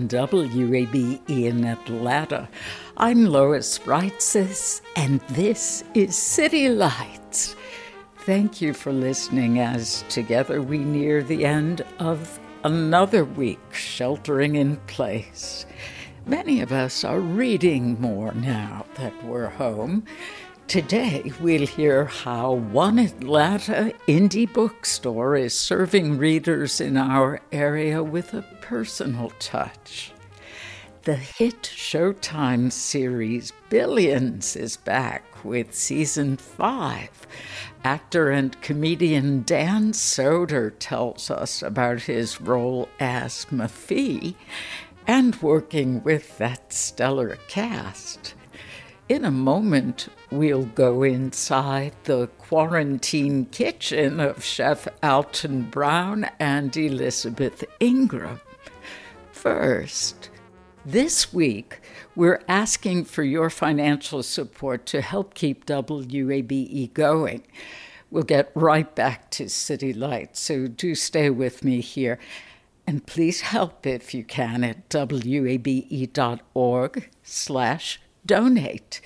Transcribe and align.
From 0.00 0.08
WABE 0.08 1.20
in 1.28 1.66
Atlanta, 1.66 2.48
I'm 2.96 3.26
Lois 3.26 3.80
Reitzes, 3.80 4.80
and 4.96 5.20
this 5.28 5.84
is 5.92 6.16
City 6.16 6.70
Lights. 6.70 7.54
Thank 8.20 8.62
you 8.62 8.72
for 8.72 8.94
listening 8.94 9.58
as 9.58 10.02
together 10.08 10.62
we 10.62 10.78
near 10.78 11.22
the 11.22 11.44
end 11.44 11.84
of 11.98 12.40
another 12.64 13.26
week 13.26 13.60
sheltering 13.74 14.54
in 14.54 14.78
place. 14.86 15.66
Many 16.24 16.62
of 16.62 16.72
us 16.72 17.04
are 17.04 17.20
reading 17.20 18.00
more 18.00 18.32
now 18.32 18.86
that 18.94 19.22
we're 19.22 19.50
home. 19.50 20.04
Today, 20.70 21.32
we'll 21.40 21.66
hear 21.66 22.04
how 22.04 22.52
one 22.52 23.00
Atlanta 23.00 23.92
indie 24.06 24.52
bookstore 24.52 25.34
is 25.34 25.52
serving 25.52 26.16
readers 26.16 26.80
in 26.80 26.96
our 26.96 27.40
area 27.50 28.04
with 28.04 28.34
a 28.34 28.42
personal 28.60 29.30
touch. 29.40 30.12
The 31.02 31.16
hit 31.16 31.62
Showtime 31.62 32.70
series 32.70 33.52
Billions 33.68 34.54
is 34.54 34.76
back 34.76 35.44
with 35.44 35.74
season 35.74 36.36
five. 36.36 37.26
Actor 37.82 38.30
and 38.30 38.62
comedian 38.62 39.42
Dan 39.42 39.90
Soder 39.90 40.72
tells 40.78 41.32
us 41.32 41.62
about 41.62 42.02
his 42.02 42.40
role 42.40 42.88
as 43.00 43.44
Mafee 43.46 44.36
and 45.04 45.34
working 45.42 46.00
with 46.04 46.38
that 46.38 46.72
stellar 46.72 47.38
cast. 47.48 48.34
In 49.10 49.24
a 49.24 49.30
moment, 49.32 50.08
we'll 50.30 50.66
go 50.66 51.02
inside 51.02 51.94
the 52.04 52.28
quarantine 52.38 53.46
kitchen 53.46 54.20
of 54.20 54.44
Chef 54.44 54.86
Alton 55.02 55.62
Brown 55.62 56.30
and 56.38 56.76
Elizabeth 56.76 57.64
Ingram. 57.80 58.40
First, 59.32 60.30
this 60.86 61.34
week, 61.34 61.80
we're 62.14 62.40
asking 62.46 63.06
for 63.06 63.24
your 63.24 63.50
financial 63.50 64.22
support 64.22 64.86
to 64.86 65.00
help 65.00 65.34
keep 65.34 65.66
WABE 65.66 66.94
going. 66.94 67.42
We'll 68.12 68.22
get 68.22 68.52
right 68.54 68.94
back 68.94 69.28
to 69.32 69.48
City 69.48 69.92
Lights, 69.92 70.38
so 70.38 70.68
do 70.68 70.94
stay 70.94 71.30
with 71.30 71.64
me 71.64 71.80
here. 71.80 72.20
And 72.86 73.04
please 73.04 73.40
help 73.40 73.88
if 73.88 74.14
you 74.14 74.22
can 74.22 74.62
at 74.62 74.88
wabe.org 74.94 75.50
slash 77.24 77.98
donate. 78.26 79.00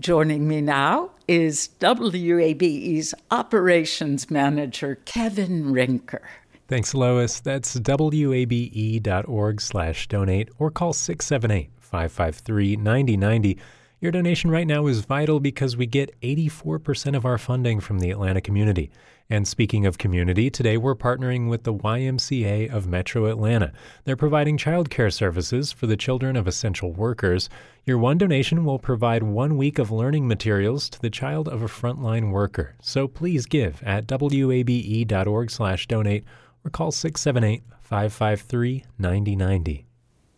Joining 0.00 0.48
me 0.48 0.60
now 0.60 1.10
is 1.28 1.68
WABE's 1.80 3.14
operations 3.30 4.30
manager, 4.30 4.98
Kevin 5.04 5.66
Rinker. 5.66 6.22
Thanks, 6.68 6.94
Lois. 6.94 7.40
That's 7.40 7.74
wabe.org 7.74 9.60
slash 9.60 10.08
donate 10.08 10.48
or 10.58 10.70
call 10.70 10.92
678 10.92 11.70
553 11.80 12.76
9090. 12.76 13.58
Your 14.00 14.12
donation 14.12 14.50
right 14.50 14.66
now 14.66 14.86
is 14.86 15.00
vital 15.00 15.40
because 15.40 15.76
we 15.76 15.84
get 15.84 16.18
84% 16.22 17.14
of 17.14 17.26
our 17.26 17.36
funding 17.36 17.80
from 17.80 17.98
the 17.98 18.10
Atlanta 18.10 18.40
community. 18.40 18.90
And 19.28 19.46
speaking 19.46 19.84
of 19.84 19.98
community, 19.98 20.48
today 20.48 20.76
we're 20.76 20.94
partnering 20.94 21.50
with 21.50 21.64
the 21.64 21.74
YMCA 21.74 22.72
of 22.72 22.86
Metro 22.86 23.26
Atlanta. 23.26 23.72
They're 24.04 24.16
providing 24.16 24.56
childcare 24.56 25.12
services 25.12 25.70
for 25.70 25.86
the 25.86 25.96
children 25.96 26.34
of 26.34 26.48
essential 26.48 26.92
workers. 26.92 27.50
Your 27.84 27.98
one 27.98 28.18
donation 28.18 28.64
will 28.64 28.78
provide 28.78 29.22
one 29.22 29.56
week 29.56 29.78
of 29.78 29.90
learning 29.90 30.28
materials 30.28 30.90
to 30.90 31.00
the 31.00 31.10
child 31.10 31.48
of 31.48 31.62
a 31.62 31.66
frontline 31.66 32.30
worker. 32.30 32.76
So 32.82 33.08
please 33.08 33.46
give 33.46 33.82
at 33.82 34.10
wabe.org/donate 34.10 36.24
or 36.64 36.70
call 36.70 36.92
678-553-9090. 36.92 39.84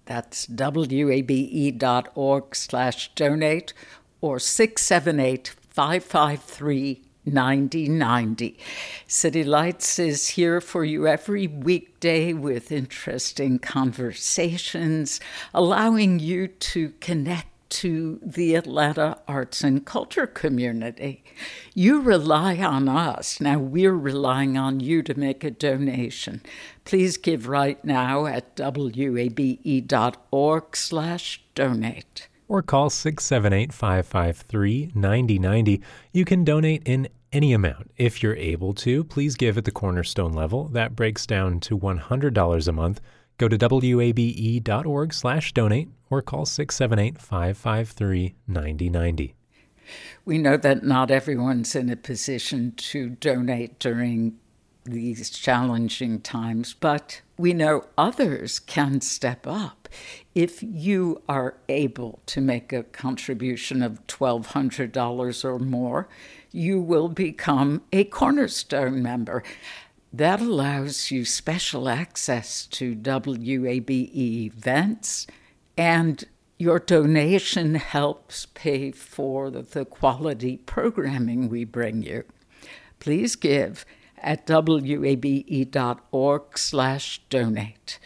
That's 0.05 0.49
wabe.org 0.49 2.57
slash 2.57 3.15
donate 3.15 3.73
or 4.21 4.39
678 4.39 5.55
553 5.69 7.03
9090. 7.25 8.59
City 9.07 9.45
Lights 9.45 9.99
is 9.99 10.31
here 10.31 10.61
for 10.61 10.85
you 10.85 11.07
every 11.07 11.47
weekday 11.47 12.33
with 12.33 12.73
interesting 12.73 13.59
conversations, 13.59 15.21
allowing 15.55 16.19
you 16.19 16.49
to 16.49 16.93
connect 17.01 17.49
to 17.71 18.19
the 18.23 18.55
Atlanta 18.55 19.19
arts 19.27 19.65
and 19.65 19.87
culture 19.87 20.27
community. 20.27 21.25
You 21.73 22.03
rely 22.03 22.59
on 22.59 22.87
us. 22.87 23.41
Now 23.41 23.59
we're 23.59 23.97
relying 23.97 24.59
on 24.59 24.81
you 24.81 25.03
to 25.05 25.19
make 25.19 25.43
a 25.43 25.51
donation. 25.51 26.43
Please 26.85 27.17
give 27.17 27.49
right 27.49 27.83
now 27.83 28.27
at 28.27 28.61
wabe.org 28.61 29.17
slash 30.77 31.43
donate 31.55 32.29
or 32.53 32.61
call 32.61 32.91
678 32.91 33.73
553 33.73 34.93
9090. 34.95 35.81
You 36.13 36.27
can 36.27 36.45
donate 36.45 36.83
in 36.85 37.09
any 37.33 37.55
amount. 37.55 37.91
If 37.97 38.23
you're 38.23 38.37
able 38.37 38.75
to, 38.75 39.05
please 39.05 39.37
give 39.37 39.57
at 39.57 39.65
the 39.65 39.71
cornerstone 39.71 40.35
level. 40.35 40.69
That 40.69 40.95
breaks 40.95 41.25
down 41.25 41.61
to 41.61 41.79
$100 41.79 42.69
a 42.69 42.73
month. 42.73 43.01
Go 43.39 43.49
to 43.49 43.57
wabe.org 43.97 45.15
slash 45.15 45.55
donate 45.55 45.89
or 46.11 46.21
call 46.21 46.45
678 46.45 47.19
553 47.19 48.35
9090. 48.47 49.35
We 50.27 50.37
know 50.37 50.59
that 50.59 50.85
not 50.85 51.11
everyone's 51.11 51.75
in 51.75 51.89
a 51.89 51.97
position 51.97 52.73
to 52.77 53.09
donate 53.09 53.79
during 53.79 54.39
these 54.85 55.31
challenging 55.31 56.21
times, 56.21 56.75
but 56.75 57.23
we 57.39 57.55
know 57.55 57.87
others 57.97 58.59
can 58.59 59.01
step 59.01 59.47
up. 59.47 59.82
If 60.35 60.63
you 60.63 61.23
are 61.29 61.57
able 61.69 62.21
to 62.27 62.41
make 62.41 62.73
a 62.73 62.83
contribution 62.83 63.83
of 63.83 64.07
$1,200 64.07 65.45
or 65.45 65.59
more, 65.59 66.09
you 66.51 66.81
will 66.81 67.09
become 67.09 67.83
a 67.93 68.05
Cornerstone 68.05 69.03
member. 69.03 69.43
That 70.13 70.41
allows 70.41 71.11
you 71.11 71.25
special 71.25 71.89
access 71.89 72.67
to 72.67 72.95
WABE 72.95 74.15
events, 74.15 75.27
and 75.77 76.25
your 76.59 76.79
donation 76.79 77.77
helps 77.77 78.47
pay 78.55 78.93
for 78.93 79.51
the 79.51 79.85
quality 79.85 80.59
programming 80.59 81.49
we 81.49 81.65
bring 81.65 82.03
you. 82.03 82.25
Please 83.01 83.35
give 83.37 83.85
at 84.19 84.49
wabe.org 84.49 85.23
slash 86.59 87.21
donate. 87.29 87.99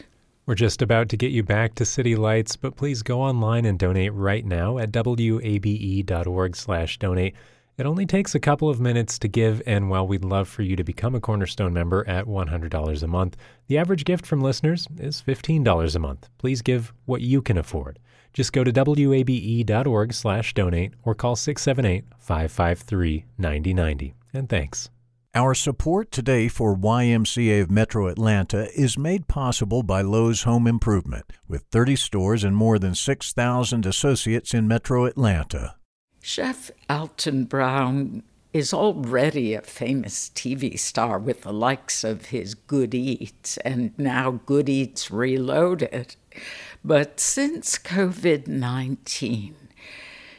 We're 0.46 0.54
just 0.54 0.80
about 0.80 1.08
to 1.08 1.16
get 1.16 1.32
you 1.32 1.42
back 1.42 1.74
to 1.74 1.84
City 1.84 2.14
Lights, 2.14 2.54
but 2.54 2.76
please 2.76 3.02
go 3.02 3.20
online 3.20 3.64
and 3.64 3.76
donate 3.76 4.12
right 4.12 4.46
now 4.46 4.78
at 4.78 4.94
wabe.org 4.94 6.54
slash 6.54 7.00
donate. 7.00 7.34
It 7.76 7.84
only 7.84 8.06
takes 8.06 8.32
a 8.32 8.38
couple 8.38 8.70
of 8.70 8.80
minutes 8.80 9.18
to 9.18 9.26
give, 9.26 9.60
and 9.66 9.90
while 9.90 10.06
we'd 10.06 10.24
love 10.24 10.48
for 10.48 10.62
you 10.62 10.76
to 10.76 10.84
become 10.84 11.16
a 11.16 11.20
Cornerstone 11.20 11.72
member 11.72 12.08
at 12.08 12.26
$100 12.26 13.02
a 13.02 13.06
month, 13.08 13.36
the 13.66 13.76
average 13.76 14.04
gift 14.04 14.24
from 14.24 14.40
listeners 14.40 14.86
is 15.00 15.20
$15 15.20 15.96
a 15.96 15.98
month. 15.98 16.28
Please 16.38 16.62
give 16.62 16.92
what 17.06 17.22
you 17.22 17.42
can 17.42 17.58
afford. 17.58 17.98
Just 18.32 18.52
go 18.52 18.62
to 18.62 18.70
wabe.org 18.70 20.14
slash 20.14 20.54
donate 20.54 20.92
or 21.02 21.16
call 21.16 21.34
678-553-9090. 21.34 24.12
And 24.32 24.48
thanks. 24.48 24.90
Our 25.36 25.52
support 25.52 26.10
today 26.10 26.48
for 26.48 26.74
YMCA 26.74 27.60
of 27.60 27.70
Metro 27.70 28.06
Atlanta 28.06 28.70
is 28.72 28.96
made 28.96 29.28
possible 29.28 29.82
by 29.82 30.00
Lowe's 30.00 30.44
Home 30.44 30.66
Improvement, 30.66 31.30
with 31.46 31.64
30 31.70 31.94
stores 31.96 32.42
and 32.42 32.56
more 32.56 32.78
than 32.78 32.94
6,000 32.94 33.84
associates 33.84 34.54
in 34.54 34.66
Metro 34.66 35.04
Atlanta. 35.04 35.74
Chef 36.22 36.70
Alton 36.88 37.44
Brown 37.44 38.22
is 38.54 38.72
already 38.72 39.52
a 39.52 39.60
famous 39.60 40.30
TV 40.34 40.78
star 40.78 41.18
with 41.18 41.42
the 41.42 41.52
likes 41.52 42.02
of 42.02 42.24
his 42.26 42.54
Good 42.54 42.94
Eats 42.94 43.58
and 43.58 43.92
now 43.98 44.40
Good 44.46 44.70
Eats 44.70 45.10
Reloaded. 45.10 46.16
But 46.82 47.20
since 47.20 47.76
COVID 47.78 48.46
19, 48.46 49.65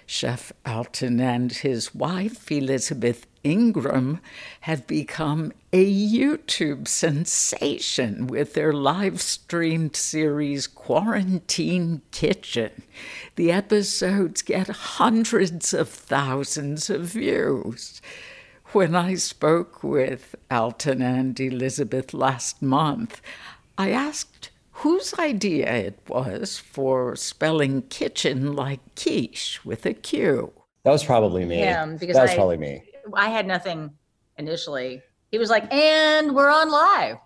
Chef 0.10 0.54
Alton 0.66 1.20
and 1.20 1.52
his 1.52 1.94
wife, 1.94 2.50
Elizabeth 2.50 3.28
Ingram, 3.44 4.22
have 4.62 4.88
become 4.88 5.52
a 5.74 5.86
YouTube 5.86 6.88
sensation 6.88 8.26
with 8.26 8.54
their 8.54 8.72
live 8.72 9.20
streamed 9.22 9.98
series 9.98 10.66
Quarantine 10.66 12.02
Kitchen. 12.12 12.84
The 13.36 13.52
episodes 13.52 14.42
get 14.42 14.68
hundreds 14.68 15.74
of 15.74 15.90
thousands 15.90 16.90
of 16.90 17.02
views. 17.02 18.02
When 18.68 18.96
I 18.96 19.16
spoke 19.16 19.84
with 19.84 20.36
Alton 20.50 21.02
and 21.02 21.38
Elizabeth 21.38 22.14
last 22.14 22.62
month, 22.62 23.22
I 23.78 23.92
asked 23.92 24.52
whose 24.78 25.14
idea 25.20 25.72
it 25.74 26.00
was 26.08 26.58
for 26.60 27.16
spelling 27.16 27.82
kitchen 27.84 28.56
like 28.56 28.80
quiche 28.96 29.60
with 29.66 29.86
a 29.86 29.94
Q. 29.94 30.54
That 30.84 30.92
was 30.92 31.04
probably 31.04 31.46
me. 31.46 31.58
Him, 31.58 31.98
because 31.98 32.16
that 32.16 32.22
was 32.24 32.32
I- 32.32 32.36
probably 32.36 32.58
me. 32.58 32.84
I 33.14 33.30
had 33.30 33.48
nothing 33.48 33.92
initially. 34.38 35.02
He 35.32 35.38
was 35.38 35.50
like, 35.50 35.72
and 35.74 36.36
we're 36.36 36.50
on 36.50 36.70
live. 36.72 37.18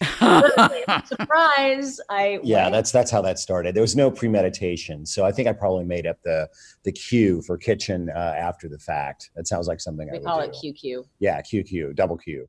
Surprise. 1.06 2.00
I 2.10 2.40
Yeah, 2.42 2.62
went. 2.64 2.72
that's 2.72 2.90
that's 2.92 3.10
how 3.10 3.22
that 3.22 3.38
started. 3.38 3.74
There 3.74 3.82
was 3.82 3.94
no 3.96 4.10
premeditation, 4.10 5.06
so 5.06 5.24
I 5.24 5.32
think 5.32 5.48
I 5.48 5.52
probably 5.52 5.84
made 5.84 6.06
up 6.06 6.16
the 6.24 6.48
the 6.84 6.92
Q 6.92 7.42
for 7.42 7.56
kitchen 7.56 8.10
uh, 8.14 8.18
after 8.36 8.68
the 8.68 8.78
fact. 8.78 9.30
That 9.36 9.46
sounds 9.46 9.68
like 9.68 9.80
something 9.80 10.08
I 10.08 10.12
we 10.12 10.18
would 10.18 10.26
call 10.26 10.40
do. 10.42 10.48
it 10.50 10.56
QQ. 10.74 11.04
Yeah, 11.20 11.40
QQ, 11.42 11.94
double 11.94 12.16
Q. 12.16 12.46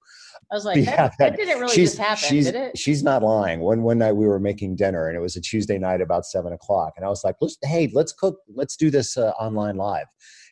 I 0.52 0.56
was 0.56 0.66
like, 0.66 0.78
Yeah, 0.86 0.96
that, 0.96 1.14
that 1.18 1.30
that- 1.32 1.38
didn't 1.38 1.60
really 1.62 1.74
she's, 1.74 1.92
just 1.92 2.00
happen, 2.02 2.28
she's, 2.28 2.46
did 2.46 2.56
it? 2.56 2.78
She's 2.78 3.04
not 3.04 3.24
lying. 3.24 3.62
One 3.62 3.84
one 3.84 3.98
night 3.98 4.14
we 4.14 4.28
were 4.28 4.40
making 4.40 4.76
dinner, 4.76 5.08
and 5.08 5.18
it 5.18 5.22
was 5.22 5.36
a 5.36 5.42
Tuesday 5.42 5.78
night 5.78 6.02
about 6.02 6.26
seven 6.26 6.52
o'clock, 6.54 6.94
and 6.98 7.06
I 7.06 7.10
was 7.10 7.24
like, 7.24 7.36
"Let's 7.42 7.58
hey, 7.64 7.90
let's 7.94 8.12
cook, 8.12 8.38
let's 8.54 8.76
do 8.76 8.90
this 8.90 9.18
uh, 9.18 9.30
online 9.40 9.78
live." 9.78 10.08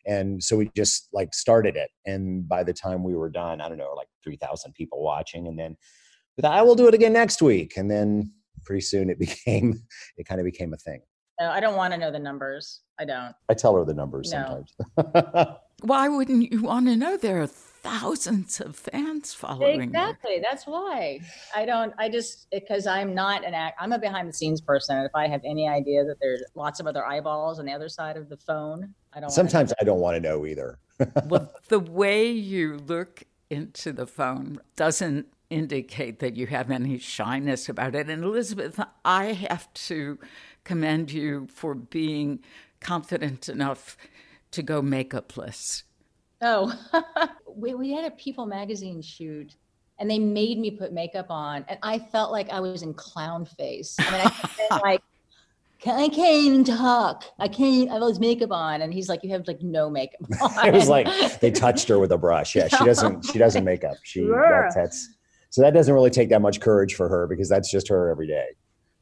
And 0.06 0.42
so 0.42 0.56
we 0.58 0.72
just 0.76 1.10
like 1.12 1.34
started 1.34 1.76
it, 1.76 1.90
and 2.06 2.48
by 2.48 2.64
the 2.64 2.74
time 2.74 3.04
we 3.04 3.16
were 3.16 3.30
done, 3.30 3.60
I 3.62 3.68
don't 3.68 3.78
know, 3.78 3.94
like 3.96 4.08
three 4.24 4.38
thousand 4.38 4.74
people 4.74 5.04
watching, 5.04 5.48
and 5.48 5.60
then 5.60 5.76
we 6.38 6.42
thought, 6.42 6.54
I 6.58 6.62
will 6.62 6.76
do 6.76 6.88
it 6.88 6.94
again 6.94 7.12
next 7.14 7.42
week, 7.42 7.74
and 7.76 7.92
then 7.92 8.32
pretty 8.64 8.82
soon 8.82 9.10
it 9.10 9.20
became 9.26 9.82
it 10.18 10.26
kind 10.26 10.40
of 10.40 10.46
became 10.46 10.74
a 10.74 10.78
thing. 10.78 11.02
No, 11.42 11.50
I 11.50 11.60
don't 11.60 11.76
want 11.76 11.94
to 11.94 12.00
know 12.00 12.12
the 12.12 12.20
numbers. 12.20 12.82
I 13.00 13.06
don't. 13.06 13.34
I 13.50 13.54
tell 13.54 13.76
her 13.76 13.84
the 13.86 13.94
numbers 13.94 14.32
No. 14.32 14.64
sometimes. 14.96 15.56
Why 15.82 16.10
wouldn't 16.10 16.52
you 16.52 16.62
want 16.64 16.88
to 16.88 16.96
know? 16.98 17.16
There 17.18 17.42
are 17.42 17.48
thousands 17.82 18.60
of 18.60 18.76
fans 18.76 19.34
following. 19.34 19.76
you. 19.76 19.82
Exactly. 19.84 20.40
That's 20.42 20.66
why 20.66 21.20
I 21.56 21.66
don't. 21.66 21.94
I 21.98 22.10
just 22.10 22.50
because 22.52 22.88
I'm 22.88 23.14
not 23.14 23.46
an 23.46 23.54
act. 23.54 23.78
I'm 23.80 23.92
a 23.92 24.00
behind 24.00 24.30
the 24.30 24.34
scenes 24.34 24.62
person. 24.62 24.98
And 24.98 25.06
if 25.06 25.16
I 25.16 25.28
have 25.28 25.42
any 25.46 25.68
idea 25.68 26.04
that 26.06 26.18
there's 26.22 26.44
lots 26.56 26.80
of 26.80 26.88
other 26.88 27.06
eyeballs 27.06 27.60
on 27.60 27.66
the 27.66 27.72
other 27.72 27.90
side 27.90 28.18
of 28.18 28.30
the 28.30 28.38
phone, 28.38 28.94
I 29.14 29.20
don't. 29.20 29.30
sometimes 29.30 29.74
I 29.80 29.84
don't 29.84 30.00
want 30.00 30.16
to 30.16 30.22
know 30.22 30.46
either. 30.46 30.80
well, 31.26 31.52
the 31.68 31.80
way 31.80 32.30
you 32.30 32.78
look 32.78 33.24
into 33.50 33.92
the 33.92 34.06
phone 34.06 34.60
doesn't 34.76 35.28
indicate 35.50 36.20
that 36.20 36.36
you 36.36 36.48
have 36.48 36.70
any 36.70 36.98
shyness 37.00 37.70
about 37.70 37.96
it. 37.96 38.10
And 38.10 38.24
Elizabeth, 38.24 38.80
I 39.04 39.34
have 39.34 39.72
to 39.74 40.20
commend 40.64 41.12
you 41.12 41.48
for 41.52 41.74
being 41.74 42.40
confident 42.80 43.50
enough 43.50 43.98
to 44.52 44.62
go 44.62 44.82
makeupless. 44.82 45.84
Oh, 46.42 46.74
we, 47.56 47.74
we 47.74 47.92
had 47.92 48.06
a 48.06 48.12
People 48.12 48.46
magazine 48.46 49.02
shoot 49.02 49.56
and 50.00 50.10
they 50.10 50.20
made 50.20 50.58
me 50.60 50.72
put 50.72 50.94
makeup 50.94 51.28
on 51.30 51.66
and 51.68 51.78
I 51.84 52.00
felt 52.00 52.32
like 52.32 52.50
I 52.50 52.60
was 52.60 52.82
in 52.84 52.94
clown 52.94 53.46
face. 53.46 53.96
I 54.00 54.12
mean, 54.12 54.32
I 54.72 54.80
like, 54.84 55.02
"Can- 55.80 56.00
I 56.00 56.08
can't 56.08 56.46
even 56.46 56.64
talk. 56.64 57.26
I 57.40 57.48
can't, 57.50 57.90
I 57.90 57.94
have 57.94 58.02
all 58.04 58.10
this 58.10 58.20
makeup 58.20 58.52
on. 58.52 58.82
And 58.82 58.94
he's 58.94 59.10
like, 59.10 59.24
you 59.24 59.30
have 59.32 59.48
like 59.48 59.62
no 59.62 59.90
makeup 59.90 60.22
on. 60.42 60.68
it 60.68 60.74
was 60.74 60.88
like 60.88 61.40
they 61.42 61.52
touched 61.52 61.88
her 61.90 62.00
with 62.00 62.12
a 62.14 62.18
brush. 62.18 62.56
Yeah, 62.56 62.68
she 62.70 62.84
doesn't 62.86 63.26
she 63.26 63.38
doesn't 63.40 63.64
make 63.66 63.84
up. 63.84 63.98
She 64.04 64.22
Sure. 64.22 64.62
that's, 64.64 64.76
that's 64.76 65.10
so 65.50 65.62
that 65.62 65.74
doesn't 65.74 65.94
really 65.94 66.12
take 66.12 66.30
that 66.30 66.42
much 66.42 66.62
courage 66.62 66.96
for 66.96 67.10
her 67.10 67.28
because 67.28 67.50
that's 67.50 67.70
just 67.72 67.88
her 67.90 68.10
every 68.10 68.28
day. 68.28 68.46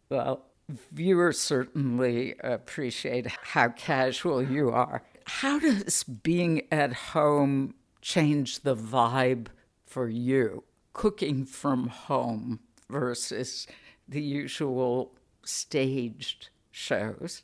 Well, 0.09 0.45
viewers 0.93 1.39
certainly 1.39 2.35
appreciate 2.43 3.27
how 3.27 3.69
casual 3.69 4.41
you 4.41 4.69
are. 4.71 5.03
How 5.27 5.59
does 5.59 6.03
being 6.03 6.61
at 6.71 6.93
home 6.93 7.75
change 8.01 8.61
the 8.61 8.75
vibe 8.75 9.47
for 9.85 10.07
you? 10.07 10.63
Cooking 10.93 11.45
from 11.45 11.87
home 11.87 12.61
versus 12.89 13.67
the 14.07 14.21
usual 14.21 15.13
staged 15.43 16.49
shows. 16.71 17.43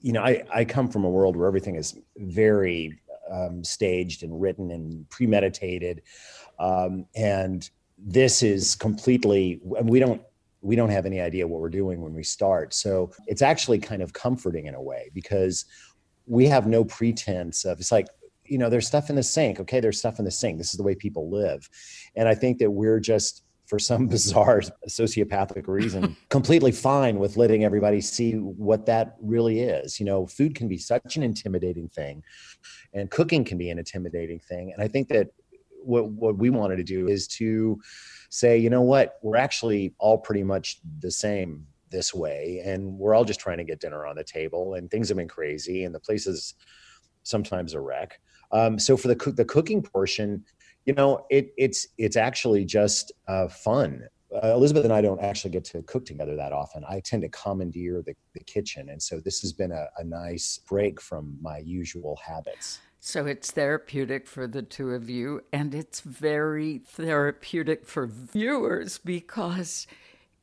You 0.00 0.12
know, 0.12 0.22
I 0.22 0.44
I 0.54 0.64
come 0.64 0.88
from 0.88 1.04
a 1.04 1.10
world 1.10 1.36
where 1.36 1.48
everything 1.48 1.74
is 1.74 1.98
very 2.16 3.00
um, 3.30 3.64
staged 3.64 4.22
and 4.22 4.40
written 4.40 4.70
and 4.70 5.08
premeditated, 5.10 6.02
um, 6.60 7.04
and 7.16 7.68
this 7.98 8.44
is 8.44 8.76
completely. 8.76 9.60
And 9.76 9.90
we 9.90 9.98
don't 9.98 10.22
we 10.62 10.76
don't 10.76 10.88
have 10.88 11.04
any 11.04 11.20
idea 11.20 11.46
what 11.46 11.60
we're 11.60 11.68
doing 11.68 12.00
when 12.00 12.14
we 12.14 12.22
start. 12.22 12.72
So 12.72 13.12
it's 13.26 13.42
actually 13.42 13.80
kind 13.80 14.00
of 14.00 14.12
comforting 14.12 14.66
in 14.66 14.74
a 14.74 14.80
way 14.80 15.10
because 15.12 15.66
we 16.26 16.46
have 16.46 16.66
no 16.66 16.84
pretense 16.84 17.64
of 17.64 17.80
it's 17.80 17.92
like 17.92 18.06
you 18.44 18.58
know 18.58 18.68
there's 18.68 18.86
stuff 18.86 19.10
in 19.10 19.16
the 19.16 19.22
sink. 19.22 19.60
Okay 19.60 19.80
there's 19.80 19.98
stuff 19.98 20.18
in 20.18 20.24
the 20.24 20.30
sink. 20.30 20.58
This 20.58 20.72
is 20.72 20.78
the 20.78 20.82
way 20.82 20.94
people 20.94 21.30
live. 21.30 21.68
And 22.16 22.28
i 22.28 22.34
think 22.34 22.58
that 22.58 22.70
we're 22.70 23.00
just 23.00 23.42
for 23.66 23.78
some 23.78 24.06
bizarre 24.14 24.62
sociopathic 24.88 25.66
reason 25.66 26.16
completely 26.28 26.72
fine 26.72 27.18
with 27.18 27.36
letting 27.36 27.64
everybody 27.64 28.00
see 28.00 28.32
what 28.34 28.86
that 28.86 29.16
really 29.20 29.60
is. 29.60 29.98
You 29.98 30.06
know 30.06 30.26
food 30.26 30.54
can 30.54 30.68
be 30.68 30.78
such 30.78 31.16
an 31.16 31.22
intimidating 31.22 31.88
thing 31.88 32.22
and 32.92 33.10
cooking 33.10 33.44
can 33.44 33.58
be 33.58 33.70
an 33.70 33.78
intimidating 33.78 34.40
thing. 34.40 34.72
And 34.72 34.82
i 34.82 34.88
think 34.88 35.08
that 35.08 35.28
what 35.82 36.08
what 36.08 36.38
we 36.38 36.50
wanted 36.50 36.76
to 36.76 36.84
do 36.84 37.08
is 37.08 37.28
to 37.28 37.80
say 38.30 38.58
you 38.58 38.70
know 38.70 38.82
what? 38.82 39.18
We're 39.22 39.36
actually 39.36 39.94
all 39.98 40.18
pretty 40.18 40.42
much 40.42 40.80
the 41.00 41.10
same 41.10 41.66
this 41.94 42.12
way 42.12 42.60
and 42.64 42.98
we're 42.98 43.14
all 43.14 43.24
just 43.24 43.38
trying 43.38 43.58
to 43.58 43.64
get 43.64 43.80
dinner 43.80 44.04
on 44.04 44.16
the 44.16 44.24
table 44.24 44.74
and 44.74 44.90
things 44.90 45.08
have 45.08 45.16
been 45.16 45.28
crazy 45.28 45.84
and 45.84 45.94
the 45.94 46.00
place 46.00 46.26
is 46.26 46.54
sometimes 47.22 47.72
a 47.72 47.80
wreck. 47.80 48.18
Um, 48.50 48.78
so 48.78 48.96
for 48.96 49.08
the 49.08 49.16
cook 49.16 49.36
the 49.36 49.44
cooking 49.44 49.80
portion 49.80 50.44
you 50.84 50.92
know 50.92 51.24
it 51.30 51.54
it's 51.56 51.86
it's 51.96 52.16
actually 52.16 52.64
just 52.64 53.12
uh, 53.28 53.48
fun. 53.48 54.02
Uh, 54.42 54.48
elizabeth 54.48 54.82
and 54.82 54.92
i 54.92 55.00
don't 55.00 55.20
actually 55.20 55.52
get 55.52 55.64
to 55.64 55.80
cook 55.82 56.04
together 56.04 56.34
that 56.34 56.52
often. 56.52 56.82
I 56.88 56.98
tend 56.98 57.22
to 57.22 57.28
commandeer 57.28 58.02
the, 58.02 58.14
the 58.34 58.40
kitchen 58.40 58.88
and 58.88 59.00
so 59.00 59.20
this 59.20 59.40
has 59.42 59.52
been 59.52 59.70
a, 59.70 59.86
a 59.98 60.04
nice 60.04 60.58
break 60.68 61.00
from 61.00 61.38
my 61.40 61.58
usual 61.58 62.18
habits. 62.26 62.80
So 63.06 63.26
it's 63.26 63.50
therapeutic 63.50 64.26
for 64.26 64.46
the 64.46 64.62
two 64.62 64.92
of 64.92 65.10
you, 65.10 65.42
and 65.52 65.74
it's 65.74 66.00
very 66.00 66.78
therapeutic 66.78 67.84
for 67.84 68.06
viewers 68.06 68.96
because 68.96 69.86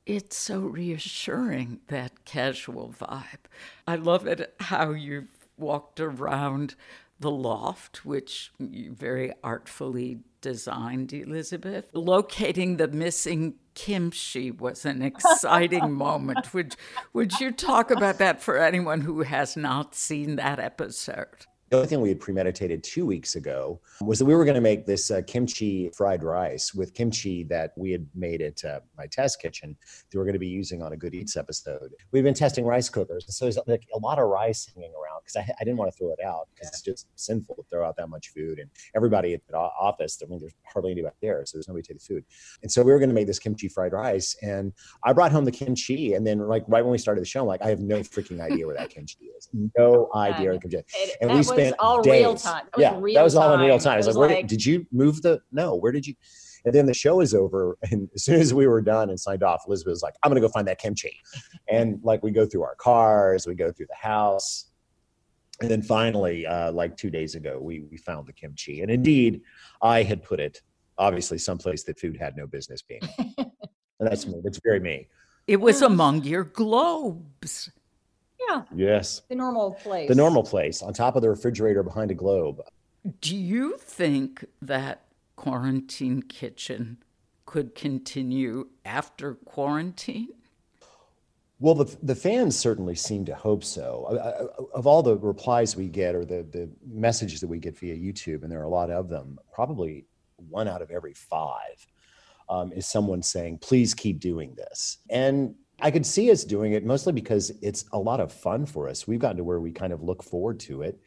it's 0.05 0.38
so 0.38 0.60
reassuring 0.60 1.79
that 1.88 2.25
casual 2.25 2.93
vibe. 3.00 3.46
I 3.88 3.96
love 3.96 4.25
it 4.27 4.53
how 4.60 4.91
you've 4.91 5.48
walked 5.58 6.00
around 6.00 6.75
the 7.20 7.31
loft, 7.31 8.03
which 8.03 8.51
you 8.58 8.91
very 8.93 9.31
artfully 9.43 10.20
designed, 10.41 11.13
Elizabeth. 11.13 11.89
Locating 11.93 12.77
the 12.77 12.88
missing 12.88 13.55
kimchi 13.75 14.50
was 14.50 14.86
an 14.86 15.03
exciting 15.03 15.91
moment. 15.98 16.51
Would, 16.53 16.75
would 17.13 17.39
you 17.39 17.51
talk 17.51 17.91
about 17.91 18.17
that 18.17 18.41
for 18.41 18.58
anyone 18.58 19.01
who 19.01 19.22
has 19.22 19.55
not 19.55 19.93
seen 19.93 20.36
that 20.38 20.60
episode? 20.60 21.46
The 21.71 21.77
only 21.77 21.87
thing 21.87 22.01
we 22.01 22.09
had 22.09 22.19
premeditated 22.19 22.83
two 22.83 23.05
weeks 23.05 23.35
ago 23.35 23.79
was 24.01 24.19
that 24.19 24.25
we 24.25 24.35
were 24.35 24.43
going 24.43 24.55
to 24.55 24.61
make 24.61 24.85
this 24.85 25.09
uh, 25.09 25.21
kimchi 25.25 25.89
fried 25.95 26.21
rice 26.21 26.73
with 26.73 26.93
kimchi 26.93 27.45
that 27.45 27.71
we 27.77 27.93
had 27.93 28.05
made 28.13 28.41
at 28.41 28.61
uh, 28.65 28.81
my 28.97 29.07
test 29.07 29.41
kitchen 29.41 29.77
that 30.11 30.17
we're 30.17 30.25
going 30.25 30.33
to 30.33 30.39
be 30.39 30.49
using 30.49 30.83
on 30.83 30.91
a 30.91 30.97
Good 30.97 31.15
Eats 31.15 31.37
episode. 31.37 31.93
We've 32.11 32.25
been 32.25 32.33
testing 32.33 32.65
rice 32.65 32.89
cookers, 32.89 33.23
and 33.23 33.33
so 33.33 33.45
there's 33.45 33.57
like 33.67 33.87
a 33.95 33.99
lot 33.99 34.19
of 34.19 34.27
rice 34.27 34.69
hanging 34.75 34.91
around 34.91 35.21
because 35.23 35.37
I, 35.37 35.49
I 35.61 35.63
didn't 35.63 35.77
want 35.77 35.89
to 35.89 35.97
throw 35.97 36.11
it 36.11 36.19
out 36.21 36.49
because 36.53 36.67
it's 36.67 36.81
just 36.81 37.07
sinful 37.15 37.55
to 37.55 37.63
throw 37.71 37.87
out 37.87 37.95
that 37.95 38.09
much 38.09 38.33
food. 38.35 38.59
And 38.59 38.69
everybody 38.93 39.33
at 39.33 39.39
the 39.47 39.55
office, 39.55 40.21
I 40.21 40.27
mean, 40.27 40.39
there's 40.39 40.51
hardly 40.65 40.91
anybody 40.91 41.15
there, 41.21 41.45
so 41.45 41.57
there's 41.57 41.69
nobody 41.69 41.83
to 41.83 41.93
take 41.93 41.99
the 41.99 42.05
food. 42.05 42.25
And 42.63 42.69
so 42.69 42.83
we 42.83 42.91
were 42.91 42.99
going 42.99 43.11
to 43.11 43.15
make 43.15 43.27
this 43.27 43.39
kimchi 43.39 43.69
fried 43.69 43.93
rice, 43.93 44.35
and 44.41 44.73
I 45.05 45.13
brought 45.13 45.31
home 45.31 45.45
the 45.45 45.53
kimchi, 45.53 46.15
and 46.15 46.27
then 46.27 46.39
like 46.39 46.65
right 46.67 46.83
when 46.83 46.91
we 46.91 46.97
started 46.97 47.21
the 47.21 47.27
show, 47.27 47.39
I'm 47.39 47.47
like, 47.47 47.61
I 47.61 47.69
have 47.69 47.79
no 47.79 47.99
freaking 47.99 48.41
idea 48.41 48.67
where 48.67 48.75
that 48.75 48.89
kimchi 48.89 49.31
is, 49.37 49.47
no 49.77 50.09
idea 50.13 50.49
where 50.49 50.55
the 50.55 50.59
kimchi. 50.59 50.77
is. 50.77 51.11
And 51.21 51.29
we 51.29 51.37
was 51.37 51.60
spent 51.67 51.75
all 51.79 52.01
days. 52.01 52.11
real 52.11 52.35
time. 52.35 52.65
That 52.65 52.77
was 52.77 52.81
yeah, 52.83 52.97
real 52.99 53.15
that 53.15 53.23
was 53.23 53.35
all 53.35 53.53
in 53.53 53.59
real 53.61 53.77
time. 53.77 53.83
time. 53.83 53.93
I 53.93 53.97
was 53.97 54.05
It 54.07 54.09
like, 54.09 54.13
was 54.15 54.17
where 54.17 54.35
like- 54.37 54.47
did 54.47 54.65
you 54.65 54.85
move 54.91 55.21
the? 55.21 55.41
No, 55.51 55.75
where 55.75 55.91
did 55.91 56.05
you? 56.07 56.15
And 56.63 56.75
then 56.75 56.85
the 56.85 56.93
show 56.93 57.21
is 57.21 57.33
over. 57.33 57.77
And 57.91 58.09
as 58.13 58.23
soon 58.25 58.39
as 58.39 58.53
we 58.53 58.67
were 58.67 58.81
done 58.81 59.09
and 59.09 59.19
signed 59.19 59.41
off, 59.43 59.63
Elizabeth 59.67 59.91
was 59.91 60.03
like, 60.03 60.13
I'm 60.21 60.29
going 60.29 60.41
to 60.41 60.47
go 60.47 60.51
find 60.51 60.67
that 60.67 60.77
kimchi. 60.79 61.19
And 61.67 61.99
like 62.03 62.21
we 62.23 62.31
go 62.31 62.45
through 62.45 62.63
our 62.63 62.75
cars, 62.75 63.47
we 63.47 63.55
go 63.55 63.71
through 63.71 63.87
the 63.87 63.95
house. 64.07 64.67
And 65.59 65.69
then 65.69 65.81
finally, 65.81 66.45
uh, 66.47 66.71
like 66.71 66.97
two 66.97 67.09
days 67.11 67.35
ago, 67.35 67.59
we, 67.61 67.81
we 67.81 67.97
found 67.97 68.27
the 68.27 68.33
kimchi. 68.33 68.81
And 68.81 68.89
indeed, 68.91 69.41
I 69.81 70.01
had 70.03 70.23
put 70.23 70.39
it 70.39 70.61
obviously 70.97 71.37
someplace 71.37 71.83
that 71.83 71.99
food 71.99 72.17
had 72.17 72.35
no 72.37 72.45
business 72.47 72.81
being. 72.83 73.01
and 73.37 73.49
that's 73.99 74.25
me. 74.27 74.39
That's 74.43 74.59
very 74.63 74.79
me. 74.79 75.07
It 75.47 75.59
was 75.59 75.81
among 75.81 76.23
your 76.23 76.43
globes. 76.43 77.71
Yeah. 78.50 78.63
Yes. 78.74 79.21
The 79.29 79.36
normal 79.36 79.71
place. 79.71 80.07
The 80.07 80.15
normal 80.15 80.43
place 80.43 80.81
on 80.81 80.93
top 80.93 81.15
of 81.15 81.21
the 81.21 81.29
refrigerator 81.29 81.83
behind 81.83 82.12
a 82.12 82.15
globe. 82.15 82.62
Do 83.19 83.36
you 83.36 83.77
think 83.77 84.45
that 84.62 85.05
quarantine 85.36 86.21
kitchen 86.21 86.98
could 87.45 87.75
continue 87.75 88.67
after 88.86 89.36
quarantine? 89.36 90.29
Well, 91.60 91.75
the, 91.75 91.95
the 92.01 92.15
fans 92.15 92.57
certainly 92.57 92.95
seem 92.95 93.24
to 93.25 93.36
hope 93.36 93.63
so. 93.63 94.67
Of 94.74 94.88
all 94.88 95.03
the 95.03 95.17
replies 95.17 95.75
we 95.75 95.89
get 95.89 96.15
or 96.15 96.25
the, 96.25 96.43
the 96.51 96.69
messages 96.88 97.39
that 97.41 97.48
we 97.48 97.60
get 97.60 97.77
via 97.77 97.95
YouTube, 97.95 98.41
and 98.41 98.51
there 98.51 98.60
are 98.62 98.65
a 98.65 98.69
lot 98.69 98.89
of 98.89 99.10
them, 99.10 99.38
probably 99.53 100.05
one 100.50 100.67
out 100.67 100.81
of 100.81 100.89
every 100.89 101.13
five 101.13 101.86
um, 102.50 102.71
is 102.74 102.88
someone 102.88 103.21
saying, 103.21 103.60
please 103.60 103.93
keep 103.93 104.19
doing 104.19 104.55
this. 104.55 104.98
And 105.10 105.53
I 105.81 105.91
could 105.91 106.05
see 106.05 106.31
us 106.31 106.43
doing 106.43 106.73
it 106.73 106.85
mostly 106.85 107.13
because 107.13 107.51
it's 107.61 107.85
a 107.91 108.00
lot 108.00 108.19
of 108.19 108.31
fun 108.31 108.65
for 108.65 108.88
us. 108.88 109.07
We've 109.07 109.19
gotten 109.19 109.38
to 109.38 109.43
where 109.43 109.59
we 109.59 109.71
kind 109.71 109.91
of 109.91 110.03
look 110.03 110.23
forward 110.23 110.59
to 110.61 110.83
it. 110.83 111.00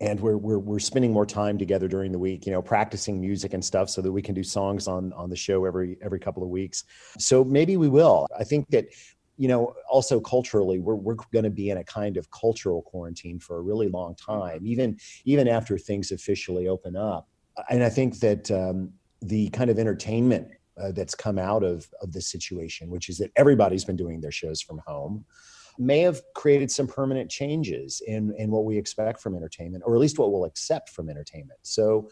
And 0.00 0.18
we're, 0.18 0.36
we're 0.36 0.58
we're 0.58 0.80
spending 0.80 1.12
more 1.12 1.24
time 1.24 1.58
together 1.58 1.86
during 1.86 2.10
the 2.10 2.18
week 2.18 2.44
you 2.44 2.50
know 2.50 2.60
practicing 2.60 3.20
music 3.20 3.54
and 3.54 3.64
stuff 3.64 3.88
so 3.88 4.02
that 4.02 4.10
we 4.10 4.20
can 4.20 4.34
do 4.34 4.42
songs 4.42 4.88
on 4.88 5.12
on 5.12 5.30
the 5.30 5.36
show 5.36 5.64
every 5.64 5.96
every 6.02 6.18
couple 6.18 6.42
of 6.42 6.48
weeks. 6.48 6.84
So 7.18 7.44
maybe 7.44 7.76
we 7.76 7.88
will. 7.88 8.26
I 8.36 8.42
think 8.42 8.68
that 8.70 8.86
you 9.36 9.46
know 9.46 9.74
also 9.88 10.20
culturally 10.20 10.80
we're, 10.80 10.96
we're 10.96 11.14
going 11.32 11.44
to 11.44 11.50
be 11.50 11.70
in 11.70 11.78
a 11.78 11.84
kind 11.84 12.16
of 12.16 12.28
cultural 12.32 12.82
quarantine 12.82 13.38
for 13.38 13.58
a 13.58 13.60
really 13.62 13.88
long 13.88 14.14
time 14.16 14.60
even 14.66 14.98
even 15.24 15.48
after 15.48 15.78
things 15.78 16.10
officially 16.10 16.68
open 16.68 16.96
up. 16.96 17.28
And 17.70 17.82
i 17.82 17.88
think 17.88 18.18
that 18.20 18.50
um, 18.50 18.92
the 19.20 19.48
kind 19.50 19.70
of 19.70 19.78
entertainment 19.78 20.48
uh, 20.82 20.92
that's 20.92 21.14
come 21.14 21.38
out 21.38 21.62
of 21.62 21.88
of 22.02 22.12
this 22.12 22.30
situation 22.30 22.90
which 22.90 23.08
is 23.08 23.18
that 23.18 23.30
everybody's 23.36 23.84
been 23.84 23.96
doing 23.96 24.20
their 24.20 24.32
shows 24.32 24.60
from 24.60 24.80
home 24.86 25.24
may 25.78 26.00
have 26.00 26.20
created 26.34 26.70
some 26.70 26.86
permanent 26.86 27.30
changes 27.30 28.02
in 28.06 28.34
in 28.38 28.50
what 28.50 28.64
we 28.64 28.76
expect 28.76 29.20
from 29.20 29.34
entertainment, 29.34 29.82
or 29.86 29.94
at 29.94 30.00
least 30.00 30.18
what 30.18 30.32
we'll 30.32 30.44
accept 30.44 30.90
from 30.90 31.08
entertainment. 31.08 31.58
So, 31.62 32.10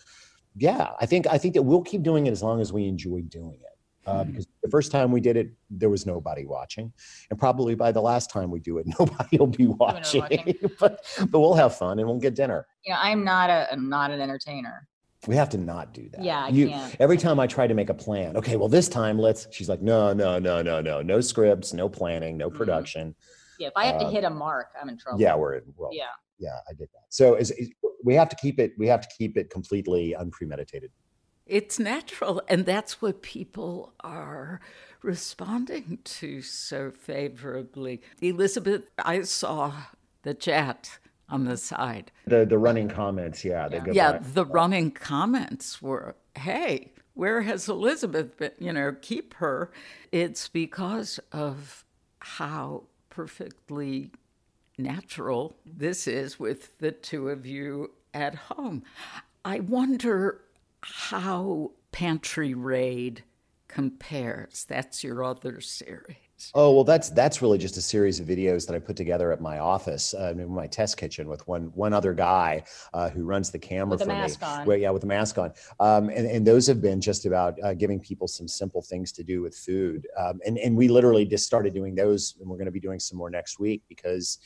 yeah, 0.57 0.91
I 1.01 1.07
think 1.07 1.27
I 1.27 1.39
think 1.39 1.55
that 1.55 1.63
we'll 1.63 1.83
keep 1.83 2.03
doing 2.03 2.27
it 2.27 2.31
as 2.31 2.43
long 2.43 2.61
as 2.61 2.73
we 2.73 2.87
enjoy 2.87 3.23
doing 3.23 3.61
it. 3.61 3.67
Uh, 4.07 4.25
hmm. 4.25 4.31
because 4.31 4.47
the 4.63 4.71
first 4.71 4.91
time 4.91 5.13
we 5.13 5.21
did 5.21 5.37
it, 5.37 5.53
there 5.69 5.91
was 5.91 6.07
nobody 6.07 6.47
watching, 6.47 6.91
and 7.29 7.39
probably 7.39 7.75
by 7.75 7.93
the 7.93 8.01
last 8.01 8.31
time 8.31 8.51
we 8.51 8.59
do 8.59 8.79
it, 8.79 8.87
nobody 8.99 9.37
will 9.37 9.47
be 9.47 9.67
watching. 9.67 10.23
watching. 10.23 10.55
but 10.81 11.05
but 11.29 11.41
we'll 11.41 11.55
have 11.55 11.77
fun 11.77 11.99
and 11.99 12.09
we'll 12.09 12.19
get 12.19 12.35
dinner. 12.35 12.67
Yeah, 12.85 12.97
I'm 12.99 13.25
not 13.25 13.51
a 13.51 13.69
I'm 13.71 13.89
not 13.89 14.11
an 14.11 14.21
entertainer. 14.21 14.89
We 15.27 15.37
have 15.37 15.51
to 15.51 15.59
not 15.59 15.93
do 15.93 16.09
that. 16.13 16.23
Yeah, 16.23 16.47
I 16.47 16.49
you, 16.49 16.69
can't. 16.69 16.97
Every 16.99 17.19
time 17.19 17.39
I 17.39 17.47
try 17.47 17.67
to 17.67 17.75
make 17.75 17.91
a 17.91 17.95
plan, 17.95 18.37
okay, 18.39 18.57
well 18.57 18.69
this 18.69 18.89
time 18.89 19.19
let's. 19.19 19.47
She's 19.51 19.69
like, 19.69 19.83
no, 19.83 20.13
no, 20.13 20.39
no, 20.39 20.63
no, 20.63 20.81
no, 20.81 21.03
no 21.03 21.21
scripts, 21.21 21.73
no 21.73 21.89
planning, 21.89 22.37
no 22.37 22.49
mm-hmm. 22.49 22.57
production. 22.57 23.09
Mm-hmm 23.09 23.37
yeah, 23.61 23.69
if 23.69 23.75
I 23.77 23.85
have 23.85 24.01
to 24.01 24.07
uh, 24.07 24.11
hit 24.11 24.25
a 24.25 24.31
mark, 24.31 24.69
I'm 24.81 24.89
in 24.89 24.97
trouble. 24.97 25.21
Yeah, 25.21 25.37
we're 25.37 25.55
in. 25.57 25.63
Well, 25.77 25.91
yeah, 25.93 26.07
yeah, 26.39 26.57
I 26.69 26.73
did 26.73 26.89
that. 26.95 27.05
So 27.11 27.35
is, 27.35 27.51
is, 27.53 27.71
we 28.03 28.15
have 28.15 28.31
to 28.31 28.37
keep 28.37 28.59
it. 28.59 28.73
We 28.79 28.87
have 28.89 29.03
to 29.03 29.09
keep 29.17 29.37
it 29.37 29.51
completely 29.51 30.17
unpremeditated. 30.19 30.89
It's 31.45 31.79
natural, 31.79 32.43
and 32.49 32.65
that's 32.65 33.03
what 33.03 33.21
people 33.21 33.93
are 34.01 34.61
responding 35.03 35.99
to 36.05 36.41
so 36.41 36.91
favorably. 36.91 38.01
Elizabeth, 38.23 38.85
I 38.99 39.23
saw 39.23 39.73
the 40.23 40.33
chat 40.33 40.99
on 41.31 41.45
the 41.45 41.57
side. 41.57 42.11
The 42.27 42.45
the 42.45 42.59
running 42.59 42.89
comments, 42.89 43.45
yeah, 43.45 43.69
yeah, 43.71 43.85
yeah 43.91 44.19
the 44.21 44.45
running 44.45 44.91
comments 44.91 45.81
were, 45.81 46.17
"Hey, 46.37 46.93
where 47.15 47.43
has 47.43 47.69
Elizabeth 47.69 48.37
been? 48.37 48.53
You 48.59 48.73
know, 48.73 48.97
keep 49.01 49.35
her." 49.35 49.71
It's 50.13 50.49
because 50.49 51.21
of 51.33 51.85
how 52.21 52.85
perfectly 53.09 54.11
natural 54.79 55.57
this 55.65 56.07
is 56.07 56.39
with 56.39 56.79
the 56.79 56.93
two 56.93 57.29
of 57.29 57.47
you 57.47 57.91
at 58.15 58.35
home. 58.35 58.83
I 59.45 59.61
wonder 59.61 60.43
how 60.83 61.73
Pantry 61.93 62.55
Raid 62.55 63.25
compares. 63.69 64.65
That's 64.65 65.05
your 65.05 65.23
other 65.23 65.61
series. 65.61 66.17
Oh 66.55 66.73
well, 66.73 66.85
that's 66.85 67.11
that's 67.11 67.43
really 67.43 67.59
just 67.59 67.77
a 67.77 67.83
series 67.83 68.21
of 68.21 68.27
videos 68.27 68.67
that 68.67 68.75
I 68.75 68.79
put 68.79 68.97
together 68.97 69.33
at 69.33 69.41
my 69.41 69.59
office, 69.59 70.15
uh, 70.15 70.35
in 70.37 70.51
my 70.51 70.67
test 70.67 70.97
kitchen, 70.97 71.29
with 71.29 71.47
one 71.47 71.73
one 71.75 71.93
other 71.93 72.13
guy 72.15 72.65
uh, 72.95 73.11
who 73.11 73.25
runs 73.25 73.51
the 73.51 73.59
camera 73.59 73.91
with 73.91 74.03
for 74.03 74.09
me. 74.09 74.37
On. 74.43 74.67
Well, 74.67 74.77
yeah, 74.77 74.91
with 74.91 75.03
the 75.03 75.09
mask 75.09 75.39
on. 75.39 75.53
Um, 75.79 76.09
and 76.09 76.27
and 76.27 76.47
those 76.47 76.67
have 76.67 76.81
been 76.81 77.01
just 77.01 77.27
about 77.27 77.63
uh, 77.63 77.75
giving 77.75 78.01
people 78.01 78.29
some 78.29 78.49
simple 78.49 78.83
things 78.83 79.13
to 79.13 79.23
do 79.23 79.43
with 79.43 79.55
food. 79.55 80.07
Um, 80.19 80.41
and 80.47 80.59
and 80.59 80.77
we 80.77 80.89
literally 80.89 81.25
just 81.25 81.47
started 81.47 81.75
doing 81.75 81.95
those, 81.95 82.35
and 82.41 82.49
we're 82.49 82.57
going 82.57 82.67
to 82.67 82.73
be 82.73 82.81
doing 82.81 83.01
some 83.01 83.19
more 83.19 83.31
next 83.31 83.59
week 83.59 83.83
because 83.89 84.39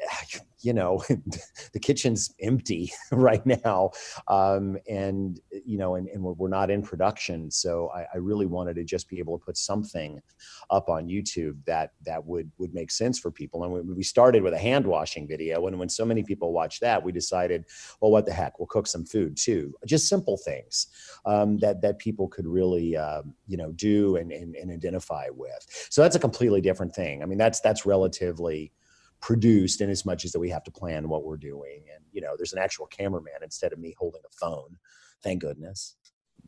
you 0.62 0.72
know 0.72 1.02
the 1.72 1.78
kitchen's 1.80 2.34
empty 2.40 2.92
right 3.12 3.44
now. 3.46 3.90
Um, 4.28 4.76
and 4.88 5.40
you 5.64 5.78
know 5.78 5.94
and, 5.94 6.08
and 6.08 6.22
we're, 6.22 6.50
not 6.50 6.70
in 6.70 6.82
production. 6.82 7.50
So 7.50 7.90
I, 7.94 8.06
I, 8.14 8.16
really 8.18 8.46
wanted 8.46 8.74
to 8.74 8.84
just 8.84 9.08
be 9.08 9.20
able 9.20 9.38
to 9.38 9.44
put 9.44 9.56
something 9.56 10.20
up 10.68 10.88
on 10.88 11.06
youtube 11.06 11.56
that 11.64 11.92
that 12.04 12.24
would 12.26 12.50
would 12.58 12.74
make 12.74 12.90
sense 12.90 13.18
for 13.20 13.30
people. 13.30 13.62
And 13.62 13.72
we, 13.72 13.94
we 13.94 14.02
started 14.02 14.42
with 14.42 14.52
a 14.52 14.58
hand 14.58 14.84
washing 14.84 15.28
video. 15.28 15.66
And 15.68 15.78
when 15.78 15.88
so 15.88 16.04
many 16.04 16.24
people 16.24 16.52
watched 16.52 16.80
that 16.80 17.02
we 17.02 17.12
decided 17.12 17.64
well 18.00 18.10
what 18.10 18.26
the 18.26 18.32
heck? 18.32 18.58
We'll 18.58 18.66
cook 18.66 18.88
some 18.88 19.04
food 19.04 19.36
too. 19.36 19.74
Just 19.86 20.08
simple 20.08 20.36
things 20.36 20.88
um, 21.24 21.58
that 21.58 21.80
that 21.82 22.00
people 22.00 22.26
could 22.26 22.46
really 22.46 22.96
um, 22.96 23.34
you 23.46 23.56
know 23.56 23.70
do 23.72 24.16
and, 24.16 24.32
and, 24.32 24.56
and 24.56 24.72
identify 24.72 25.26
with. 25.30 25.66
So 25.88 26.02
that's 26.02 26.16
a 26.16 26.20
completely 26.20 26.60
different 26.60 26.94
thing. 26.94 27.22
I 27.22 27.26
mean 27.26 27.38
that's 27.38 27.60
that's 27.60 27.86
relatively 27.86 28.72
produced 29.20 29.80
in 29.80 29.90
as 29.90 30.06
much 30.06 30.24
as 30.24 30.32
that 30.32 30.40
we 30.40 30.50
have 30.50 30.64
to 30.64 30.70
plan 30.70 31.08
what 31.08 31.24
we're 31.24 31.36
doing. 31.36 31.84
And 31.94 32.04
you 32.12 32.20
know 32.20 32.34
there's 32.36 32.52
an 32.52 32.58
actual 32.58 32.86
cameraman 32.86 33.42
instead 33.42 33.72
of 33.72 33.78
me 33.78 33.94
holding 33.98 34.22
a 34.26 34.32
phone. 34.32 34.76
Thank 35.22 35.42
goodness. 35.42 35.96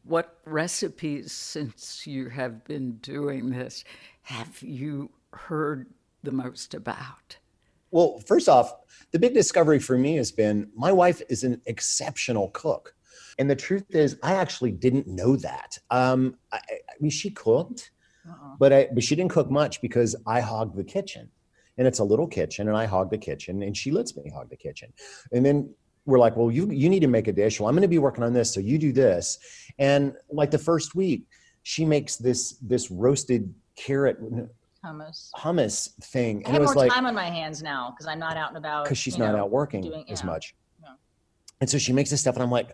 What 0.05 0.39
recipes 0.45 1.33
since 1.33 2.07
you 2.07 2.29
have 2.29 2.65
been 2.65 2.97
doing 2.97 3.51
this 3.51 3.85
have 4.23 4.63
you 4.63 5.11
heard 5.33 5.87
the 6.23 6.33
most 6.33 6.75
about? 6.75 7.37
Well 7.91 8.21
first 8.27 8.49
off 8.49 8.73
the 9.11 9.19
big 9.19 9.35
discovery 9.35 9.79
for 9.79 9.99
me 9.99 10.17
has 10.17 10.33
been 10.33 10.71
my 10.75 10.93
wife 10.93 11.21
is 11.29 11.45
an 11.45 11.61
exceptional 11.67 12.51
cook. 12.51 12.95
And 13.39 13.49
the 13.49 13.57
truth 13.57 13.95
is 13.95 14.19
i 14.23 14.35
actually 14.35 14.73
didn't 14.73 15.07
know 15.07 15.37
that. 15.37 15.79
Um, 15.91 16.37
I, 16.53 16.59
I, 16.59 16.95
mean 17.01 17.11
she 17.11 17.31
cooked 17.31 17.91
uh-uh. 18.29 18.57
but 18.59 18.73
I, 18.73 18.89
but 18.93 19.03
she 19.03 19.17
didn't 19.17 19.33
cook 19.33 19.51
much 19.51 19.81
because 19.81 20.15
i 20.27 20.41
hogged 20.41 20.77
the 20.77 20.85
kitchen 20.85 21.29
and 21.79 21.87
it's 21.87 21.99
a 21.99 22.05
little 22.05 22.27
kitchen 22.27 22.69
and 22.69 22.77
I 22.77 22.87
hog 22.87 23.11
the 23.11 23.19
kitchen 23.19 23.63
and 23.63 23.77
she 23.77 23.91
lets 23.91 24.17
me 24.17 24.31
hog 24.31 24.51
the 24.51 24.57
kitchen. 24.57 24.93
And 25.33 25.45
then 25.45 25.75
we're 26.05 26.19
like, 26.19 26.37
well, 26.37 26.51
you 26.51 26.71
you 26.71 26.89
need 26.89 27.01
to 27.01 27.09
make 27.09 27.29
a 27.29 27.33
dish. 27.33 27.61
Well, 27.61 27.69
I'm 27.69 27.75
going 27.75 27.83
to 27.83 27.89
be 27.89 27.99
working 27.99 28.25
on 28.25 28.33
this, 28.33 28.53
so 28.53 28.61
you 28.61 28.79
do 28.79 28.93
this. 28.93 29.39
And 29.79 30.15
like 30.31 30.51
the 30.51 30.59
first 30.59 30.95
week, 30.95 31.25
she 31.63 31.85
makes 31.85 32.17
this 32.17 32.59
this 32.61 32.91
roasted 32.91 33.55
carrot 33.77 34.19
hummus 34.85 35.31
hummus 35.37 35.95
thing. 36.05 36.39
and 36.39 36.49
I 36.49 36.51
have 36.53 36.63
it 36.63 36.63
was 36.63 36.75
more 36.75 36.85
like, 36.85 36.93
time 36.93 37.07
on 37.07 37.15
my 37.15 37.31
hands 37.31 37.63
now 37.63 37.91
because 37.91 38.07
I'm 38.07 38.19
not 38.19 38.37
out 38.37 38.49
and 38.49 38.59
about. 38.59 38.85
Because 38.85 38.99
she's 38.99 39.17
not 39.17 39.33
know, 39.33 39.43
out 39.43 39.51
working 39.51 39.83
doing, 39.83 40.05
as 40.11 40.25
much. 40.25 40.55
And 41.61 41.71
so 41.71 41.79
she 41.79 41.93
makes 41.93 42.11
this 42.11 42.21
stuff, 42.21 42.35
and 42.35 42.43
I'm 42.43 42.51
like, 42.51 42.73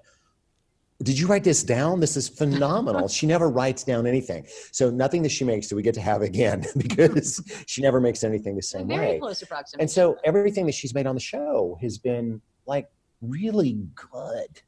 did 1.02 1.18
you 1.18 1.28
write 1.28 1.44
this 1.44 1.62
down? 1.62 2.00
This 2.00 2.16
is 2.16 2.28
phenomenal. 2.28 3.06
she 3.06 3.26
never 3.26 3.48
writes 3.48 3.84
down 3.84 4.06
anything. 4.06 4.46
So 4.72 4.90
nothing 4.90 5.22
that 5.22 5.30
she 5.30 5.44
makes 5.44 5.68
do 5.68 5.76
we 5.76 5.82
get 5.82 5.94
to 5.94 6.00
have 6.00 6.22
again 6.22 6.64
because 6.76 7.40
she 7.66 7.82
never 7.82 8.00
makes 8.00 8.24
anything 8.24 8.56
the 8.56 8.62
same 8.62 8.88
Very 8.88 8.98
way. 8.98 9.06
Very 9.06 9.20
close 9.20 9.42
approximation. 9.42 9.80
And 9.80 9.90
so 9.90 10.16
everything 10.24 10.66
that 10.66 10.72
she's 10.72 10.94
made 10.94 11.06
on 11.06 11.14
the 11.14 11.20
show 11.20 11.78
has 11.80 11.98
been 11.98 12.40
like 12.66 12.88
really 13.22 13.78
good. 13.94 14.62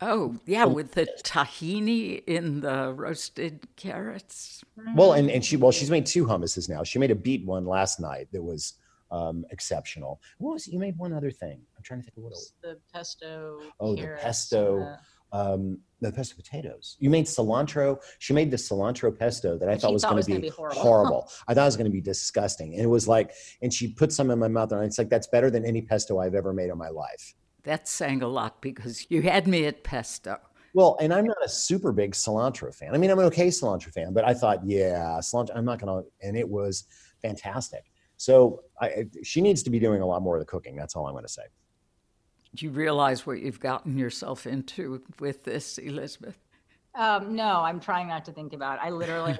Oh, 0.00 0.36
yeah, 0.44 0.64
with 0.64 0.92
the 0.92 1.06
tahini 1.22 2.22
in 2.26 2.60
the 2.60 2.92
roasted 2.92 3.66
carrots. 3.76 4.62
Well, 4.94 5.12
and, 5.12 5.30
and 5.30 5.44
she 5.44 5.56
well, 5.56 5.70
she's 5.70 5.90
made 5.90 6.04
two 6.04 6.26
hummuses 6.26 6.68
now. 6.68 6.82
She 6.82 6.98
made 6.98 7.10
a 7.10 7.14
beet 7.14 7.44
one 7.46 7.64
last 7.64 8.00
night 8.00 8.28
that 8.32 8.42
was 8.42 8.74
um, 9.10 9.44
exceptional. 9.50 10.20
What 10.38 10.54
was 10.54 10.66
it? 10.66 10.72
You 10.72 10.78
made 10.78 10.98
one 10.98 11.12
other 11.12 11.30
thing. 11.30 11.60
I'm 11.76 11.82
trying 11.82 12.00
to 12.00 12.04
think 12.04 12.16
of 12.16 12.24
what 12.24 12.30
it 12.30 12.36
was. 12.36 12.52
The 12.62 12.78
pesto. 12.92 13.60
Oh, 13.80 13.94
the 13.94 14.16
pesto 14.20 14.96
um, 15.34 15.78
the 16.00 16.12
pesto 16.12 16.36
potatoes. 16.36 16.96
You 17.00 17.10
made 17.10 17.26
cilantro. 17.26 17.98
She 18.20 18.32
made 18.32 18.50
the 18.50 18.56
cilantro 18.56 19.16
pesto 19.16 19.58
that 19.58 19.68
I 19.68 19.76
thought 19.76 19.92
was 19.92 20.04
going 20.04 20.22
to 20.22 20.40
be, 20.40 20.48
horrible. 20.48 20.80
horrible. 20.80 21.30
I 21.48 21.54
thought 21.54 21.62
it 21.62 21.66
was 21.66 21.76
going 21.76 21.90
to 21.90 21.92
be 21.92 22.00
disgusting. 22.00 22.74
And 22.74 22.82
it 22.82 22.86
was 22.86 23.08
like, 23.08 23.32
and 23.60 23.74
she 23.74 23.92
put 23.92 24.12
some 24.12 24.30
in 24.30 24.38
my 24.38 24.48
mouth, 24.48 24.70
and 24.70 24.84
it's 24.84 24.96
like, 24.96 25.10
that's 25.10 25.26
better 25.26 25.50
than 25.50 25.64
any 25.64 25.82
pesto 25.82 26.20
I've 26.20 26.34
ever 26.34 26.52
made 26.52 26.70
in 26.70 26.78
my 26.78 26.88
life. 26.88 27.34
That's 27.64 27.90
saying 27.90 28.22
a 28.22 28.28
lot 28.28 28.62
because 28.62 29.06
you 29.10 29.22
had 29.22 29.48
me 29.48 29.66
at 29.66 29.82
pesto. 29.82 30.38
Well, 30.72 30.96
and 31.00 31.12
I'm 31.12 31.24
not 31.24 31.36
a 31.44 31.48
super 31.48 31.92
big 31.92 32.12
cilantro 32.12 32.74
fan. 32.74 32.94
I 32.94 32.98
mean, 32.98 33.10
I'm 33.10 33.18
an 33.18 33.24
okay 33.26 33.48
cilantro 33.48 33.92
fan, 33.92 34.12
but 34.12 34.24
I 34.24 34.34
thought, 34.34 34.58
yeah, 34.64 35.18
cilantro. 35.20 35.56
I'm 35.56 35.64
not 35.64 35.80
gonna, 35.80 36.02
and 36.22 36.36
it 36.36 36.48
was 36.48 36.84
fantastic. 37.22 37.84
So 38.16 38.60
I, 38.80 39.06
she 39.24 39.40
needs 39.40 39.62
to 39.64 39.70
be 39.70 39.80
doing 39.80 40.00
a 40.00 40.06
lot 40.06 40.22
more 40.22 40.36
of 40.36 40.40
the 40.40 40.46
cooking. 40.46 40.76
That's 40.76 40.94
all 40.94 41.06
I'm 41.06 41.14
going 41.14 41.24
to 41.24 41.32
say. 41.32 41.42
Do 42.54 42.66
you 42.66 42.70
realize 42.70 43.26
what 43.26 43.40
you've 43.40 43.60
gotten 43.60 43.98
yourself 43.98 44.46
into 44.46 45.02
with 45.18 45.42
this, 45.42 45.78
Elizabeth? 45.78 46.38
Um, 46.94 47.34
no, 47.34 47.60
I'm 47.62 47.80
trying 47.80 48.06
not 48.06 48.24
to 48.26 48.32
think 48.32 48.52
about. 48.52 48.78
It. 48.78 48.82
I 48.84 48.90
literally, 48.90 49.36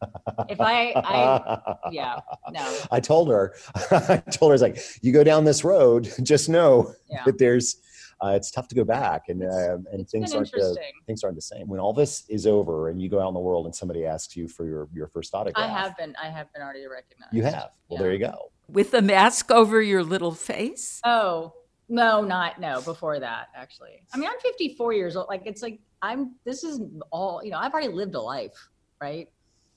if 0.48 0.58
I, 0.58 0.92
I, 0.96 1.74
yeah, 1.90 2.20
no. 2.50 2.78
I 2.90 3.00
told 3.00 3.28
her, 3.28 3.54
I 3.90 4.22
told 4.30 4.50
her, 4.50 4.52
I 4.52 4.52
was 4.52 4.62
like, 4.62 4.78
you 5.02 5.12
go 5.12 5.22
down 5.22 5.44
this 5.44 5.62
road, 5.64 6.10
just 6.22 6.48
know 6.48 6.94
Yeah. 7.10 7.24
that 7.26 7.38
there's, 7.38 7.76
uh, 8.24 8.28
it's 8.28 8.50
tough 8.50 8.66
to 8.68 8.74
go 8.74 8.82
back, 8.84 9.28
and 9.28 9.44
uh, 9.44 9.76
and 9.92 10.08
things 10.08 10.34
aren't 10.34 10.50
the, 10.50 10.76
things 11.06 11.22
aren't 11.22 11.36
the 11.36 11.42
same. 11.42 11.68
When 11.68 11.78
all 11.78 11.92
this 11.92 12.24
is 12.28 12.46
over, 12.46 12.88
and 12.88 13.00
you 13.00 13.10
go 13.10 13.20
out 13.20 13.28
in 13.28 13.34
the 13.34 13.40
world, 13.40 13.66
and 13.66 13.74
somebody 13.74 14.06
asks 14.06 14.36
you 14.36 14.48
for 14.48 14.64
your 14.66 14.88
your 14.92 15.06
first 15.08 15.34
autograph, 15.34 15.64
I 15.64 15.68
have 15.68 15.96
been, 15.96 16.16
I 16.20 16.28
have 16.28 16.52
been 16.52 16.62
already 16.62 16.86
recognized. 16.86 17.32
You 17.32 17.42
have. 17.44 17.70
Well, 17.88 17.98
there 18.00 18.12
you 18.12 18.18
go. 18.18 18.50
With 18.68 18.90
the 18.90 19.02
mask 19.02 19.52
over 19.52 19.80
your 19.80 20.02
little 20.02 20.32
face? 20.32 21.00
Oh 21.04 21.52
no, 21.88 22.22
not 22.22 22.60
no. 22.60 22.80
Before 22.82 23.18
that, 23.18 23.48
actually. 23.54 24.02
I 24.12 24.18
mean, 24.18 24.28
I'm 24.28 24.38
54 24.40 24.92
years 24.92 25.16
old. 25.16 25.26
Like 25.28 25.42
it's 25.46 25.62
like 25.62 25.80
I'm. 26.02 26.34
This 26.44 26.64
is 26.64 26.80
all 27.10 27.42
you 27.42 27.50
know. 27.50 27.58
I've 27.58 27.72
already 27.72 27.88
lived 27.88 28.14
a 28.14 28.20
life, 28.20 28.68
right? 29.00 29.28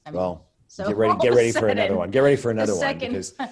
I 0.06 0.12
mean, 0.12 0.20
Well, 0.20 0.48
so 0.68 0.88
get 0.88 0.98
ready, 0.98 1.18
get 1.22 1.34
ready 1.34 1.52
for 1.52 1.68
another 1.68 1.96
one. 1.98 2.12
Get 2.12 2.20
ready 2.22 2.36
for 2.36 2.54
the 2.54 2.62
another 2.62 2.74
one 2.74 2.82
second- 2.82 3.10
because 3.10 3.32
the 3.38 3.50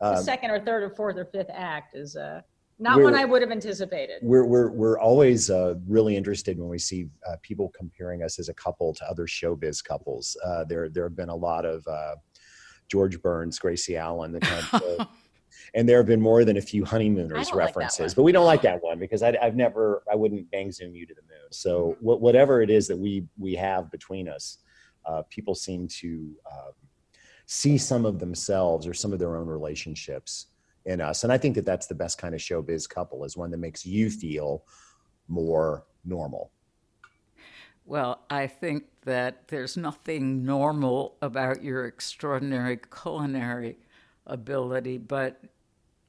um, 0.00 0.22
second 0.22 0.50
or 0.50 0.60
third 0.60 0.82
or 0.82 0.90
fourth 0.90 1.16
or 1.16 1.26
fifth 1.26 1.50
act 1.52 1.94
is 1.94 2.16
uh 2.16 2.40
not 2.78 2.98
one 3.00 3.14
I 3.14 3.26
would 3.26 3.42
have 3.42 3.50
anticipated. 3.50 4.20
we're 4.22 4.46
we're 4.46 4.70
we're 4.70 4.98
always 4.98 5.50
uh, 5.50 5.74
really 5.86 6.16
interested 6.16 6.58
when 6.58 6.70
we 6.70 6.78
see 6.78 7.08
uh, 7.28 7.36
people 7.42 7.70
comparing 7.76 8.22
us 8.22 8.38
as 8.38 8.48
a 8.48 8.54
couple 8.54 8.94
to 8.94 9.04
other 9.04 9.26
showbiz 9.26 9.84
couples. 9.84 10.34
Uh, 10.42 10.64
there 10.64 10.88
there 10.88 11.04
have 11.04 11.14
been 11.14 11.28
a 11.28 11.36
lot 11.36 11.66
of 11.66 11.86
uh, 11.86 12.14
George 12.88 13.20
Burns, 13.20 13.58
Gracie 13.58 13.98
Allen, 13.98 14.32
the 14.32 14.40
kind 14.40 14.82
of, 14.82 15.08
and 15.74 15.88
there 15.88 15.98
have 15.98 16.06
been 16.06 16.20
more 16.20 16.44
than 16.44 16.56
a 16.56 16.60
few 16.60 16.84
honeymooners 16.84 17.48
don't 17.48 17.58
like 17.58 17.66
references. 17.76 18.14
but 18.14 18.22
we 18.22 18.32
don't 18.32 18.46
like 18.46 18.62
that 18.62 18.82
one 18.82 18.98
because 18.98 19.22
I, 19.22 19.36
I've 19.42 19.56
never 19.56 20.02
I 20.10 20.14
wouldn't 20.16 20.50
bang 20.50 20.70
zoom 20.72 20.94
you 20.94 21.06
to 21.06 21.14
the 21.14 21.22
moon. 21.22 21.48
So 21.50 21.70
Mm-hmm. 21.92 22.06
wh- 22.06 22.20
whatever 22.22 22.62
it 22.62 22.70
is 22.70 22.88
that 22.88 22.96
we 22.98 23.26
we 23.38 23.54
have 23.54 23.90
between 23.90 24.28
us, 24.28 24.58
uh, 25.06 25.22
people 25.30 25.54
seem 25.54 25.88
to 25.88 26.34
um, 26.50 26.72
see 27.46 27.78
some 27.78 28.04
of 28.06 28.18
themselves 28.18 28.86
or 28.86 28.94
some 28.94 29.12
of 29.12 29.18
their 29.18 29.36
own 29.36 29.46
relationships 29.46 30.46
in 30.86 31.00
us. 31.00 31.24
And 31.24 31.32
I 31.32 31.38
think 31.38 31.54
that 31.56 31.66
that's 31.66 31.86
the 31.86 31.94
best 31.94 32.16
kind 32.18 32.34
of 32.34 32.40
showbiz 32.40 32.88
couple 32.88 33.24
is 33.24 33.36
one 33.36 33.50
that 33.50 33.58
makes 33.58 33.84
you 33.84 34.08
feel 34.10 34.64
more 35.28 35.84
normal. 36.04 36.52
Well, 37.84 38.20
I 38.30 38.46
think 38.46 38.84
that 39.04 39.48
there's 39.48 39.76
nothing 39.76 40.44
normal 40.44 41.16
about 41.22 41.62
your 41.64 41.86
extraordinary 41.86 42.78
culinary 43.02 43.78
ability, 44.26 44.98
but 44.98 45.40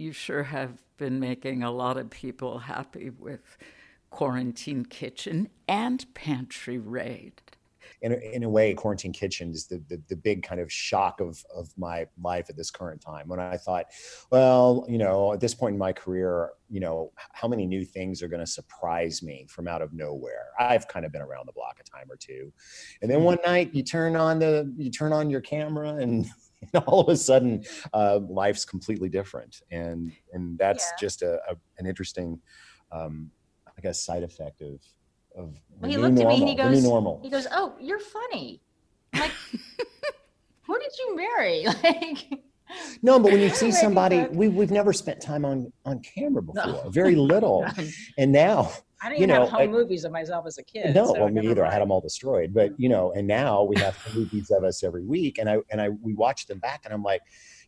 you 0.02 0.12
sure 0.12 0.44
have 0.44 0.82
been 0.98 1.20
making 1.20 1.64
a 1.64 1.72
lot 1.72 1.98
of 1.98 2.10
people 2.10 2.60
happy 2.60 3.12
with 3.12 3.58
Quarantine 4.10 4.84
Kitchen 4.84 5.50
and 5.68 6.06
Pantry 6.14 6.78
Raid. 6.78 7.42
In 8.02 8.14
a, 8.14 8.16
in 8.16 8.44
a 8.44 8.50
way, 8.50 8.74
Quarantine 8.74 9.14
Kitchen 9.14 9.52
is 9.52 9.68
the, 9.68 9.82
the, 9.88 10.02
the 10.10 10.16
big 10.16 10.42
kind 10.42 10.60
of 10.60 10.72
shock 10.72 11.22
of, 11.22 11.44
of 11.56 11.70
my 11.78 12.08
life 12.22 12.50
at 12.50 12.58
this 12.58 12.72
current 12.72 13.00
time 13.00 13.28
when 13.28 13.40
I 13.40 13.58
thought, 13.58 13.86
well, 14.32 14.86
you 14.90 14.98
know, 14.98 15.34
at 15.34 15.40
this 15.40 15.54
point 15.54 15.74
in 15.74 15.80
my 15.80 15.94
career, 15.94 16.50
you 16.68 16.80
know, 16.80 17.12
how 17.16 17.48
many 17.48 17.68
new 17.68 17.86
things 17.86 18.24
are 18.24 18.28
going 18.28 18.40
to 18.40 18.52
surprise 18.52 19.22
me 19.22 19.46
from 19.48 19.68
out 19.68 19.84
of 19.84 19.94
nowhere? 19.94 20.48
I've 20.60 20.88
kind 20.88 21.06
of 21.06 21.12
been 21.12 21.22
around 21.22 21.48
the 21.48 21.54
block 21.54 21.80
a 21.80 21.84
time 21.84 22.08
or 22.10 22.16
two. 22.16 22.52
And 23.04 23.12
then 23.12 23.20
hmm. 23.20 23.26
one 23.26 23.38
night 23.46 23.74
you 23.74 23.84
turn 23.84 24.16
on 24.16 24.40
the, 24.40 24.74
you 24.78 24.90
turn 24.90 25.14
on 25.14 25.30
your 25.30 25.42
camera 25.42 25.90
and 25.96 26.26
and 26.62 26.84
all 26.88 27.02
of 27.02 27.10
a 27.10 27.18
sudden 27.18 27.64
uh, 27.94 28.20
life's 28.30 28.66
completely 28.66 29.10
different 29.10 29.62
and 29.72 30.12
and 30.34 30.58
that's 30.58 30.92
Yeah. 30.92 31.00
just 31.00 31.22
a, 31.22 31.36
a 31.50 31.56
an 31.78 31.86
interesting 31.88 32.40
um, 32.92 33.32
i 33.78 33.82
guess 33.82 34.04
side 34.04 34.24
effect 34.24 34.62
of 34.62 34.82
of 35.36 35.56
Well, 35.80 35.90
he 35.90 35.98
looked 35.98 36.20
at 36.20 36.28
me 36.28 36.40
and 36.40 36.50
he 36.50 36.56
goes, 36.56 36.84
normal 36.84 37.20
he 37.24 37.30
goes, 37.30 37.48
"Oh, 37.52 37.76
you're 37.80 38.00
funny." 38.00 38.62
I'm 39.14 39.22
like, 39.22 39.32
who 40.68 40.78
did 40.80 40.92
you 41.00 41.16
marry? 41.16 41.66
Like, 41.84 42.44
no 43.02 43.20
but 43.20 43.32
when 43.32 43.42
you 43.42 43.50
see 43.64 43.72
somebody 43.72 44.26
we, 44.32 44.48
we've 44.48 44.72
never 44.72 44.94
spent 44.94 45.22
time 45.22 45.46
on 45.46 45.72
on 45.86 46.00
camera 46.02 46.42
before 46.42 46.90
very 46.92 47.16
little. 47.16 47.66
Um, 47.78 47.88
and 48.18 48.32
now 48.32 48.72
I 49.04 49.10
didn't 49.10 49.20
You 49.22 49.24
even 49.26 49.36
know, 49.36 49.42
have 49.42 49.50
home 49.50 49.62
I- 49.62 49.68
movies 49.68 50.04
of 50.04 50.12
myself 50.12 50.46
as 50.46 50.58
a 50.58 50.64
kid. 50.64 50.94
no 50.96 51.08
so 51.08 51.14
well 51.20 51.30
me 51.30 51.48
either. 51.50 51.66
I 51.66 51.72
had 51.72 51.82
them 51.82 51.92
all 51.92 52.02
destroyed 52.02 52.54
but 52.54 52.72
you 52.80 52.90
know 52.90 53.12
and 53.14 53.28
now 53.28 53.64
we 53.64 53.76
have 53.80 53.98
movies 54.16 54.52
of 54.52 54.64
us 54.64 54.84
every 54.84 55.06
week 55.06 55.38
and 55.40 55.50
i 55.50 55.58
and 55.72 55.80
i 55.82 55.90
we 55.90 56.14
watch 56.14 56.48
them 56.48 56.60
back 56.60 56.82
and 56.86 56.94
i'm 56.94 57.04
like 57.04 57.22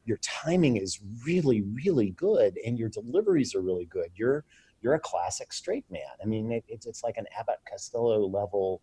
your 0.05 0.17
timing 0.17 0.75
is 0.77 0.99
really 1.25 1.61
really 1.83 2.11
good 2.11 2.57
and 2.65 2.77
your 2.77 2.89
deliveries 2.89 3.55
are 3.55 3.61
really 3.61 3.85
good. 3.85 4.09
You're 4.15 4.43
you're 4.81 4.95
a 4.95 4.99
classic 4.99 5.53
straight 5.53 5.85
man. 5.89 6.01
I 6.21 6.25
mean 6.25 6.51
it, 6.51 6.65
it's, 6.67 6.85
it's 6.85 7.03
like 7.03 7.15
an 7.17 7.25
abbott 7.39 7.59
costello 7.69 8.27
level 8.27 8.81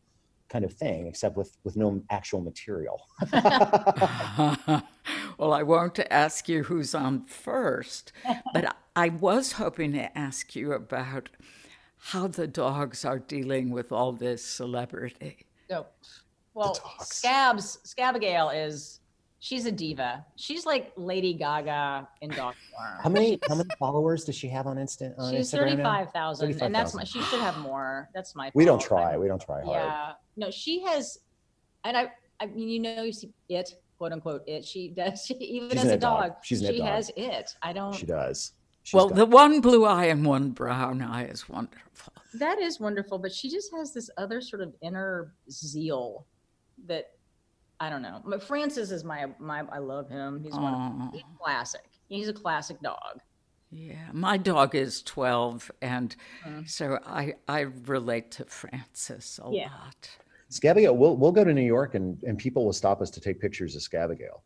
kind 0.50 0.64
of 0.64 0.72
thing 0.72 1.06
except 1.06 1.36
with 1.36 1.56
with 1.64 1.76
no 1.76 2.02
actual 2.10 2.40
material 2.40 3.00
well, 5.38 5.52
I 5.52 5.62
won't 5.62 5.98
ask 6.10 6.48
you 6.48 6.64
who's 6.64 6.94
on 6.94 7.24
first, 7.24 8.12
but 8.52 8.76
I 8.94 9.08
was 9.08 9.52
hoping 9.52 9.92
to 9.92 10.16
ask 10.16 10.54
you 10.54 10.72
about 10.72 11.30
how 11.96 12.26
the 12.26 12.46
dogs 12.46 13.04
are 13.04 13.18
dealing 13.18 13.70
with 13.70 13.92
all 13.92 14.12
this 14.12 14.44
celebrity. 14.44 15.46
No. 15.68 15.86
Well, 16.54 16.74
dogs. 16.74 17.08
Scabs, 17.08 17.78
Scabigail 17.84 18.50
is 18.50 19.00
she's 19.38 19.66
a 19.66 19.72
diva. 19.72 20.24
She's 20.36 20.66
like 20.66 20.92
Lady 20.96 21.34
Gaga 21.34 22.08
in 22.20 22.30
dog 22.30 22.54
form. 22.70 22.96
how 22.96 23.02
form. 23.04 23.12
many 23.14 23.38
how 23.48 23.54
many 23.54 23.70
followers 23.78 24.24
does 24.24 24.34
she 24.34 24.48
have 24.48 24.66
on 24.66 24.76
Insta 24.76 25.14
on 25.18 25.32
She's 25.32 25.50
thirty-five 25.50 26.10
thousand, 26.12 26.60
and 26.60 26.74
that's 26.74 26.94
my. 26.94 27.04
She 27.04 27.20
should 27.22 27.40
have 27.40 27.58
more. 27.58 28.08
That's 28.14 28.34
my. 28.34 28.50
we 28.54 28.64
don't 28.64 28.80
try 28.80 29.16
we 29.16 29.28
don't 29.28 29.40
try 29.40 29.62
hard 29.62 29.76
Yeah. 29.76 30.12
No, 30.36 30.50
she 30.50 30.80
has, 30.82 31.18
and 31.84 31.96
I. 31.96 32.10
I 32.40 32.46
mean, 32.46 32.68
you 32.68 32.78
know, 32.80 33.02
you 33.02 33.12
see 33.12 33.30
it, 33.50 33.74
quote 33.98 34.12
unquote, 34.12 34.42
it. 34.46 34.64
She 34.64 34.88
does. 34.88 35.26
She 35.26 35.34
even 35.34 35.70
She's 35.70 35.84
as 35.84 35.90
a 35.92 35.96
dog. 35.98 36.22
dog, 36.22 36.32
She's 36.42 36.62
an 36.62 36.68
it 36.68 36.72
she 36.72 36.78
dog. 36.78 36.88
has 36.88 37.10
it. 37.16 37.54
I 37.62 37.72
don't. 37.72 37.92
she 37.94 38.06
does 38.06 38.52
She's 38.82 38.94
well, 38.94 39.08
got- 39.08 39.16
the 39.16 39.26
one 39.26 39.60
blue 39.60 39.84
eye 39.84 40.06
and 40.06 40.24
one 40.24 40.50
brown 40.52 41.02
eye 41.02 41.26
is 41.26 41.48
wonderful. 41.48 42.14
That 42.34 42.58
is 42.58 42.80
wonderful, 42.80 43.18
but 43.18 43.30
she 43.32 43.50
just 43.50 43.70
has 43.74 43.92
this 43.92 44.08
other 44.16 44.40
sort 44.40 44.62
of 44.62 44.74
inner 44.80 45.34
zeal 45.50 46.24
that 46.86 47.10
I 47.78 47.90
don't 47.90 48.00
know. 48.02 48.22
But 48.24 48.42
Francis 48.42 48.90
is 48.90 49.04
my 49.04 49.26
my. 49.38 49.64
I 49.70 49.78
love 49.78 50.08
him. 50.08 50.40
He's 50.42 50.54
one. 50.54 50.72
Of, 50.72 50.80
Aw. 50.80 51.10
he's 51.12 51.22
classic. 51.38 51.82
He's 52.08 52.28
a 52.28 52.32
classic 52.32 52.80
dog. 52.80 53.20
Yeah, 53.72 54.08
my 54.12 54.36
dog 54.36 54.74
is 54.74 55.02
12, 55.02 55.70
and 55.80 56.14
Mm. 56.44 56.68
so 56.68 56.98
I, 57.06 57.34
I 57.46 57.60
relate 57.60 58.32
to 58.32 58.44
Francis 58.46 59.38
a 59.42 59.48
Yeah. 59.52 59.68
lot. 59.70 60.10
Scabigail, 60.48 60.96
we'll 60.96 61.16
we'll 61.16 61.30
go 61.30 61.44
to 61.44 61.54
New 61.54 61.62
York 61.62 61.94
and 61.94 62.20
and 62.24 62.36
people 62.36 62.64
will 62.64 62.72
stop 62.72 63.00
us 63.00 63.08
to 63.10 63.20
take 63.20 63.38
pictures 63.40 63.76
of 63.76 63.82
Scabigail. 63.82 64.42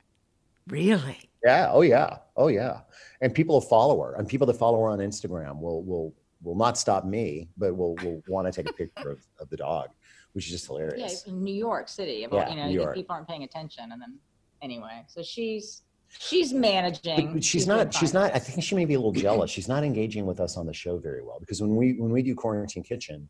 Really? 0.67 1.31
Yeah. 1.43 1.71
Oh 1.73 1.81
yeah. 1.81 2.19
Oh 2.37 2.49
yeah. 2.49 2.81
And 3.23 3.35
people 3.35 3.55
will 3.55 3.63
follow 3.63 3.99
her, 4.03 4.15
and 4.17 4.29
people 4.29 4.47
that 4.49 4.55
follow 4.59 4.79
her 4.83 4.89
on 4.91 4.99
Instagram 4.99 5.59
will 5.61 5.83
will 5.83 6.13
will 6.43 6.55
not 6.57 6.77
stop 6.77 7.07
me, 7.07 7.49
but 7.57 7.75
will 7.75 7.95
will 7.97 8.23
want 8.29 8.47
to 8.47 8.53
take 8.53 8.69
a 8.71 8.75
picture 8.75 9.11
of, 9.13 9.27
of 9.41 9.49
the 9.49 9.57
dog, 9.57 9.89
which 10.35 10.45
is 10.45 10.51
just 10.53 10.67
hilarious. 10.67 11.25
Yeah, 11.27 11.33
in 11.33 11.43
New 11.43 11.55
York 11.55 11.89
City. 11.89 12.27
Yeah, 12.31 12.51
you 12.51 12.57
know, 12.57 12.67
New 12.69 12.75
York. 12.75 12.95
people 12.95 13.15
aren't 13.15 13.27
paying 13.29 13.45
attention, 13.45 13.93
and 13.93 14.03
then 14.03 14.19
anyway, 14.61 15.05
so 15.07 15.23
she's 15.23 15.83
she's 16.19 16.53
managing. 16.53 17.27
But, 17.27 17.35
but 17.35 17.45
she's 17.45 17.67
not. 17.67 17.93
She's 17.95 18.15
not. 18.15 18.35
I 18.35 18.39
think 18.39 18.63
she 18.63 18.75
may 18.75 18.85
be 18.85 18.95
a 18.95 18.99
little 18.99 19.13
jealous. 19.13 19.51
She's 19.55 19.69
not 19.69 19.85
engaging 19.85 20.27
with 20.27 20.41
us 20.41 20.57
on 20.57 20.67
the 20.67 20.73
show 20.73 20.99
very 20.99 21.23
well 21.23 21.39
because 21.41 21.61
when 21.61 21.77
we 21.77 21.95
when 21.95 22.11
we 22.11 22.23
do 22.23 22.35
quarantine 22.35 22.83
kitchen, 22.83 23.29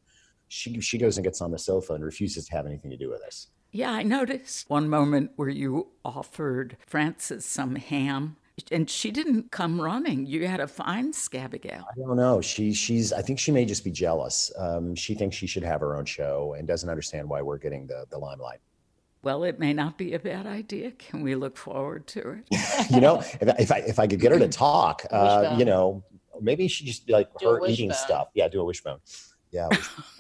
she 0.48 0.80
she 0.80 0.98
goes 0.98 1.16
and 1.16 1.24
gets 1.24 1.40
on 1.40 1.50
the 1.50 1.58
sofa 1.58 1.94
and 1.94 2.04
refuses 2.04 2.46
to 2.46 2.52
have 2.52 2.66
anything 2.66 2.90
to 2.90 2.96
do 2.96 3.10
with 3.10 3.22
us. 3.22 3.48
Yeah, 3.72 3.90
I 3.90 4.02
noticed 4.04 4.70
one 4.70 4.88
moment 4.88 5.32
where 5.36 5.48
you 5.48 5.88
offered 6.04 6.76
Frances 6.86 7.44
some 7.44 7.74
ham, 7.74 8.36
and 8.70 8.88
she 8.88 9.10
didn't 9.10 9.50
come 9.50 9.80
running. 9.80 10.26
You 10.26 10.46
had 10.46 10.58
to 10.58 10.68
find 10.68 11.12
Scabigail. 11.12 11.84
I 11.90 11.98
don't 11.98 12.16
know. 12.16 12.40
She 12.40 12.72
she's. 12.72 13.12
I 13.12 13.20
think 13.22 13.38
she 13.38 13.50
may 13.50 13.64
just 13.64 13.82
be 13.82 13.90
jealous. 13.90 14.52
Um, 14.56 14.94
she 14.94 15.14
thinks 15.14 15.34
she 15.36 15.48
should 15.48 15.64
have 15.64 15.80
her 15.80 15.96
own 15.96 16.04
show 16.04 16.54
and 16.56 16.68
doesn't 16.68 16.88
understand 16.88 17.28
why 17.28 17.42
we're 17.42 17.58
getting 17.58 17.86
the 17.86 18.06
the 18.10 18.18
limelight. 18.18 18.60
Well, 19.24 19.44
it 19.44 19.58
may 19.58 19.72
not 19.72 19.96
be 19.98 20.12
a 20.14 20.18
bad 20.18 20.46
idea. 20.46 20.90
Can 20.92 21.22
we 21.22 21.34
look 21.34 21.56
forward 21.56 22.06
to 22.08 22.20
it? 22.50 22.90
you 22.90 23.00
know, 23.00 23.20
if, 23.40 23.48
I- 23.48 23.56
if 23.58 23.72
I 23.72 23.78
if 23.78 23.98
I 23.98 24.06
could 24.06 24.20
get 24.20 24.32
her 24.32 24.38
to 24.38 24.48
talk, 24.66 25.02
uh, 25.10 25.56
you 25.58 25.64
know, 25.64 26.04
maybe 26.40 26.68
she 26.68 26.84
just 26.84 27.08
like 27.08 27.28
Do 27.38 27.48
her 27.48 27.66
eating 27.66 27.88
wishbone. 27.88 28.06
stuff. 28.06 28.28
Yeah, 28.34 28.48
do 28.48 28.60
a 28.60 28.64
wishbone. 28.64 28.98
Yeah, 29.50 29.68
wishbone. 29.70 30.04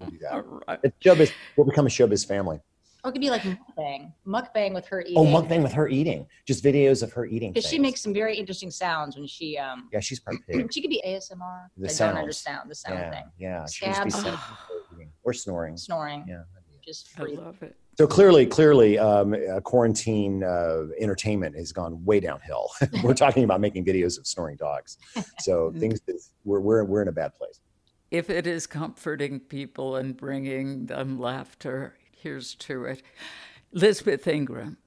We'll 0.00 0.10
do 0.10 0.18
that. 0.18 0.44
right. 0.68 0.78
It's 0.82 0.96
showbiz. 0.98 1.32
We'll 1.56 1.66
become 1.66 1.86
a 1.86 1.88
showbiz 1.88 2.26
family. 2.26 2.60
Or 3.04 3.10
it 3.10 3.12
could 3.12 3.20
be 3.20 3.30
like 3.30 3.42
mukbang, 3.42 4.12
mukbang 4.26 4.74
with 4.74 4.86
her 4.86 5.02
eating. 5.02 5.16
Oh, 5.18 5.24
mukbang 5.24 5.62
with 5.62 5.72
her 5.72 5.88
eating. 5.88 6.26
Just 6.46 6.64
videos 6.64 7.02
of 7.02 7.12
her 7.12 7.26
eating. 7.26 7.52
Because 7.52 7.68
she 7.70 7.78
makes 7.78 8.00
some 8.02 8.12
very 8.12 8.36
interesting 8.36 8.70
sounds 8.70 9.16
when 9.16 9.26
she 9.26 9.56
um. 9.58 9.88
Yeah, 9.92 10.00
she's 10.00 10.18
part 10.20 10.36
pig. 10.48 10.66
She 10.72 10.80
could 10.80 10.90
be 10.90 11.02
ASMR. 11.06 11.66
The 11.76 11.86
I 11.86 11.88
sounds. 11.90 12.10
don't 12.12 12.18
understand 12.18 12.70
the 12.70 12.74
sound 12.74 12.98
yeah, 12.98 13.10
thing. 13.10 13.24
yeah. 13.38 13.66
She 13.66 13.84
should 13.84 14.04
be 14.04 14.10
Scabs. 14.10 14.14
sent 14.14 14.24
for 14.24 14.54
her 14.54 14.94
eating. 14.94 15.10
or 15.22 15.32
snoring. 15.32 15.76
Snoring. 15.76 16.24
Yeah. 16.26 16.42
Just 16.84 17.08
I 17.18 17.22
love 17.24 17.62
it. 17.62 17.76
So 17.96 18.06
clearly, 18.06 18.46
clearly, 18.46 18.98
um, 18.98 19.34
uh, 19.34 19.60
quarantine 19.60 20.42
uh, 20.42 20.86
entertainment 20.98 21.56
has 21.56 21.72
gone 21.72 22.04
way 22.04 22.20
downhill. 22.20 22.70
we're 23.04 23.14
talking 23.14 23.44
about 23.44 23.60
making 23.60 23.84
videos 23.84 24.18
of 24.18 24.26
snoring 24.26 24.56
dogs. 24.56 24.98
So 25.40 25.72
things 25.78 26.00
is, 26.08 26.30
we're 26.44 26.60
we're 26.60 26.84
we're 26.84 27.02
in 27.02 27.08
a 27.08 27.12
bad 27.12 27.34
place. 27.34 27.60
If 28.10 28.30
it 28.30 28.46
is 28.46 28.66
comforting 28.66 29.40
people 29.40 29.96
and 29.96 30.16
bringing 30.16 30.86
them 30.86 31.18
laughter, 31.18 31.96
here's 32.16 32.54
to 32.56 32.84
it. 32.84 33.02
Elizabeth 33.72 34.26
Ingram, 34.26 34.78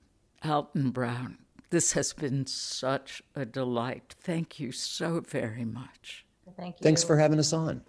Alton 0.46 0.92
Brown, 0.92 1.38
this 1.70 1.94
has 1.94 2.14
been 2.14 2.46
such 2.48 3.22
a 3.36 3.46
delight. 3.46 4.16
Thank 4.20 4.60
you 4.60 4.72
so 4.72 5.20
very 5.20 5.66
much. 5.66 6.26
Thank 6.56 6.76
you. 6.80 6.84
Thanks 6.84 7.04
for 7.04 7.18
having 7.18 7.40
us 7.40 7.52
on. 7.52 7.82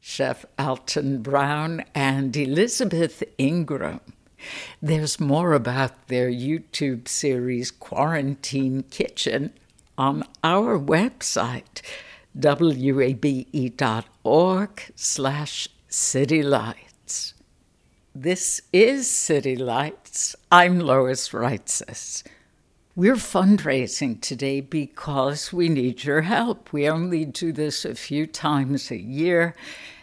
Chef 0.00 0.44
Alton 0.58 1.22
Brown 1.22 1.84
and 1.94 2.36
Elizabeth 2.36 3.24
Ingram. 3.38 4.00
There's 4.82 5.18
more 5.20 5.52
about 5.52 6.08
their 6.08 6.30
YouTube 6.30 7.08
series, 7.08 7.70
Quarantine 7.70 8.84
Kitchen, 8.90 9.52
on 9.98 10.24
our 10.44 10.78
website, 10.78 11.82
wabe.org 12.34 13.50
slash 14.94 15.68
citylights. 15.90 17.32
This 18.14 18.62
is 18.72 19.10
City 19.10 19.56
Lights. 19.56 20.36
I'm 20.50 20.80
Lois 20.80 21.30
Reitzes. 21.30 22.22
We're 22.94 23.16
fundraising 23.16 24.22
today 24.22 24.62
because 24.62 25.52
we 25.52 25.68
need 25.68 26.04
your 26.04 26.22
help. 26.22 26.72
We 26.72 26.88
only 26.88 27.26
do 27.26 27.52
this 27.52 27.84
a 27.84 27.94
few 27.94 28.26
times 28.26 28.90
a 28.90 28.96
year, 28.96 29.54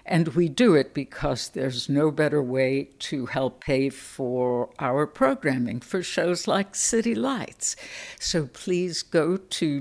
and 0.05 0.29
we 0.29 0.49
do 0.49 0.75
it 0.75 0.93
because 0.93 1.49
there's 1.49 1.87
no 1.87 2.11
better 2.11 2.43
way 2.43 2.89
to 2.99 3.27
help 3.27 3.63
pay 3.63 3.89
for 3.89 4.69
our 4.79 5.07
programming 5.07 5.79
for 5.79 6.03
shows 6.03 6.47
like 6.47 6.75
City 6.75 7.15
Lights. 7.15 7.77
So 8.19 8.47
please 8.47 9.01
go 9.01 9.37
to 9.37 9.79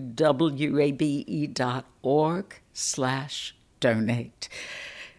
wabe.org 0.71 2.61
slash 2.73 3.57
donate. 3.81 4.49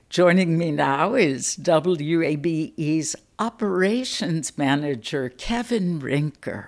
Joining 0.10 0.58
me 0.58 0.72
now 0.72 1.16
is 1.16 1.58
WABE's 1.58 3.16
operations 3.40 4.58
manager, 4.58 5.28
Kevin 5.30 6.00
Rinker. 6.00 6.68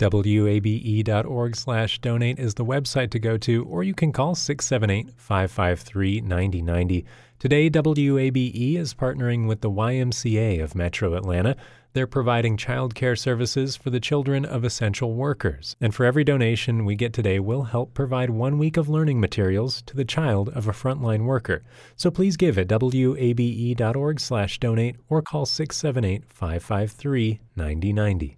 wabe.org 0.00 1.54
slash 1.54 2.00
donate 2.00 2.40
is 2.40 2.54
the 2.54 2.64
website 2.64 3.10
to 3.12 3.20
go 3.20 3.38
to, 3.38 3.64
or 3.66 3.84
you 3.84 3.94
can 3.94 4.10
call 4.10 4.34
678-553-9090. 4.34 7.04
Today, 7.42 7.66
WABE 7.68 8.76
is 8.76 8.94
partnering 8.94 9.48
with 9.48 9.62
the 9.62 9.70
YMCA 9.70 10.62
of 10.62 10.76
Metro 10.76 11.14
Atlanta. 11.14 11.56
They're 11.92 12.06
providing 12.06 12.56
childcare 12.56 13.18
services 13.18 13.74
for 13.74 13.90
the 13.90 13.98
children 13.98 14.44
of 14.44 14.62
essential 14.62 15.14
workers. 15.14 15.74
And 15.80 15.92
for 15.92 16.06
every 16.06 16.22
donation 16.22 16.84
we 16.84 16.94
get 16.94 17.12
today, 17.12 17.40
we'll 17.40 17.64
help 17.64 17.94
provide 17.94 18.30
one 18.30 18.58
week 18.58 18.76
of 18.76 18.88
learning 18.88 19.18
materials 19.18 19.82
to 19.86 19.96
the 19.96 20.04
child 20.04 20.50
of 20.50 20.68
a 20.68 20.72
frontline 20.72 21.24
worker. 21.24 21.64
So 21.96 22.12
please 22.12 22.36
give 22.36 22.56
at 22.58 22.70
wabe.org 22.70 24.20
slash 24.20 24.60
donate 24.60 24.94
or 25.08 25.20
call 25.20 25.44
678-553-9090. 25.44 28.36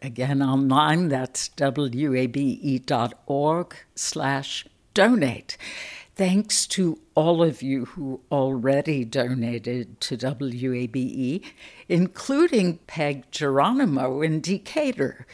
Again, 0.00 0.40
online, 0.40 1.08
that's 1.08 1.50
wabe.org 1.58 3.76
slash 3.96 4.66
donate. 4.94 5.58
Thanks 6.16 6.68
to 6.68 7.00
all 7.16 7.42
of 7.42 7.60
you 7.60 7.86
who 7.86 8.20
already 8.30 9.04
donated 9.04 10.00
to 10.02 10.16
WABE, 10.16 11.42
including 11.88 12.78
Peg 12.86 13.28
Geronimo 13.32 14.22
in 14.22 14.40
Decatur. 14.40 15.26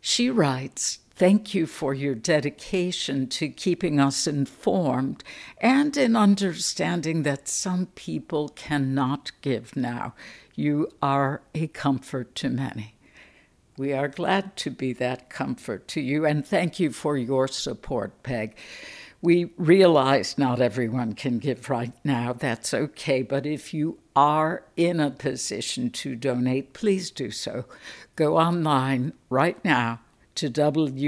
She 0.00 0.30
writes, 0.30 1.00
Thank 1.10 1.54
you 1.54 1.66
for 1.66 1.92
your 1.92 2.14
dedication 2.14 3.26
to 3.30 3.48
keeping 3.48 3.98
us 3.98 4.28
informed 4.28 5.24
and 5.58 5.96
in 5.96 6.14
understanding 6.14 7.24
that 7.24 7.48
some 7.48 7.86
people 7.86 8.48
cannot 8.50 9.32
give 9.40 9.74
now. 9.74 10.14
You 10.54 10.88
are 11.02 11.42
a 11.52 11.66
comfort 11.66 12.36
to 12.36 12.48
many. 12.48 12.94
We 13.76 13.92
are 13.92 14.08
glad 14.08 14.56
to 14.58 14.70
be 14.70 14.92
that 14.94 15.30
comfort 15.30 15.88
to 15.88 16.00
you, 16.00 16.24
and 16.26 16.46
thank 16.46 16.78
you 16.78 16.92
for 16.92 17.16
your 17.16 17.48
support, 17.48 18.22
Peg. 18.22 18.54
We 19.22 19.52
realize 19.56 20.36
not 20.36 20.60
everyone 20.60 21.14
can 21.14 21.38
give 21.38 21.70
right 21.70 21.92
now. 22.04 22.32
That's 22.32 22.74
okay. 22.74 23.22
But 23.22 23.46
if 23.46 23.72
you 23.72 23.98
are 24.16 24.64
in 24.76 24.98
a 24.98 25.10
position 25.10 25.90
to 25.90 26.16
donate, 26.16 26.72
please 26.72 27.12
do 27.12 27.30
so. 27.30 27.66
Go 28.16 28.36
online 28.36 29.12
right 29.30 29.64
now 29.64 30.00
to 30.34 30.48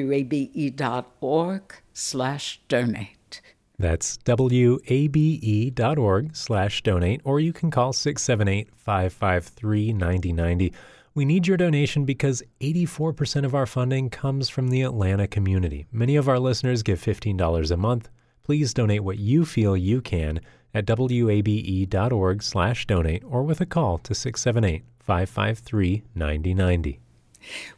wabe.org 0.07 1.75
slash 1.93 2.61
donate. 2.69 3.41
That's 3.79 4.19
wabe.org 4.27 6.37
slash 6.37 6.83
donate, 6.83 7.21
or 7.25 7.41
you 7.41 7.53
can 7.53 7.71
call 7.73 7.93
678-553-9090. 7.93 10.73
We 11.17 11.25
need 11.25 11.47
your 11.47 11.57
donation 11.57 12.05
because 12.05 12.43
84% 12.61 13.45
of 13.45 13.55
our 13.55 13.67
funding 13.67 14.11
comes 14.11 14.49
from 14.49 14.67
the 14.67 14.83
Atlanta 14.83 15.29
community. 15.29 15.87
Many 15.93 16.17
of 16.17 16.29
our 16.29 16.41
listeners 16.41 16.83
give 16.83 17.01
$15 17.01 17.71
a 17.71 17.77
month. 17.77 18.09
Please 18.43 18.75
donate 18.75 19.05
what 19.05 19.19
you 19.19 19.45
feel 19.45 19.77
you 19.77 20.01
can 20.01 20.41
at 20.75 20.91
wabe.org 20.91 22.43
slash 22.43 22.89
donate 22.89 23.23
or 23.25 23.45
with 23.45 23.61
a 23.61 23.67
call 23.67 23.99
to 23.99 24.13
678-553-9090. 24.13 26.99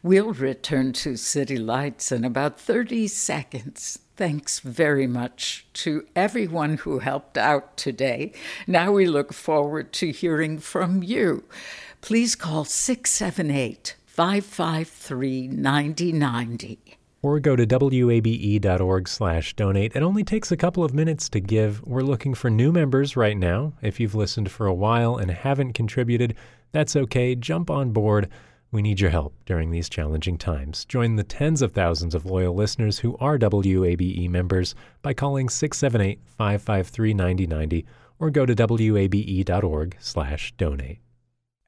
We'll 0.01 0.33
return 0.33 0.93
to 0.93 1.15
City 1.15 1.57
Lights 1.57 2.11
in 2.11 2.25
about 2.25 2.59
30 2.59 3.07
seconds. 3.07 3.99
Thanks 4.15 4.61
very 4.61 5.05
much 5.05 5.67
to 5.73 6.07
everyone 6.15 6.77
who 6.77 6.97
helped 6.99 7.37
out 7.37 7.77
today. 7.77 8.31
Now 8.65 8.93
we 8.93 9.05
look 9.05 9.31
forward 9.31 9.93
to 9.93 10.11
hearing 10.11 10.57
from 10.57 11.03
you. 11.03 11.43
Please 12.01 12.35
call 12.35 12.65
678 12.65 13.95
553 14.05 15.47
9090. 15.47 16.97
Or 17.21 17.39
go 17.39 17.55
to 17.55 17.65
wabe.org 18.05 19.07
slash 19.07 19.55
donate. 19.55 19.95
It 19.95 20.03
only 20.03 20.23
takes 20.23 20.51
a 20.51 20.57
couple 20.57 20.83
of 20.83 20.93
minutes 20.93 21.29
to 21.29 21.39
give. 21.39 21.85
We're 21.85 22.01
looking 22.01 22.33
for 22.33 22.49
new 22.49 22.71
members 22.71 23.17
right 23.17 23.37
now. 23.37 23.73
If 23.81 23.99
you've 23.99 24.15
listened 24.15 24.51
for 24.51 24.65
a 24.65 24.73
while 24.73 25.17
and 25.17 25.31
haven't 25.31 25.73
contributed, 25.73 26.35
that's 26.71 26.95
okay. 26.95 27.35
Jump 27.35 27.69
on 27.69 27.91
board. 27.91 28.29
We 28.71 28.81
need 28.81 28.99
your 28.99 29.11
help 29.11 29.33
during 29.45 29.71
these 29.71 29.89
challenging 29.89 30.37
times. 30.37 30.83
Join 30.85 31.15
the 31.15 31.23
tens 31.23 31.61
of 31.61 31.71
thousands 31.71 32.13
of 32.13 32.25
loyal 32.25 32.53
listeners 32.53 32.99
who 32.99 33.15
are 33.17 33.37
WABE 33.37 34.29
members 34.29 34.75
by 35.01 35.13
calling 35.13 35.47
678-553-9090 35.47 37.85
or 38.19 38.29
go 38.29 38.45
to 38.45 38.93
wabe.org 38.93 39.95
slash 39.99 40.53
donate. 40.57 40.99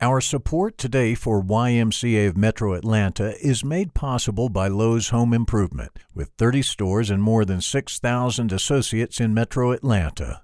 Our 0.01 0.21
support 0.21 0.77
today 0.77 1.13
for 1.13 1.43
YMCA 1.43 2.29
of 2.29 2.37
Metro 2.37 2.73
Atlanta 2.73 3.35
is 3.45 3.65
made 3.65 3.93
possible 3.93 4.47
by 4.47 4.69
Lowe's 4.69 5.09
Home 5.09 5.33
Improvement, 5.33 5.91
with 6.15 6.29
30 6.37 6.61
stores 6.61 7.09
and 7.09 7.21
more 7.21 7.43
than 7.43 7.59
6,000 7.59 8.53
associates 8.53 9.19
in 9.19 9.33
Metro 9.33 9.73
Atlanta. 9.73 10.43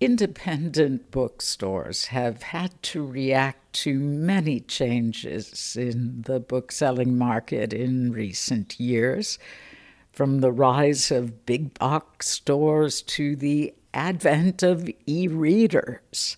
Independent 0.00 1.10
bookstores 1.10 2.06
have 2.06 2.42
had 2.42 2.82
to 2.82 3.06
react 3.06 3.72
to 3.72 3.98
many 3.98 4.60
changes 4.60 5.76
in 5.76 6.22
the 6.22 6.40
bookselling 6.40 7.16
market 7.16 7.72
in 7.72 8.12
recent 8.12 8.78
years. 8.78 9.38
from 10.14 10.40
the 10.40 10.52
rise 10.52 11.10
of 11.10 11.44
big 11.44 11.76
box 11.78 12.28
stores 12.28 13.02
to 13.02 13.34
the 13.34 13.74
advent 13.92 14.62
of 14.62 14.88
e 15.06 15.26
readers. 15.26 16.36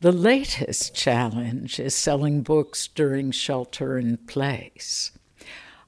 The 0.00 0.12
latest 0.12 0.92
challenge 0.94 1.78
is 1.78 1.94
selling 1.94 2.42
books 2.42 2.88
during 2.88 3.30
shelter 3.30 3.96
in 3.98 4.16
place. 4.16 5.12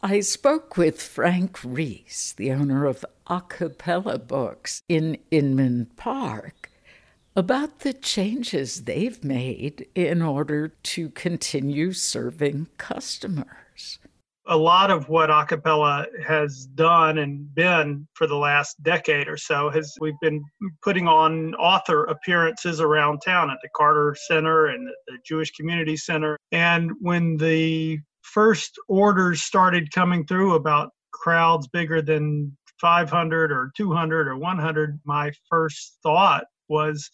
I 0.03 0.21
spoke 0.21 0.77
with 0.77 1.03
Frank 1.03 1.65
Reese, 1.65 2.33
the 2.37 2.53
owner 2.53 2.85
of 2.85 3.05
A 3.27 3.41
Cappella 3.41 4.19
Books 4.19 4.83
in 4.89 5.19
Inman 5.33 5.87
Park, 5.97 6.64
about 7.37 7.81
the 7.81 7.93
changes 7.93 8.85
they've 8.85 9.23
made 9.25 9.87
in 9.95 10.23
order 10.23 10.69
to 10.69 11.11
continue 11.11 11.93
serving 11.93 12.69
customers. 12.79 13.99
A 14.47 14.57
lot 14.57 14.91
of 14.91 15.09
what 15.09 15.31
A 15.31 15.47
Cappella 15.47 16.07
has 16.27 16.67
done 16.75 17.19
and 17.19 17.53
been 17.55 18.07
for 18.13 18.27
the 18.27 18.37
last 18.37 18.81
decade 18.83 19.27
or 19.27 19.39
so 19.39 19.71
has 19.71 19.95
we've 20.01 20.21
been 20.21 20.45
putting 20.83 21.09
on 21.09 21.55
author 21.55 22.05
appearances 22.05 22.79
around 22.79 23.21
town 23.25 23.51
at 23.51 23.57
the 23.63 23.71
carter 23.75 24.15
center 24.29 24.67
and 24.67 24.87
the 25.07 25.17
jewish 25.27 25.51
community 25.53 25.97
center. 25.97 26.37
And 26.53 26.93
when 27.01 27.39
the 27.39 27.99
first 28.21 28.79
orders 28.87 29.43
started 29.43 29.91
coming 29.93 30.27
through 30.27 30.55
about 30.55 30.91
crowds 31.11 31.67
bigger 31.69 32.03
than 32.03 32.55
500 32.81 33.51
or 33.51 33.73
200 33.77 34.29
or 34.29 34.37
100 34.37 35.01
my 35.07 35.33
first 35.49 35.99
thought 36.03 36.45
was 36.69 37.11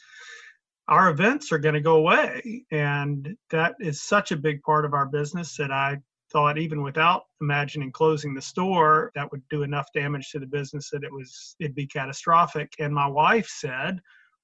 our 0.89 1.11
events 1.11 1.53
are 1.53 1.59
going 1.59 1.75
to 1.75 1.81
go 1.81 1.97
away. 1.97 2.65
And 2.73 3.37
that 3.51 3.77
is 3.81 4.03
such 4.03 4.33
a 4.33 4.37
big 4.37 4.61
part 4.63 4.85
of 4.85 4.93
our 4.93 5.07
business 5.07 5.57
that 5.57 5.71
i 5.71 5.99
thought 6.31 6.59
even 6.59 6.83
without 6.83 7.25
imagining 7.41 7.91
closing 7.91 8.35
the 8.35 8.43
store 8.43 9.11
that 9.15 9.31
would 9.33 9.43
do 9.51 9.63
enough 9.63 9.89
damage 9.95 10.31
to 10.31 10.39
the 10.39 10.47
business 10.47 10.91
that 10.91 11.03
it 11.03 11.13
was 11.13 11.57
it'd 11.59 11.75
be 11.75 11.87
catastrophic. 11.87 12.73
And 12.79 12.95
my 12.95 13.07
wife 13.07 13.49
said 13.49 14.01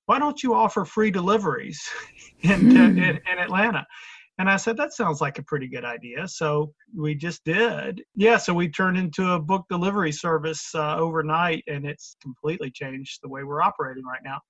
why 0.06 0.18
don't 0.20 0.42
you 0.42 0.54
offer 0.54 0.84
free 0.84 1.10
deliveries 1.10 1.80
in, 2.42 2.76
in, 2.76 2.98
in 2.98 3.38
atlanta? 3.38 3.86
And 4.38 4.50
i 4.50 4.56
said 4.56 4.76
that 4.76 4.92
sounds 4.92 5.20
like 5.20 5.38
a 5.38 5.44
pretty 5.44 5.68
good 5.68 5.84
idea. 5.84 6.26
So 6.28 6.72
we 6.96 7.14
just 7.14 7.44
did. 7.44 8.02
Yeah 8.16 8.36
so 8.36 8.52
we 8.52 8.68
turned 8.68 8.98
into 8.98 9.32
a 9.32 9.40
book 9.40 9.64
delivery 9.70 10.12
service 10.12 10.74
uh, 10.74 10.96
overnight 10.96 11.62
and 11.68 11.86
it's 11.86 12.16
completely 12.20 12.70
changed 12.70 13.20
the 13.22 13.28
way 13.28 13.44
we're 13.44 13.62
operating 13.62 14.04
right 14.04 14.22
now 14.24 14.40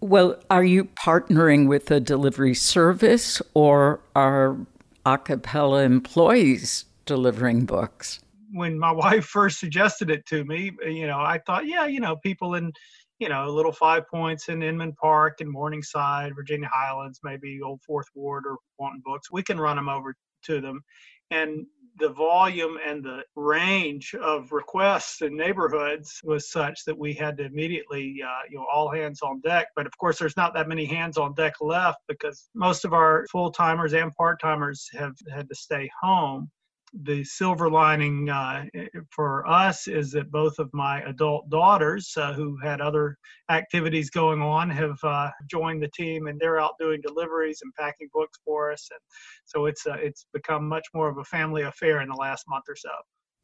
well, 0.00 0.36
are 0.50 0.64
you 0.64 0.84
partnering 0.84 1.68
with 1.68 1.90
a 1.90 2.00
delivery 2.00 2.54
service 2.54 3.40
or 3.54 4.00
are 4.14 4.56
A 5.04 5.18
Cappella 5.18 5.82
employees 5.82 6.84
delivering 7.06 7.64
books? 7.64 8.20
When 8.52 8.78
my 8.78 8.92
wife 9.04 9.24
first 9.24 9.58
suggested 9.58 10.10
it 10.10 10.26
to 10.26 10.44
me, 10.44 10.72
you 10.84 11.06
know, 11.06 11.18
I 11.18 11.40
thought, 11.46 11.66
yeah, 11.66 11.86
you 11.86 12.00
know, 12.00 12.16
people 12.16 12.54
in, 12.54 12.72
you 13.18 13.28
know, 13.28 13.48
little 13.48 13.72
five 13.72 14.06
points 14.08 14.48
in 14.48 14.62
Inman 14.62 14.92
Park 14.92 15.40
and 15.40 15.50
Morningside, 15.50 16.34
Virginia 16.34 16.68
Highlands, 16.72 17.20
maybe 17.24 17.60
Old 17.62 17.80
Fourth 17.82 18.08
Ward 18.14 18.44
or 18.46 18.56
wanting 18.78 19.02
books, 19.04 19.32
we 19.32 19.42
can 19.42 19.58
run 19.58 19.76
them 19.76 19.88
over 19.88 20.14
to 20.44 20.60
them. 20.60 20.82
And 21.30 21.66
the 21.98 22.08
volume 22.10 22.78
and 22.86 23.02
the 23.02 23.22
range 23.34 24.14
of 24.14 24.52
requests 24.52 25.22
in 25.22 25.36
neighborhoods 25.36 26.20
was 26.24 26.50
such 26.50 26.84
that 26.84 26.96
we 26.96 27.14
had 27.14 27.36
to 27.38 27.44
immediately, 27.44 28.20
uh, 28.24 28.42
you 28.50 28.56
know, 28.56 28.66
all 28.72 28.90
hands 28.90 29.22
on 29.22 29.40
deck. 29.40 29.68
But 29.74 29.86
of 29.86 29.96
course, 29.98 30.18
there's 30.18 30.36
not 30.36 30.54
that 30.54 30.68
many 30.68 30.84
hands 30.84 31.16
on 31.16 31.34
deck 31.34 31.54
left 31.60 32.00
because 32.08 32.48
most 32.54 32.84
of 32.84 32.92
our 32.92 33.26
full 33.30 33.50
timers 33.50 33.94
and 33.94 34.14
part 34.14 34.40
timers 34.40 34.88
have 34.92 35.14
had 35.32 35.48
to 35.48 35.54
stay 35.54 35.90
home 36.00 36.50
the 36.92 37.24
silver 37.24 37.70
lining 37.70 38.28
uh, 38.30 38.64
for 39.10 39.46
us 39.46 39.88
is 39.88 40.12
that 40.12 40.30
both 40.30 40.58
of 40.58 40.72
my 40.72 41.02
adult 41.02 41.48
daughters, 41.50 42.12
uh, 42.16 42.32
who 42.32 42.56
had 42.62 42.80
other 42.80 43.16
activities 43.50 44.10
going 44.10 44.40
on, 44.40 44.70
have 44.70 44.98
uh, 45.02 45.30
joined 45.50 45.82
the 45.82 45.90
team, 45.94 46.26
and 46.26 46.40
they're 46.40 46.60
out 46.60 46.74
doing 46.78 47.00
deliveries 47.00 47.60
and 47.62 47.72
packing 47.74 48.08
books 48.12 48.38
for 48.44 48.72
us. 48.72 48.88
And 48.90 49.00
so 49.44 49.66
it's 49.66 49.86
uh, 49.86 49.96
it's 50.00 50.26
become 50.32 50.68
much 50.68 50.86
more 50.94 51.08
of 51.08 51.18
a 51.18 51.24
family 51.24 51.62
affair 51.62 52.00
in 52.00 52.08
the 52.08 52.16
last 52.16 52.44
month 52.48 52.64
or 52.68 52.76
so. 52.76 52.90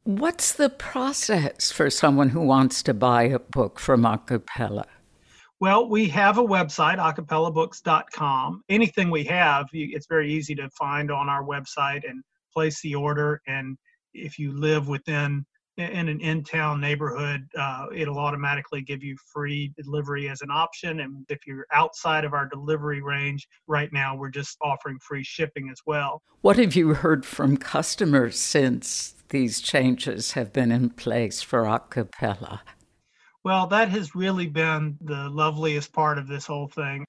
What's 0.05 0.53
the 0.53 0.69
process 0.69 1.71
for 1.71 1.89
someone 1.89 2.29
who 2.29 2.41
wants 2.41 2.83
to 2.83 2.93
buy 2.93 3.23
a 3.23 3.39
book 3.39 3.79
from 3.79 4.05
A 4.05 4.17
Cappella? 4.17 4.85
Well, 5.61 5.87
we 5.87 6.09
have 6.09 6.37
a 6.37 6.43
website, 6.43 6.97
acapellabooks.com. 6.97 8.63
Anything 8.67 9.09
we 9.09 9.23
have, 9.25 9.67
it's 9.71 10.07
very 10.07 10.29
easy 10.29 10.55
to 10.55 10.69
find 10.71 11.09
on 11.09 11.29
our 11.29 11.41
website 11.41 12.01
and 12.09 12.21
place 12.53 12.81
the 12.81 12.95
order. 12.95 13.41
And 13.47 13.77
if 14.13 14.37
you 14.37 14.51
live 14.51 14.87
within 14.87 15.45
in 15.77 16.07
an 16.07 16.19
in-town 16.19 16.79
neighborhood, 16.79 17.41
uh, 17.57 17.87
it'll 17.95 18.19
automatically 18.19 18.81
give 18.81 19.03
you 19.03 19.17
free 19.33 19.73
delivery 19.75 20.29
as 20.29 20.41
an 20.41 20.51
option. 20.51 20.99
And 20.99 21.25
if 21.29 21.47
you're 21.47 21.65
outside 21.71 22.25
of 22.25 22.33
our 22.33 22.47
delivery 22.47 23.01
range, 23.01 23.47
right 23.65 23.91
now 23.91 24.15
we're 24.15 24.29
just 24.29 24.55
offering 24.61 24.99
free 24.99 25.23
shipping 25.23 25.69
as 25.71 25.79
well. 25.87 26.21
What 26.41 26.57
have 26.57 26.75
you 26.75 26.93
heard 26.93 27.25
from 27.25 27.57
customers 27.57 28.37
since 28.37 29.15
these 29.29 29.61
changes 29.61 30.33
have 30.33 30.53
been 30.53 30.71
in 30.71 30.91
place 30.91 31.41
for 31.41 31.65
A 31.65 31.79
Cappella? 31.79 32.61
Well, 33.43 33.65
that 33.67 33.89
has 33.89 34.15
really 34.15 34.47
been 34.47 34.97
the 35.01 35.27
loveliest 35.29 35.91
part 35.91 36.19
of 36.19 36.27
this 36.27 36.45
whole 36.45 36.67
thing 36.67 37.03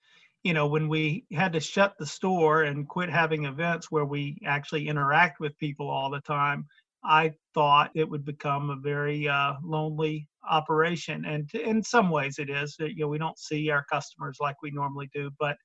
you 0.44 0.52
know, 0.52 0.66
when 0.66 0.88
we 0.88 1.24
had 1.32 1.54
to 1.54 1.60
shut 1.60 1.94
the 1.98 2.06
store 2.06 2.64
and 2.64 2.86
quit 2.86 3.10
having 3.10 3.46
events 3.46 3.90
where 3.90 4.04
we 4.04 4.38
actually 4.44 4.88
interact 4.88 5.40
with 5.40 5.58
people 5.58 5.88
all 5.88 6.10
the 6.10 6.20
time, 6.20 6.66
I 7.02 7.32
thought 7.54 7.90
it 7.94 8.08
would 8.08 8.24
become 8.24 8.70
a 8.70 8.76
very 8.76 9.26
uh, 9.26 9.54
lonely 9.62 10.28
operation. 10.48 11.24
And 11.24 11.50
in 11.54 11.82
some 11.82 12.10
ways 12.10 12.38
it 12.38 12.50
is. 12.50 12.76
You 12.78 12.94
know, 12.96 13.08
we 13.08 13.18
don't 13.18 13.38
see 13.38 13.70
our 13.70 13.84
customers 13.90 14.36
like 14.38 14.56
we 14.62 14.70
normally 14.70 15.10
do, 15.14 15.30
but 15.38 15.56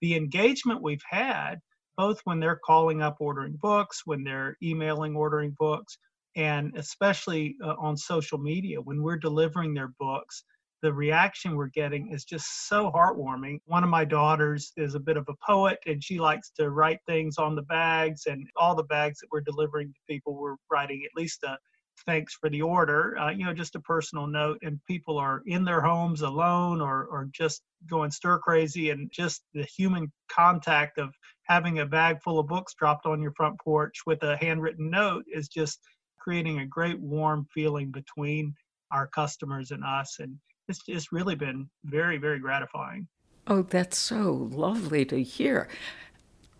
the 0.00 0.16
engagement 0.16 0.82
we've 0.82 1.02
had, 1.08 1.60
both 1.96 2.20
when 2.24 2.40
they're 2.40 2.60
calling 2.64 3.02
up 3.02 3.16
ordering 3.20 3.56
books, 3.62 4.02
when 4.04 4.24
they're 4.24 4.56
emailing 4.62 5.14
ordering 5.14 5.54
books, 5.60 5.96
and 6.36 6.76
especially 6.76 7.54
uh, 7.62 7.74
on 7.78 7.96
social 7.96 8.38
media, 8.38 8.80
when 8.80 9.00
we're 9.00 9.16
delivering 9.16 9.74
their 9.74 9.92
books, 10.00 10.42
the 10.84 10.92
reaction 10.92 11.56
we're 11.56 11.68
getting 11.68 12.12
is 12.12 12.26
just 12.26 12.68
so 12.68 12.92
heartwarming. 12.92 13.58
One 13.64 13.82
of 13.82 13.88
my 13.88 14.04
daughters 14.04 14.70
is 14.76 14.94
a 14.94 15.00
bit 15.00 15.16
of 15.16 15.26
a 15.30 15.34
poet 15.42 15.78
and 15.86 16.04
she 16.04 16.20
likes 16.20 16.50
to 16.58 16.68
write 16.68 16.98
things 17.06 17.38
on 17.38 17.54
the 17.54 17.62
bags, 17.62 18.26
and 18.26 18.46
all 18.54 18.74
the 18.74 18.82
bags 18.82 19.20
that 19.20 19.28
we're 19.32 19.40
delivering 19.40 19.94
to 19.94 20.00
people, 20.06 20.36
we're 20.36 20.56
writing 20.70 21.02
at 21.02 21.18
least 21.18 21.42
a 21.42 21.56
thanks 22.04 22.34
for 22.34 22.50
the 22.50 22.60
order, 22.60 23.16
uh, 23.18 23.30
you 23.30 23.46
know, 23.46 23.54
just 23.54 23.76
a 23.76 23.80
personal 23.80 24.26
note. 24.26 24.58
And 24.62 24.78
people 24.86 25.16
are 25.16 25.40
in 25.46 25.64
their 25.64 25.80
homes 25.80 26.20
alone 26.20 26.82
or, 26.82 27.06
or 27.06 27.30
just 27.32 27.62
going 27.88 28.10
stir 28.10 28.38
crazy, 28.40 28.90
and 28.90 29.10
just 29.10 29.42
the 29.54 29.64
human 29.64 30.12
contact 30.30 30.98
of 30.98 31.14
having 31.44 31.78
a 31.78 31.86
bag 31.86 32.18
full 32.22 32.38
of 32.38 32.46
books 32.46 32.74
dropped 32.74 33.06
on 33.06 33.22
your 33.22 33.32
front 33.32 33.58
porch 33.58 34.00
with 34.04 34.22
a 34.22 34.36
handwritten 34.36 34.90
note 34.90 35.24
is 35.32 35.48
just 35.48 35.80
creating 36.18 36.58
a 36.58 36.66
great 36.66 37.00
warm 37.00 37.46
feeling 37.54 37.90
between 37.90 38.54
our 38.90 39.06
customers 39.06 39.70
and 39.70 39.82
us. 39.82 40.18
And 40.20 40.36
it's 40.68 40.84
just 40.84 41.12
really 41.12 41.34
been 41.34 41.68
very, 41.84 42.18
very 42.18 42.38
gratifying. 42.38 43.08
Oh, 43.46 43.62
that's 43.62 43.98
so 43.98 44.48
lovely 44.52 45.04
to 45.06 45.22
hear. 45.22 45.68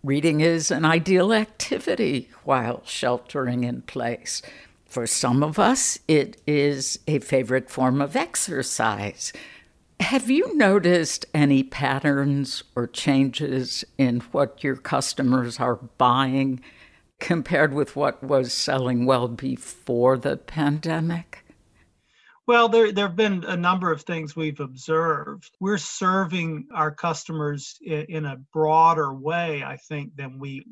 Reading 0.03 0.41
is 0.41 0.69
an 0.69 0.85
ideal 0.85 1.33
activity 1.33 2.29
while 2.43 2.83
sheltering 2.85 3.63
in 3.63 3.81
place. 3.81 4.43
For 4.85 5.07
some 5.07 5.41
of 5.41 5.57
us, 5.57 5.97
it 6.07 6.39
is 6.45 6.99
a 7.07 7.19
favorite 7.19 7.71
form 7.71 8.01
of 8.01 8.15
exercise. 8.15 9.33
Have 9.99 10.29
you 10.29 10.55
noticed 10.55 11.25
any 11.33 11.63
patterns 11.63 12.63
or 12.75 12.85
changes 12.85 13.83
in 13.97 14.19
what 14.31 14.63
your 14.63 14.75
customers 14.75 15.59
are 15.59 15.77
buying 15.97 16.61
compared 17.19 17.73
with 17.73 17.95
what 17.95 18.21
was 18.21 18.53
selling 18.53 19.05
well 19.05 19.27
before 19.27 20.17
the 20.17 20.37
pandemic? 20.37 21.44
Well, 22.47 22.69
there 22.69 22.91
there 22.91 23.07
have 23.07 23.15
been 23.15 23.43
a 23.45 23.57
number 23.57 23.91
of 23.91 24.03
things 24.03 24.35
we've 24.35 24.59
observed. 24.59 25.49
We're 25.59 25.79
serving 25.79 26.67
our 26.73 26.91
customers 26.91 27.77
in, 27.81 28.05
in, 28.07 28.25
a 28.25 28.37
broader 28.53 29.13
way, 29.15 29.63
I 29.63 29.77
think, 29.77 30.15
than 30.15 30.37
we 30.37 30.63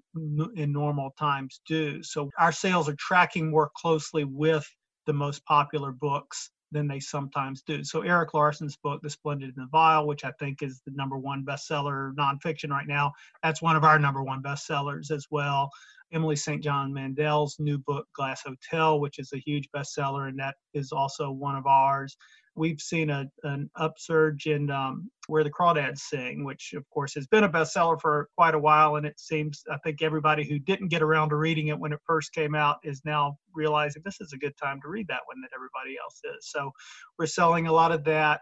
in 0.56 0.72
normal 0.72 1.16
times 1.18 1.62
do. 1.66 2.04
So 2.04 2.30
our 2.38 2.52
sales 2.52 2.88
are 2.90 2.96
tracking 3.00 3.50
more 3.50 3.72
closely 3.76 4.24
with 4.24 4.70
the 5.08 5.14
most 5.14 5.44
popular 5.46 5.92
books 5.92 6.52
than 6.74 6.88
they 6.88 7.00
sometimes 7.00 7.62
do. 7.62 7.84
So 7.84 8.02
Erik 8.02 8.34
Larson's 8.34 8.76
book, 8.76 9.02
The 9.02 9.10
Splendid 9.10 9.56
and 9.56 9.66
the 9.66 9.70
Vile, 9.72 10.06
which 10.08 10.26
I 10.26 10.32
think 10.40 10.62
is 10.62 10.82
the 10.86 10.92
number 10.96 11.18
one 11.18 11.46
bestseller 11.46 12.14
nonfiction 12.16 12.70
right 12.70 12.88
now, 12.88 13.14
that's 13.42 13.62
one 13.62 13.76
of 13.76 13.84
our 13.84 14.00
number 14.00 14.24
one 14.24 14.44
bestsellers 14.44 15.12
as 15.12 15.28
well. 15.32 15.70
Emily 16.12 16.36
St. 16.36 16.64
John 16.64 16.94
Mandel's 16.94 17.56
new 17.60 17.78
book, 17.80 18.08
Glass 18.16 18.44
Hotel, 18.46 19.00
which 19.00 19.18
is 19.18 19.32
a 19.34 19.40
huge 19.40 19.68
bestseller, 19.76 20.28
and 20.30 20.38
that 20.40 20.56
is 20.74 20.92
also 20.92 21.32
one 21.32 21.56
of 21.56 21.66
ours. 21.66 22.16
We've 22.56 22.80
seen 22.80 23.10
a, 23.10 23.26
an 23.44 23.70
upsurge 23.76 24.46
in 24.46 24.70
um, 24.70 25.10
where 25.28 25.44
the 25.44 25.50
crawdads 25.50 26.00
sing, 26.00 26.44
which 26.44 26.74
of 26.76 26.88
course 26.90 27.14
has 27.16 27.28
been 27.28 27.44
a 27.44 27.50
bestseller 27.50 28.00
for 28.00 28.30
quite 28.38 28.56
a 28.56 28.60
while. 28.60 28.98
And 28.98 29.06
it 29.06 29.20
seems, 29.20 29.64
I 29.72 29.78
think 29.84 30.02
everybody 30.02 30.48
who 30.48 30.60
didn't 30.60 30.90
get 30.90 31.02
around 31.02 31.30
to 31.30 31.36
reading 31.36 31.68
it 31.68 31.80
when 31.80 31.94
it 31.94 32.00
first 32.06 32.34
came 32.34 32.56
out 32.56 32.78
is 32.84 33.02
now 33.06 33.38
realizing 33.56 34.02
this 34.06 34.22
is 34.22 34.34
a 34.34 34.38
good 34.38 34.56
time 34.62 34.80
to 34.82 34.90
read 34.90 35.08
that 35.08 35.22
one 35.26 35.42
that 35.42 35.52
everybody 35.56 35.98
else 36.02 36.20
is. 36.38 36.50
So 36.50 36.72
we're 37.18 37.26
selling 37.26 37.68
a 37.68 37.74
lot 37.74 37.92
of 37.92 38.04
that. 38.06 38.42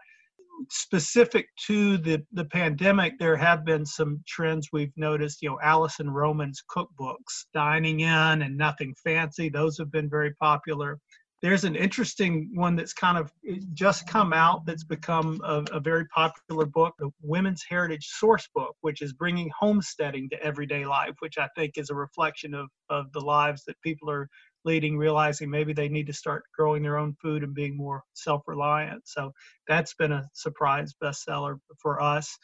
Specific 0.70 1.46
to 1.66 1.96
the, 1.96 2.22
the 2.32 2.44
pandemic, 2.44 3.18
there 3.18 3.36
have 3.36 3.64
been 3.64 3.86
some 3.86 4.22
trends 4.28 4.68
we've 4.70 4.92
noticed. 4.96 5.40
You 5.40 5.50
know, 5.50 5.58
Alison 5.62 6.10
Roman's 6.10 6.62
cookbooks, 6.70 7.46
Dining 7.54 8.00
In 8.00 8.42
and 8.42 8.58
Nothing 8.58 8.94
Fancy, 9.02 9.48
those 9.48 9.78
have 9.78 9.90
been 9.90 10.10
very 10.10 10.34
popular 10.34 10.98
there's 11.42 11.64
an 11.64 11.74
interesting 11.74 12.48
one 12.54 12.76
that's 12.76 12.92
kind 12.92 13.18
of 13.18 13.32
just 13.74 14.06
come 14.06 14.32
out 14.32 14.64
that's 14.64 14.84
become 14.84 15.40
a, 15.44 15.64
a, 15.72 15.80
very 15.80 16.06
popular 16.06 16.66
book 16.66 16.94
the 16.98 17.10
women's 17.20 17.64
heritage 17.68 18.06
source 18.06 18.48
book 18.54 18.76
which 18.80 19.02
is 19.02 19.12
bringing 19.12 19.50
homesteading 19.58 20.28
to 20.30 20.40
everyday 20.42 20.84
life 20.86 21.14
which 21.18 21.38
i 21.38 21.48
think 21.56 21.72
is 21.76 21.90
a 21.90 21.94
reflection 21.94 22.54
of, 22.54 22.68
of 22.88 23.10
the 23.12 23.20
lives 23.20 23.64
that 23.64 23.80
people 23.82 24.08
are 24.08 24.28
leading 24.64 24.96
realizing 24.96 25.50
maybe 25.50 25.72
they 25.72 25.88
need 25.88 26.06
to 26.06 26.12
start 26.12 26.44
growing 26.56 26.82
their 26.82 26.98
own 26.98 27.14
food 27.20 27.42
and 27.42 27.54
being 27.54 27.76
more 27.76 28.02
self-reliant. 28.14 29.02
So 29.06 29.32
that's 29.66 29.94
been 29.94 30.12
a 30.12 30.28
surprise 30.34 30.94
bestseller 31.02 31.58
for 31.80 32.00
us. 32.00 32.36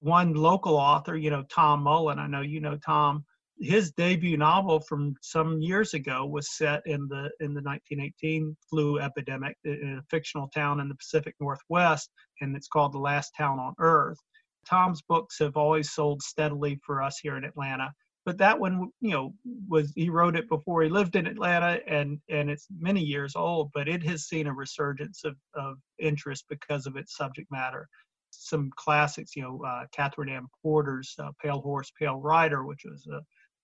One 0.00 0.34
local 0.34 0.76
author 0.76 1.16
you 1.16 1.30
know 1.30 1.44
tom 1.48 1.80
mullen 1.84 2.18
i 2.18 2.26
know 2.26 2.40
you 2.40 2.60
know 2.60 2.76
tom 2.84 3.24
his 3.62 3.92
debut 3.92 4.36
novel 4.36 4.80
from 4.80 5.14
some 5.22 5.60
years 5.60 5.94
ago 5.94 6.26
was 6.26 6.56
set 6.56 6.82
in 6.84 7.06
the 7.08 7.30
in 7.40 7.54
the 7.54 7.62
1918 7.62 8.56
flu 8.68 8.98
epidemic 8.98 9.56
in 9.64 9.98
a 9.98 10.02
fictional 10.10 10.48
town 10.48 10.80
in 10.80 10.88
the 10.88 10.94
Pacific 10.96 11.34
Northwest, 11.40 12.10
and 12.40 12.56
it's 12.56 12.68
called 12.68 12.92
The 12.92 12.98
Last 12.98 13.32
Town 13.36 13.60
on 13.60 13.74
Earth. 13.78 14.18
Tom's 14.66 15.02
books 15.02 15.38
have 15.38 15.56
always 15.56 15.92
sold 15.92 16.22
steadily 16.22 16.80
for 16.84 17.02
us 17.02 17.18
here 17.18 17.36
in 17.36 17.44
Atlanta, 17.44 17.92
but 18.24 18.38
that 18.38 18.58
one, 18.58 18.90
you 19.00 19.10
know, 19.10 19.34
was 19.68 19.92
he 19.94 20.10
wrote 20.10 20.36
it 20.36 20.48
before 20.48 20.82
he 20.82 20.88
lived 20.88 21.14
in 21.14 21.26
Atlanta, 21.26 21.80
and 21.86 22.18
and 22.28 22.50
it's 22.50 22.66
many 22.80 23.00
years 23.00 23.36
old, 23.36 23.70
but 23.72 23.88
it 23.88 24.02
has 24.02 24.24
seen 24.24 24.48
a 24.48 24.54
resurgence 24.54 25.22
of 25.24 25.36
of 25.54 25.76
interest 26.00 26.46
because 26.48 26.86
of 26.86 26.96
its 26.96 27.16
subject 27.16 27.50
matter 27.50 27.88
some 28.34 28.70
classics, 28.76 29.36
you 29.36 29.42
know, 29.42 29.62
uh, 29.62 29.84
Katherine 29.92 30.30
Anne 30.30 30.46
Porter's 30.62 31.14
uh, 31.18 31.30
Pale 31.42 31.60
Horse, 31.60 31.92
Pale 31.98 32.18
Rider, 32.18 32.64
which 32.64 32.82
was 32.84 33.06
a 33.06 33.20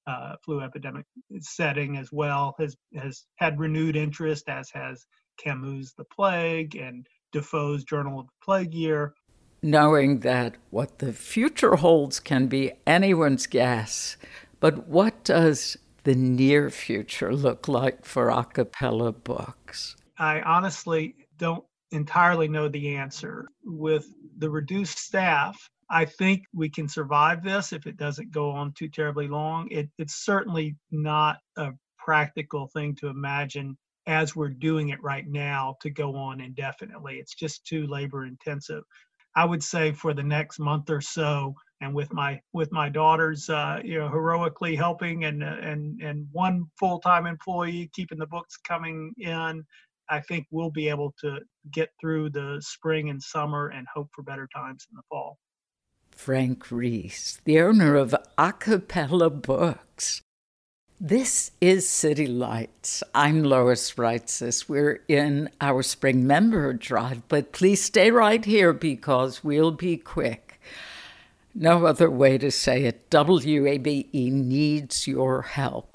uh, 0.08 0.36
flu 0.42 0.60
epidemic 0.60 1.04
setting 1.40 1.96
as 1.96 2.10
well 2.10 2.54
has 2.58 2.76
has 2.96 3.26
had 3.36 3.60
renewed 3.60 3.94
interest, 3.94 4.48
as 4.48 4.70
has 4.72 5.06
Camus' 5.38 5.92
The 5.96 6.04
Plague 6.04 6.74
and 6.76 7.06
Defoe's 7.32 7.84
Journal 7.84 8.20
of 8.20 8.26
the 8.26 8.44
Plague 8.44 8.74
Year. 8.74 9.14
Knowing 9.62 10.20
that 10.20 10.54
what 10.70 10.98
the 10.98 11.12
future 11.12 11.76
holds 11.76 12.20
can 12.20 12.46
be 12.46 12.72
anyone's 12.86 13.46
guess, 13.46 14.16
but 14.60 14.88
what 14.88 15.24
does 15.24 15.76
the 16.04 16.14
near 16.14 16.70
future 16.70 17.34
look 17.34 17.68
like 17.68 18.04
for 18.04 18.30
a 18.30 18.44
cappella 18.44 19.12
books? 19.12 19.96
I 20.18 20.40
honestly 20.40 21.16
don't 21.36 21.64
entirely 21.90 22.48
know 22.48 22.68
the 22.68 22.96
answer. 22.96 23.48
With 23.64 24.06
the 24.38 24.48
reduced 24.48 24.98
staff, 24.98 25.68
I 25.90 26.04
think 26.04 26.44
we 26.52 26.68
can 26.68 26.88
survive 26.88 27.42
this 27.42 27.72
if 27.72 27.86
it 27.86 27.96
doesn't 27.96 28.32
go 28.32 28.50
on 28.50 28.72
too 28.72 28.88
terribly 28.88 29.28
long. 29.28 29.68
It, 29.70 29.88
it's 29.98 30.24
certainly 30.24 30.76
not 30.90 31.38
a 31.56 31.72
practical 31.98 32.68
thing 32.68 32.94
to 32.96 33.08
imagine 33.08 33.76
as 34.06 34.34
we're 34.34 34.48
doing 34.48 34.90
it 34.90 35.02
right 35.02 35.26
now 35.26 35.76
to 35.82 35.90
go 35.90 36.14
on 36.16 36.40
indefinitely. 36.40 37.16
It's 37.16 37.34
just 37.34 37.66
too 37.66 37.86
labor 37.86 38.26
intensive. 38.26 38.82
I 39.36 39.44
would 39.44 39.62
say 39.62 39.92
for 39.92 40.14
the 40.14 40.22
next 40.22 40.58
month 40.58 40.90
or 40.90 41.00
so, 41.00 41.54
and 41.80 41.94
with 41.94 42.12
my 42.12 42.40
with 42.52 42.72
my 42.72 42.88
daughters, 42.88 43.48
uh, 43.48 43.80
you 43.84 43.98
know, 43.98 44.08
heroically 44.08 44.74
helping 44.74 45.24
and 45.24 45.42
and 45.42 46.00
and 46.02 46.26
one 46.32 46.64
full 46.78 46.98
time 47.00 47.26
employee 47.26 47.90
keeping 47.94 48.18
the 48.18 48.26
books 48.26 48.56
coming 48.56 49.12
in, 49.18 49.64
I 50.10 50.20
think 50.20 50.46
we'll 50.50 50.70
be 50.70 50.88
able 50.88 51.14
to 51.20 51.40
get 51.70 51.90
through 52.00 52.30
the 52.30 52.60
spring 52.60 53.10
and 53.10 53.22
summer 53.22 53.68
and 53.68 53.86
hope 53.94 54.08
for 54.14 54.22
better 54.22 54.48
times 54.54 54.86
in 54.90 54.96
the 54.96 55.02
fall. 55.08 55.38
Frank 56.18 56.72
Reiss, 56.72 57.38
the 57.44 57.60
owner 57.60 57.94
of 57.94 58.12
A 58.36 58.52
Cappella 58.52 59.30
Books. 59.30 60.20
This 61.00 61.52
is 61.60 61.88
City 61.88 62.26
Lights. 62.26 63.04
I'm 63.14 63.44
Lois 63.44 63.94
Reitzes. 63.94 64.68
We're 64.68 65.00
in 65.06 65.48
our 65.60 65.84
spring 65.84 66.26
member 66.26 66.72
drive, 66.72 67.22
but 67.28 67.52
please 67.52 67.84
stay 67.84 68.10
right 68.10 68.44
here 68.44 68.72
because 68.72 69.44
we'll 69.44 69.70
be 69.70 69.96
quick. 69.96 70.60
No 71.54 71.86
other 71.86 72.10
way 72.10 72.36
to 72.38 72.50
say 72.50 72.82
it. 72.82 73.08
WABE 73.10 74.32
needs 74.32 75.06
your 75.06 75.42
help. 75.42 75.94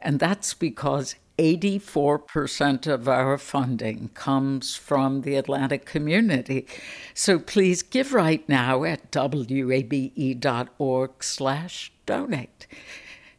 And 0.00 0.18
that's 0.18 0.52
because 0.52 1.14
84% 1.40 2.86
of 2.86 3.08
our 3.08 3.38
funding 3.38 4.10
comes 4.12 4.76
from 4.76 5.22
the 5.22 5.36
Atlanta 5.36 5.78
community. 5.78 6.66
So 7.14 7.38
please 7.38 7.82
give 7.82 8.12
right 8.12 8.46
now 8.46 8.84
at 8.84 9.10
wabe.org 9.10 9.64
slash 11.24 11.92
donate. 12.04 12.66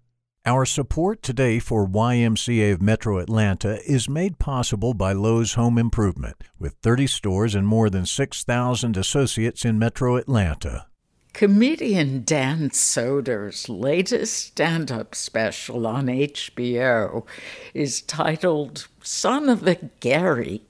Our 0.45 0.65
support 0.65 1.23
today 1.23 1.61
for 1.61 1.87
YMCA 1.87 2.73
of 2.73 2.83
Metro 2.83 3.19
Atlanta 3.19 3.79
is 3.89 4.09
made 4.09 4.41
possible 4.41 4.93
by 4.93 5.13
Lowe's 5.13 5.55
Home 5.55 5.79
Improvement, 5.79 6.35
with 6.59 6.75
30 6.83 7.07
stores 7.07 7.55
and 7.55 7.65
more 7.67 7.89
than 7.89 8.07
6,000 8.07 8.97
associates 8.97 9.65
in 9.65 9.79
Metro 9.79 10.17
Atlanta. 10.17 10.87
Comedian 11.33 12.25
Dan 12.25 12.71
Soder's 12.71 13.69
latest 13.69 14.35
stand 14.35 14.93
up 14.93 15.15
special 15.15 15.87
on 15.87 16.07
HBO 16.07 17.25
is 17.75 18.03
titled 18.03 18.87
Son 19.03 19.49
of 19.49 19.67
a 19.67 19.77
Gary 20.01 20.63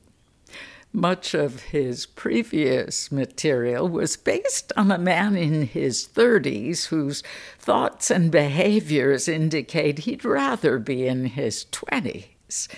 much 0.92 1.32
of 1.32 1.62
his 1.64 2.04
previous 2.04 3.10
material 3.10 3.88
was 3.88 4.16
based 4.16 4.72
on 4.76 4.90
a 4.90 4.98
man 4.98 5.36
in 5.36 5.62
his 5.62 6.06
30s 6.06 6.86
whose 6.86 7.22
thoughts 7.58 8.10
and 8.10 8.30
behaviors 8.30 9.26
indicate 9.26 10.00
he'd 10.00 10.24
rather 10.24 10.78
be 10.78 11.06
in 11.06 11.24
his 11.26 11.64
20s. 11.72 12.68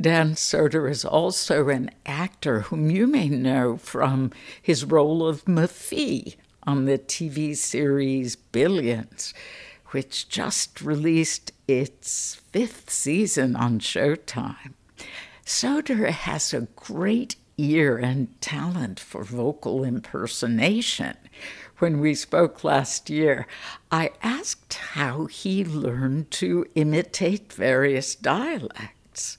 Dan 0.00 0.34
Soder 0.34 0.88
is 0.88 1.04
also 1.04 1.68
an 1.68 1.90
actor 2.06 2.60
whom 2.60 2.88
you 2.88 3.08
may 3.08 3.28
know 3.28 3.76
from 3.76 4.30
his 4.62 4.84
role 4.84 5.26
of 5.26 5.44
Mafee 5.46 6.36
on 6.64 6.84
the 6.84 6.98
TV 6.98 7.56
series 7.56 8.36
Billions, 8.36 9.34
which 9.88 10.28
just 10.28 10.80
released 10.80 11.52
its 11.66 12.36
fifth 12.52 12.90
season 12.90 13.56
on 13.56 13.80
Showtime. 13.80 14.74
Soder 15.44 16.10
has 16.10 16.54
a 16.54 16.68
great 16.76 17.36
ear 17.58 17.98
and 17.98 18.40
talent 18.40 19.00
for 19.00 19.24
vocal 19.24 19.84
impersonation. 19.84 21.16
When 21.78 22.00
we 22.00 22.14
spoke 22.14 22.62
last 22.62 23.10
year, 23.10 23.46
I 23.90 24.10
asked 24.22 24.74
how 24.74 25.26
he 25.26 25.64
learned 25.64 26.30
to 26.32 26.66
imitate 26.74 27.52
various 27.52 28.14
dialects. 28.14 29.38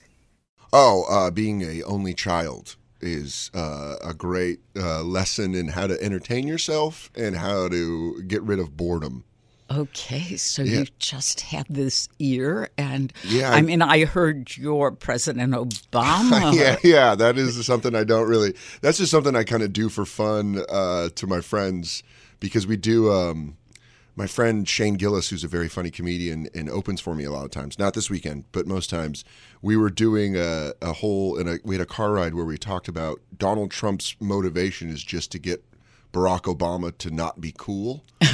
Oh, 0.72 1.04
uh, 1.08 1.30
being 1.30 1.62
a 1.62 1.82
only 1.82 2.14
child 2.14 2.76
is 3.02 3.50
uh, 3.54 3.96
a 4.02 4.14
great 4.14 4.60
uh, 4.76 5.02
lesson 5.02 5.54
in 5.54 5.68
how 5.68 5.86
to 5.86 6.00
entertain 6.02 6.46
yourself 6.46 7.10
and 7.14 7.36
how 7.36 7.68
to 7.68 8.22
get 8.22 8.42
rid 8.42 8.58
of 8.58 8.76
boredom. 8.76 9.24
Okay, 9.70 10.36
so 10.36 10.62
yeah. 10.62 10.80
you 10.80 10.86
just 10.98 11.40
had 11.40 11.66
this 11.70 12.08
ear, 12.18 12.68
and 12.76 13.10
yeah, 13.24 13.52
I 13.52 13.62
mean, 13.62 13.80
I 13.80 14.04
heard 14.04 14.54
your 14.56 14.92
President 14.92 15.54
Obama. 15.54 16.52
yeah, 16.54 16.76
yeah, 16.82 17.14
that 17.14 17.38
is 17.38 17.64
something 17.64 17.94
I 17.94 18.04
don't 18.04 18.28
really. 18.28 18.54
That's 18.82 18.98
just 18.98 19.10
something 19.10 19.34
I 19.34 19.44
kind 19.44 19.62
of 19.62 19.72
do 19.72 19.88
for 19.88 20.04
fun 20.04 20.62
uh, 20.68 21.08
to 21.14 21.26
my 21.26 21.40
friends 21.40 22.02
because 22.38 22.66
we 22.66 22.76
do. 22.76 23.10
Um, 23.10 23.56
my 24.14 24.26
friend 24.26 24.68
Shane 24.68 24.94
Gillis, 24.94 25.30
who's 25.30 25.44
a 25.44 25.48
very 25.48 25.68
funny 25.68 25.90
comedian 25.90 26.48
and 26.54 26.68
opens 26.68 27.00
for 27.00 27.14
me 27.14 27.24
a 27.24 27.30
lot 27.30 27.46
of 27.46 27.50
times, 27.50 27.78
not 27.78 27.94
this 27.94 28.10
weekend, 28.10 28.44
but 28.52 28.66
most 28.66 28.90
times, 28.90 29.24
we 29.62 29.76
were 29.76 29.90
doing 29.90 30.36
a, 30.36 30.72
a 30.82 30.92
whole, 30.92 31.38
in 31.38 31.48
a, 31.48 31.58
we 31.64 31.76
had 31.76 31.82
a 31.82 31.86
car 31.86 32.12
ride 32.12 32.34
where 32.34 32.44
we 32.44 32.58
talked 32.58 32.88
about 32.88 33.20
Donald 33.36 33.70
Trump's 33.70 34.16
motivation 34.20 34.90
is 34.90 35.02
just 35.02 35.30
to 35.32 35.38
get 35.38 35.64
Barack 36.12 36.42
Obama 36.42 36.96
to 36.98 37.10
not 37.10 37.40
be 37.40 37.54
cool. 37.56 38.04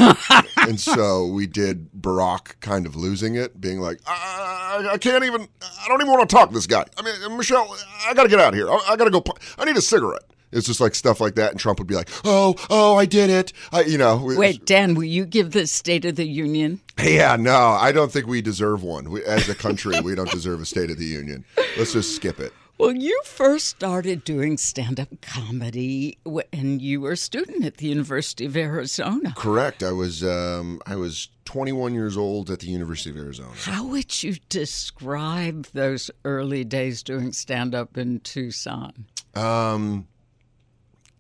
and 0.57 0.81
so 0.81 1.27
we 1.27 1.47
did 1.47 1.93
Barack 1.93 2.59
kind 2.61 2.87
of 2.87 2.97
losing 2.97 3.37
it, 3.37 3.61
being 3.61 3.79
like, 3.79 4.01
I, 4.07 4.89
I, 4.93 4.99
can't 4.99 5.23
even, 5.23 5.47
I 5.63 5.89
don't 5.89 6.01
even 6.01 6.13
want 6.13 6.29
to 6.29 6.35
talk 6.35 6.49
to 6.49 6.55
this 6.55 6.67
guy. 6.67 6.85
I 6.97 7.03
mean, 7.03 7.37
Michelle, 7.37 7.77
I 8.07 8.15
got 8.15 8.25
to 8.25 8.29
get 8.29 8.41
out 8.41 8.49
of 8.49 8.55
here. 8.55 8.71
I, 8.71 8.81
I 8.89 8.97
got 8.97 9.05
to 9.05 9.11
go, 9.11 9.23
I 9.59 9.65
need 9.65 9.77
a 9.77 9.83
cigarette. 9.83 10.25
It's 10.53 10.67
just 10.67 10.81
like 10.81 10.95
stuff 10.95 11.21
like 11.21 11.35
that, 11.35 11.51
and 11.51 11.61
Trump 11.61 11.79
would 11.79 11.89
be 11.89 11.95
like, 11.95 12.09
"Oh, 12.25 12.55
oh, 12.71 12.97
I 12.97 13.07
did 13.07 13.31
it." 13.31 13.53
I, 13.73 13.83
you 13.83 13.99
know. 13.99 14.23
Wait, 14.37 14.65
Dan, 14.65 14.95
will 14.95 15.05
you 15.05 15.27
give 15.27 15.53
the 15.53 15.67
State 15.67 16.05
of 16.05 16.17
the 16.17 16.27
Union? 16.27 16.81
Yeah, 17.03 17.37
no, 17.37 17.57
I 17.57 17.93
don't 17.93 18.11
think 18.11 18.27
we 18.27 18.43
deserve 18.43 18.83
one. 18.83 19.11
We, 19.11 19.25
as 19.25 19.49
a 19.49 19.55
country, 19.55 20.01
we 20.01 20.15
don't 20.15 20.31
deserve 20.31 20.61
a 20.61 20.67
State 20.67 20.91
of 20.91 20.99
the 20.99 21.05
Union. 21.05 21.45
Let's 21.77 21.93
just 21.93 22.17
skip 22.17 22.41
it. 22.41 22.53
Well, 22.79 22.93
you 22.93 23.21
first 23.25 23.67
started 23.67 24.23
doing 24.23 24.57
stand 24.57 25.01
up 25.01 25.09
comedy 25.21 26.17
when 26.23 26.79
you 26.79 27.01
were 27.01 27.13
a 27.13 27.17
student 27.17 27.65
at 27.65 27.79
the 27.79 27.89
University 27.89 28.47
of 28.47 28.57
Arizona. 28.57 29.35
Correct. 29.37 29.83
I 29.83 29.91
was 29.91 30.23
um, 30.23 30.81
I 30.87 30.95
was 30.95 31.29
21 31.47 31.93
years 31.93 32.17
old 32.17 32.51
at 32.51 32.61
the 32.61 32.69
University 32.69 33.11
of 33.11 33.17
Arizona. 33.17 33.51
How 33.63 33.85
would 33.87 34.23
you 34.23 34.37
describe 34.49 35.67
those 35.73 36.09
early 36.25 36.63
days 36.63 37.03
doing 37.03 37.33
stand 37.33 37.75
up 37.75 37.99
in 37.99 38.21
Tucson? 38.21 39.07
Um, 39.35 40.07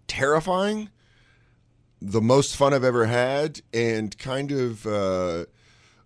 terrifying, 0.09 0.91
the 2.01 2.21
most 2.21 2.57
fun 2.57 2.75
I've 2.75 2.85
ever 2.85 3.07
had, 3.07 3.61
and 3.73 4.17
kind 4.19 4.51
of 4.51 4.87
uh, 4.87 5.45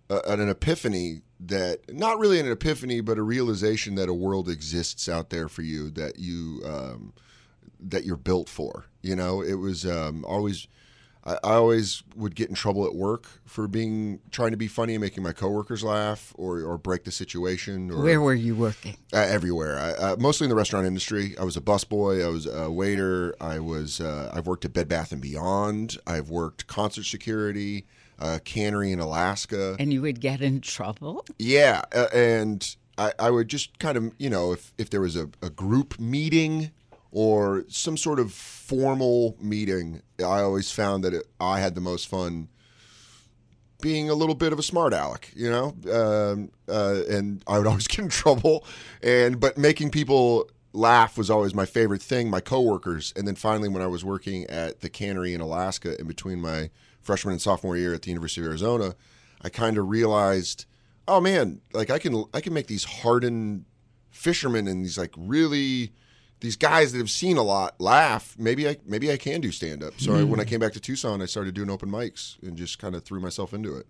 an 0.09 0.49
epiphany 0.49 1.21
that 1.39 1.93
not 1.93 2.19
really 2.19 2.39
an 2.39 2.49
epiphany, 2.49 3.01
but 3.01 3.17
a 3.17 3.23
realization 3.23 3.95
that 3.95 4.09
a 4.09 4.13
world 4.13 4.49
exists 4.49 5.09
out 5.09 5.29
there 5.29 5.49
for 5.49 5.61
you 5.61 5.89
that 5.91 6.19
you 6.19 6.61
um, 6.65 7.13
that 7.79 8.05
you're 8.05 8.17
built 8.17 8.49
for. 8.49 8.85
You 9.01 9.15
know, 9.15 9.41
it 9.41 9.55
was 9.55 9.85
um, 9.85 10.23
always. 10.25 10.67
I, 11.25 11.33
I, 11.43 11.53
always 11.53 12.03
would 12.15 12.35
get 12.35 12.49
in 12.49 12.55
trouble 12.55 12.85
at 12.85 12.95
work 12.95 13.27
for 13.45 13.67
being 13.67 14.19
trying 14.31 14.51
to 14.51 14.57
be 14.57 14.67
funny 14.67 14.95
and 14.95 15.01
making 15.01 15.23
my 15.23 15.33
coworkers 15.33 15.83
laugh 15.83 16.33
or, 16.37 16.61
or 16.61 16.77
break 16.77 17.03
the 17.03 17.11
situation. 17.11 17.91
Or, 17.91 18.03
Where 18.03 18.21
were 18.21 18.33
you 18.33 18.55
working? 18.55 18.97
Uh, 19.13 19.17
everywhere. 19.17 19.79
I, 19.79 19.91
uh, 19.91 20.15
mostly 20.19 20.45
in 20.45 20.49
the 20.49 20.55
restaurant 20.55 20.85
industry. 20.85 21.35
I 21.39 21.43
was 21.43 21.57
a 21.57 21.61
busboy. 21.61 22.23
I 22.23 22.29
was 22.29 22.45
a 22.45 22.69
waiter. 22.69 23.35
I 23.39 23.59
was. 23.59 24.01
Uh, 24.01 24.31
I've 24.33 24.47
worked 24.47 24.65
at 24.65 24.73
Bed 24.73 24.87
Bath 24.87 25.11
and 25.11 25.21
Beyond. 25.21 25.97
I've 26.05 26.29
worked 26.29 26.67
concert 26.67 27.05
security 27.05 27.85
a 28.19 28.39
cannery 28.39 28.91
in 28.91 28.99
Alaska. 28.99 29.75
And 29.79 29.91
you 29.91 30.01
would 30.01 30.21
get 30.21 30.41
in 30.41 30.61
trouble? 30.61 31.25
Yeah. 31.39 31.81
Uh, 31.93 32.07
and 32.13 32.75
I, 32.97 33.11
I, 33.19 33.29
would 33.29 33.47
just 33.47 33.79
kind 33.79 33.97
of, 33.97 34.13
you 34.17 34.29
know, 34.29 34.53
if, 34.53 34.73
if 34.77 34.89
there 34.89 35.01
was 35.01 35.15
a, 35.15 35.29
a 35.41 35.49
group 35.49 35.99
meeting 35.99 36.71
or 37.13 37.63
some 37.67 37.95
sort 37.95 38.19
of 38.19 38.33
formal 38.33 39.37
meeting, 39.39 40.01
I 40.19 40.41
always 40.41 40.71
found 40.71 41.03
that 41.03 41.13
it, 41.13 41.27
I 41.39 41.59
had 41.59 41.75
the 41.75 41.81
most 41.81 42.07
fun 42.07 42.49
being 43.81 44.09
a 44.09 44.15
little 44.15 44.33
bit 44.33 44.51
of 44.51 44.57
a 44.57 44.63
smart 44.63 44.93
aleck, 44.93 45.31
you 45.35 45.47
know, 45.47 45.75
um, 45.91 46.49
uh, 46.67 47.03
and 47.07 47.43
I 47.45 47.59
would 47.59 47.67
always 47.71 47.87
get 47.87 47.99
in 47.99 48.09
trouble. 48.09 48.65
And 49.03 49.39
but 49.39 49.59
making 49.59 49.91
people 49.91 50.49
laugh 50.73 51.15
was 51.15 51.29
always 51.29 51.53
my 51.53 51.67
favorite 51.67 52.01
thing. 52.01 52.31
My 52.31 52.39
coworkers, 52.39 53.13
and 53.15 53.27
then 53.27 53.35
finally, 53.35 53.69
when 53.69 53.83
I 53.83 53.87
was 53.87 54.03
working 54.03 54.45
at 54.47 54.81
the 54.81 54.89
cannery 54.89 55.35
in 55.35 55.41
Alaska, 55.41 55.99
in 55.99 56.07
between 56.07 56.41
my 56.41 56.71
freshman 56.99 57.33
and 57.33 57.41
sophomore 57.41 57.77
year 57.77 57.93
at 57.93 58.01
the 58.01 58.09
University 58.09 58.41
of 58.41 58.47
Arizona, 58.47 58.95
I 59.43 59.49
kind 59.49 59.77
of 59.77 59.87
realized, 59.87 60.65
oh 61.07 61.21
man, 61.21 61.61
like 61.73 61.91
I 61.91 61.99
can 61.99 62.23
I 62.33 62.41
can 62.41 62.55
make 62.55 62.65
these 62.65 62.85
hardened 62.85 63.65
fishermen 64.09 64.67
and 64.67 64.83
these 64.83 64.97
like 64.97 65.13
really 65.15 65.91
these 66.43 66.57
guys 66.57 66.91
that 66.91 66.97
have 66.97 67.09
seen 67.09 67.37
a 67.37 67.41
lot 67.41 67.79
laugh. 67.79 68.35
Maybe 68.37 68.67
I 68.67 68.77
maybe 68.85 69.11
I 69.11 69.17
can 69.17 69.39
do 69.39 69.51
stand 69.51 69.81
up. 69.81 69.93
So 69.97 70.11
mm. 70.11 70.19
I, 70.19 70.23
when 70.25 70.39
I 70.41 70.43
hmm. 70.43 70.49
came 70.49 70.59
back 70.59 70.73
to 70.73 70.79
Tucson, 70.79 71.21
I 71.21 71.25
started 71.25 71.55
doing 71.55 71.69
open 71.69 71.89
mics 71.89 72.41
and 72.43 72.57
just 72.57 72.79
kind 72.79 72.95
of 72.95 73.03
threw 73.03 73.21
myself 73.21 73.53
into 73.53 73.75
it. 73.77 73.87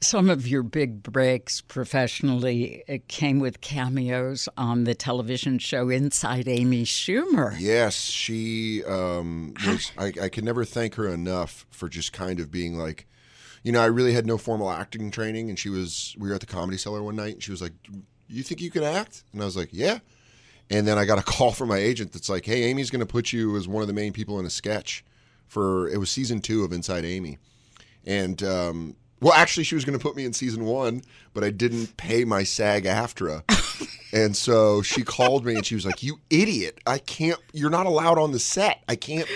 Some 0.00 0.30
of 0.30 0.46
your 0.46 0.62
big 0.62 1.02
breaks 1.02 1.60
professionally 1.62 2.84
uh, 2.88 2.98
came 3.08 3.40
with 3.40 3.62
cameos 3.62 4.48
on 4.56 4.84
the 4.84 4.94
television 4.94 5.58
show 5.58 5.88
Inside 5.88 6.46
Amy 6.46 6.84
Schumer. 6.84 7.56
Yes, 7.58 7.96
she 7.96 8.84
um, 8.84 9.54
was. 9.66 9.90
I, 9.98 10.12
I 10.22 10.28
can 10.28 10.44
never 10.44 10.64
thank 10.64 10.94
her 10.94 11.08
enough 11.08 11.66
for 11.70 11.88
just 11.88 12.12
kind 12.12 12.38
of 12.38 12.52
being 12.52 12.78
like, 12.78 13.08
you 13.64 13.72
know, 13.72 13.80
I 13.80 13.86
really 13.86 14.12
had 14.12 14.24
no 14.24 14.38
formal 14.38 14.70
acting 14.70 15.10
training, 15.10 15.48
and 15.48 15.58
she 15.58 15.68
was. 15.68 16.14
We 16.16 16.28
were 16.28 16.34
at 16.36 16.40
the 16.40 16.46
Comedy 16.46 16.78
Cellar 16.78 17.02
one 17.02 17.16
night, 17.16 17.34
and 17.34 17.42
she 17.42 17.50
was 17.50 17.60
like, 17.60 17.72
"You 18.28 18.44
think 18.44 18.60
you 18.60 18.70
can 18.70 18.84
act?" 18.84 19.24
And 19.32 19.42
I 19.42 19.44
was 19.44 19.56
like, 19.56 19.70
"Yeah." 19.72 19.98
And 20.70 20.86
then 20.86 20.98
I 20.98 21.04
got 21.04 21.18
a 21.18 21.22
call 21.32 21.52
from 21.52 21.68
my 21.68 21.78
agent 21.78 22.12
that's 22.12 22.28
like, 22.28 22.44
"Hey, 22.44 22.64
Amy's 22.64 22.90
going 22.90 23.00
to 23.00 23.06
put 23.06 23.32
you 23.32 23.56
as 23.56 23.68
one 23.68 23.82
of 23.82 23.88
the 23.88 23.94
main 23.94 24.12
people 24.12 24.38
in 24.40 24.46
a 24.46 24.50
sketch 24.50 25.04
for 25.46 25.88
it 25.88 25.98
was 25.98 26.10
season 26.10 26.40
two 26.40 26.64
of 26.64 26.72
Inside 26.72 27.04
Amy," 27.04 27.38
and 28.04 28.42
um, 28.42 28.96
well, 29.20 29.32
actually, 29.32 29.64
she 29.64 29.74
was 29.74 29.84
going 29.84 29.98
to 29.98 30.02
put 30.02 30.14
me 30.14 30.24
in 30.24 30.32
season 30.32 30.64
one, 30.64 31.02
but 31.32 31.42
I 31.42 31.50
didn't 31.50 31.96
pay 31.96 32.24
my 32.24 32.42
SAG 32.42 32.84
AFTRA. 32.84 33.42
and 34.12 34.36
so 34.36 34.82
she 34.82 35.02
called 35.02 35.46
me 35.46 35.54
and 35.54 35.64
she 35.64 35.74
was 35.74 35.86
like, 35.86 36.02
You 36.02 36.20
idiot. 36.28 36.78
I 36.86 36.98
can't, 36.98 37.40
you're 37.52 37.70
not 37.70 37.86
allowed 37.86 38.18
on 38.18 38.32
the 38.32 38.38
set. 38.38 38.82
I 38.88 38.96
can't, 38.96 39.26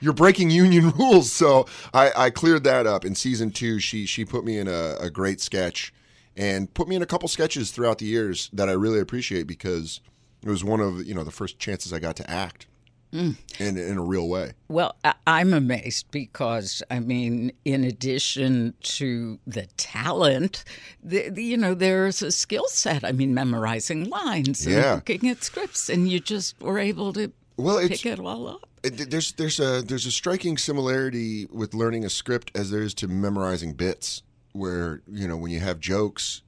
you're 0.00 0.12
breaking 0.12 0.50
union 0.50 0.90
rules. 0.98 1.32
So 1.32 1.66
I, 1.94 2.10
I 2.16 2.30
cleared 2.30 2.64
that 2.64 2.86
up. 2.86 3.04
In 3.04 3.14
season 3.14 3.52
two, 3.52 3.78
she, 3.78 4.06
she 4.06 4.24
put 4.24 4.44
me 4.44 4.58
in 4.58 4.66
a, 4.66 4.96
a 5.00 5.10
great 5.10 5.40
sketch 5.40 5.92
and 6.36 6.72
put 6.74 6.88
me 6.88 6.96
in 6.96 7.02
a 7.02 7.06
couple 7.06 7.28
sketches 7.28 7.70
throughout 7.70 7.98
the 7.98 8.06
years 8.06 8.50
that 8.52 8.68
I 8.68 8.72
really 8.72 9.00
appreciate 9.00 9.46
because 9.46 10.00
it 10.48 10.50
was 10.50 10.64
one 10.64 10.80
of, 10.80 11.04
you 11.06 11.14
know, 11.14 11.24
the 11.24 11.30
first 11.30 11.58
chances 11.58 11.92
I 11.92 11.98
got 11.98 12.16
to 12.16 12.30
act. 12.30 12.66
Mm. 13.10 13.36
in 13.58 13.78
in 13.78 13.96
a 13.96 14.02
real 14.02 14.28
way. 14.28 14.52
Well, 14.68 14.94
I'm 15.26 15.54
amazed 15.54 16.10
because, 16.10 16.82
I 16.90 17.00
mean, 17.00 17.52
in 17.64 17.82
addition 17.82 18.74
to 18.82 19.38
the 19.46 19.64
talent, 19.78 20.62
the, 21.02 21.30
the, 21.30 21.42
you 21.42 21.56
know, 21.56 21.72
there's 21.72 22.20
a 22.20 22.30
skill 22.30 22.66
set. 22.68 23.04
I 23.04 23.12
mean, 23.12 23.32
memorizing 23.32 24.10
lines 24.10 24.66
and 24.66 24.74
Yeah. 24.74 24.94
looking 24.96 25.26
at 25.30 25.42
scripts, 25.42 25.88
and 25.88 26.10
you 26.10 26.20
just 26.20 26.60
were 26.60 26.78
able 26.78 27.14
to 27.14 27.32
Well, 27.56 27.78
pick 27.88 28.04
it 28.04 28.18
all 28.20 28.46
up. 28.46 28.68
it- 28.82 29.10
there's 29.10 29.32
there's 29.32 29.58
a 29.58 29.80
there's 29.80 30.04
a 30.04 30.10
striking 30.12 30.58
similarity 30.58 31.46
with 31.50 31.72
learning 31.72 32.04
a 32.04 32.10
script 32.10 32.50
as 32.54 32.70
there 32.70 32.82
is 32.82 32.92
to 32.94 33.08
memorizing 33.08 33.72
bits. 33.72 34.22
Where 34.52 35.00
you 35.10 35.26
know 35.26 35.38
when 35.38 35.50
you 35.50 35.60
have 35.60 35.80
jokes, 35.80 36.42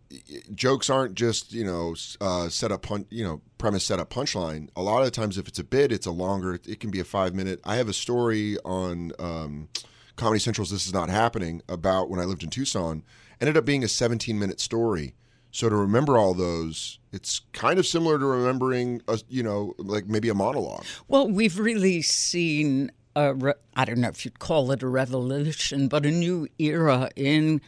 jokes 0.54 0.90
aren't 0.90 1.14
just 1.14 1.52
you 1.52 1.64
know 1.64 1.94
uh, 2.20 2.48
set 2.48 2.72
up 2.72 2.86
you 3.10 3.24
know 3.24 3.40
premise 3.58 3.84
set 3.84 3.98
up 3.98 4.10
punchline. 4.10 4.68
A 4.76 4.82
lot 4.82 5.04
of 5.04 5.12
times, 5.12 5.38
if 5.38 5.48
it's 5.48 5.58
a 5.58 5.64
bit, 5.64 5.92
it's 5.92 6.06
a 6.06 6.10
longer. 6.10 6.54
It 6.66 6.80
can 6.80 6.90
be 6.90 7.00
a 7.00 7.04
five 7.04 7.34
minute. 7.34 7.60
I 7.64 7.76
have 7.76 7.88
a 7.88 7.92
story 7.92 8.58
on 8.64 9.12
um, 9.18 9.68
Comedy 10.16 10.40
Central's 10.40 10.70
"This 10.70 10.86
Is 10.86 10.92
Not 10.92 11.08
Happening" 11.08 11.62
about 11.68 12.10
when 12.10 12.20
I 12.20 12.24
lived 12.24 12.42
in 12.42 12.50
Tucson. 12.50 13.02
Ended 13.40 13.56
up 13.56 13.64
being 13.64 13.84
a 13.84 13.88
17 13.88 14.38
minute 14.38 14.60
story. 14.60 15.14
So 15.52 15.68
to 15.68 15.74
remember 15.74 16.16
all 16.16 16.34
those, 16.34 16.98
it's 17.12 17.40
kind 17.52 17.78
of 17.78 17.86
similar 17.86 18.18
to 18.18 18.26
remembering 18.26 19.02
a 19.08 19.18
you 19.28 19.42
know 19.42 19.74
like 19.78 20.06
maybe 20.06 20.28
a 20.28 20.34
monologue. 20.34 20.84
Well, 21.08 21.28
we've 21.28 21.58
really 21.58 22.02
seen 22.02 22.92
a 23.16 23.34
re- 23.34 23.54
I 23.74 23.84
don't 23.84 23.98
know 23.98 24.08
if 24.08 24.24
you'd 24.24 24.38
call 24.38 24.70
it 24.72 24.82
a 24.82 24.88
revolution, 24.88 25.88
but 25.88 26.06
a 26.06 26.10
new 26.10 26.48
era 26.58 27.10
in 27.16 27.60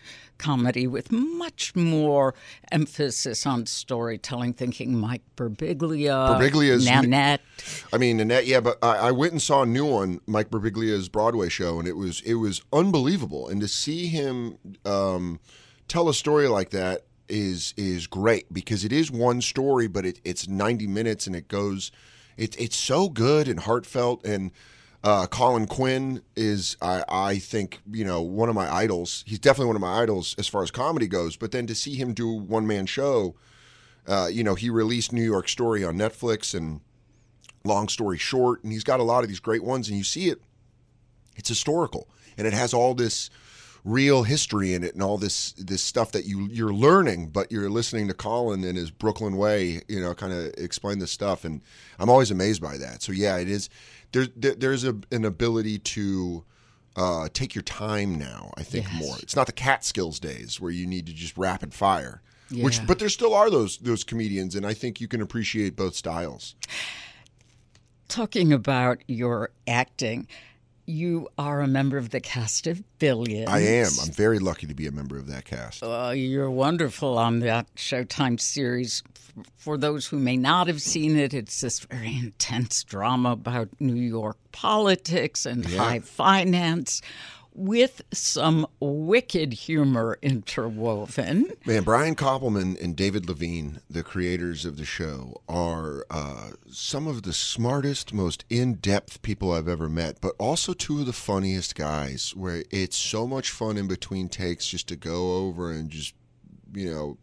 comedy 0.43 0.87
with 0.87 1.13
much 1.13 1.75
more 1.77 2.35
emphasis 2.73 3.47
on 3.47 3.65
storytelling. 3.67 4.53
Thinking 4.53 4.99
Mike 4.99 5.23
Birbiglia, 5.37 6.39
Birbiglia's 6.39 6.85
Nanette. 6.85 7.41
I 7.93 7.99
mean, 7.99 8.17
Nanette, 8.17 8.47
yeah, 8.47 8.61
but 8.61 8.79
I, 8.83 8.97
I 8.97 9.11
went 9.13 9.33
and 9.33 9.41
saw 9.41 9.63
a 9.63 9.67
new 9.67 9.87
one, 9.87 10.21
Mike 10.27 10.51
Birbiglia's 10.51 11.09
Broadway 11.09 11.49
show, 11.49 11.79
and 11.79 11.87
it 11.87 11.97
was 11.97 12.21
it 12.23 12.35
was 12.35 12.61
unbelievable. 12.73 13.49
And 13.49 13.61
to 13.61 13.69
see 13.69 14.09
him 14.09 14.59
um, 14.85 15.39
tell 15.87 16.09
a 16.09 16.15
story 16.15 16.49
like 16.49 16.71
that 16.71 17.07
is 17.29 17.73
is 17.77 18.07
great 18.07 18.53
because 18.53 18.85
it 18.85 18.93
is 18.93 19.11
one 19.11 19.41
story, 19.41 19.87
but 19.87 20.05
it, 20.05 20.21
it's 20.25 20.49
ninety 20.49 20.89
minutes 20.89 21.27
and 21.27 21.37
it 21.37 21.47
goes. 21.49 21.93
It, 22.37 22.59
it's 22.61 22.77
so 22.77 23.09
good 23.09 23.47
and 23.47 23.61
heartfelt 23.61 24.27
and. 24.27 24.51
Uh, 25.05 25.27
Colin 25.27 25.67
Quinn 25.67 26.23
is, 26.37 26.77
I, 26.81 27.05
I 27.09 27.39
think, 27.39 27.81
you 27.91 28.05
know, 28.05 28.23
one 28.23 28.49
of 28.49 28.55
my 28.55 28.73
idols. 28.73 29.25
He's 29.27 29.41
definitely 29.41 29.67
one 29.67 29.77
of 29.77 29.83
my 29.83 30.01
idols 30.01 30.37
as 30.39 30.47
far 30.47 30.63
as 30.63 30.71
comedy 30.71 31.09
goes. 31.09 31.37
But 31.37 31.51
then 31.51 31.67
to 31.67 31.75
see 31.75 31.97
him 31.97 32.15
do 32.15 32.29
one 32.31 32.69
man 32.69 32.87
show, 32.87 33.35
uh, 34.07 34.29
you 34.31 34.45
know, 34.45 34.55
he 34.55 34.71
released 34.71 35.13
New 35.13 35.25
York 35.25 35.49
Story 35.49 35.85
on 35.85 35.97
Netflix 35.97 36.55
and 36.55 36.81
long 37.65 37.89
story 37.89 38.19
short 38.19 38.63
and 38.63 38.73
he's 38.73 38.85
got 38.85 39.01
a 39.01 39.05
lot 39.05 39.23
of 39.23 39.29
these 39.29 39.41
great 39.41 39.63
ones 39.63 39.89
and 39.89 39.97
you 39.97 40.05
see 40.05 40.29
it 40.29 40.41
it's 41.37 41.49
historical 41.49 42.09
and 42.37 42.47
it 42.47 42.53
has 42.53 42.75
all 42.75 42.95
this 42.95 43.31
real 43.85 44.23
history 44.23 44.75
in 44.75 44.85
it 44.85 44.95
and 44.95 45.03
all 45.03 45.19
this 45.19 45.53
this 45.53 45.83
stuff 45.83 46.13
that 46.13 46.25
you 46.25 46.49
you're 46.51 46.73
learning 46.73 47.29
but 47.29 47.51
you're 47.51 47.71
listening 47.71 48.07
to 48.07 48.15
Colin 48.15 48.63
in 48.63 48.77
his 48.77 48.91
Brooklyn 48.91 49.37
way 49.37 49.81
you 49.89 50.01
know 50.01 50.15
kind 50.15 50.33
of 50.33 50.53
explain 50.57 50.99
this 50.99 51.11
stuff 51.11 51.45
and 51.45 51.61
I'm 51.99 52.11
always 52.11 52.31
amazed 52.31 52.63
by 52.63 52.77
that 52.79 53.03
so 53.03 53.13
yeah 53.13 53.39
it 53.39 53.49
is 53.49 53.69
there, 54.13 54.27
there 54.37 54.55
there's 54.55 54.85
a, 54.85 54.97
an 55.11 55.25
ability 55.25 55.79
to 55.79 56.45
uh, 56.97 57.29
take 57.33 57.55
your 57.55 57.63
time 57.63 58.17
now 58.19 58.53
I 58.57 58.63
think 58.63 58.87
Yes. 58.93 59.03
more. 59.03 59.17
It's 59.23 59.35
not 59.37 59.47
the 59.47 59.53
Catskills 59.53 60.21
days 60.21 60.61
where 60.61 60.71
you 60.71 60.87
need 60.87 61.07
to 61.07 61.13
just 61.13 61.37
rapid 61.37 61.73
fire 61.75 62.23
which 62.55 62.87
but 62.87 62.99
there 62.99 63.09
still 63.09 63.33
are 63.35 63.49
those 63.49 63.79
those 63.79 64.05
comedians 64.05 64.55
and 64.55 64.67
I 64.67 64.75
think 64.75 65.01
you 65.01 65.09
can 65.09 65.23
appreciate 65.23 65.75
both 65.75 65.95
styles. 65.95 66.55
Talking 68.09 68.53
about 68.53 68.99
your 69.09 69.51
acting, 69.67 70.29
you 70.87 71.29
are 71.39 71.61
a 71.61 71.69
member 71.69 71.97
of 71.97 72.11
the 72.11 72.21
cast 72.21 72.67
of 72.67 72.83
Billions. 72.99 73.49
I 73.49 73.61
am. 73.61 73.91
I'm 74.03 74.11
very 74.11 74.39
lucky 74.39 74.67
to 74.67 74.75
be 74.75 74.87
a 74.87 74.93
member 74.93 75.17
of 75.17 75.27
that 75.29 75.45
cast. 75.45 75.83
Uh, 75.83 76.13
you're 76.15 76.51
wonderful 76.51 77.19
on 77.19 77.41
that 77.41 77.73
Showtime 77.75 78.41
series. 78.41 79.03
For 79.57 79.79
those 79.79 80.07
who 80.07 80.19
may 80.19 80.37
not 80.37 80.67
have 80.67 80.83
seen 80.83 81.17
it, 81.17 81.33
it's 81.33 81.61
this 81.61 81.81
very 81.81 82.17
intense 82.19 82.85
drama 82.85 83.33
about 83.33 83.69
New 83.81 83.95
York 83.95 84.37
politics 84.53 85.47
and 85.47 85.65
high 85.65 86.01
finance 86.01 87.01
with 87.55 88.03
some 88.13 88.67
wicked 88.81 89.53
humor 89.53 90.19
interwoven. 90.23 91.51
Man, 91.67 91.83
Brian 91.83 92.15
Koppelman 92.15 92.81
and 92.83 92.97
David 92.97 93.27
Levien, 93.27 93.81
the 93.91 94.03
creators 94.03 94.65
of 94.65 94.77
the 94.77 94.85
show, 94.85 95.41
are 95.49 96.07
uh, 96.11 96.53
some 96.71 97.07
of 97.07 97.23
the 97.23 97.33
smartest, 97.33 98.13
most 98.15 98.45
in 98.49 98.75
depth 98.75 99.23
people 99.23 99.53
I've 99.53 99.69
ever 99.69 99.89
met, 99.89 100.21
but 100.21 100.33
also 100.39 100.73
two 100.73 101.01
of 101.01 101.07
the 101.07 101.13
funniest 101.13 101.75
guys 101.75 102.33
where 102.37 102.65
it's 102.71 102.97
so 102.97 103.27
much 103.27 103.51
fun 103.51 103.77
in 103.77 103.87
between 103.87 104.29
takes 104.29 104.67
just 104.67 104.89
to 104.89 104.97
go 104.97 105.37
over 105.37 105.71
and 105.71 105.91
just, 105.91 106.15
you 106.75 106.91
know, 106.91 107.19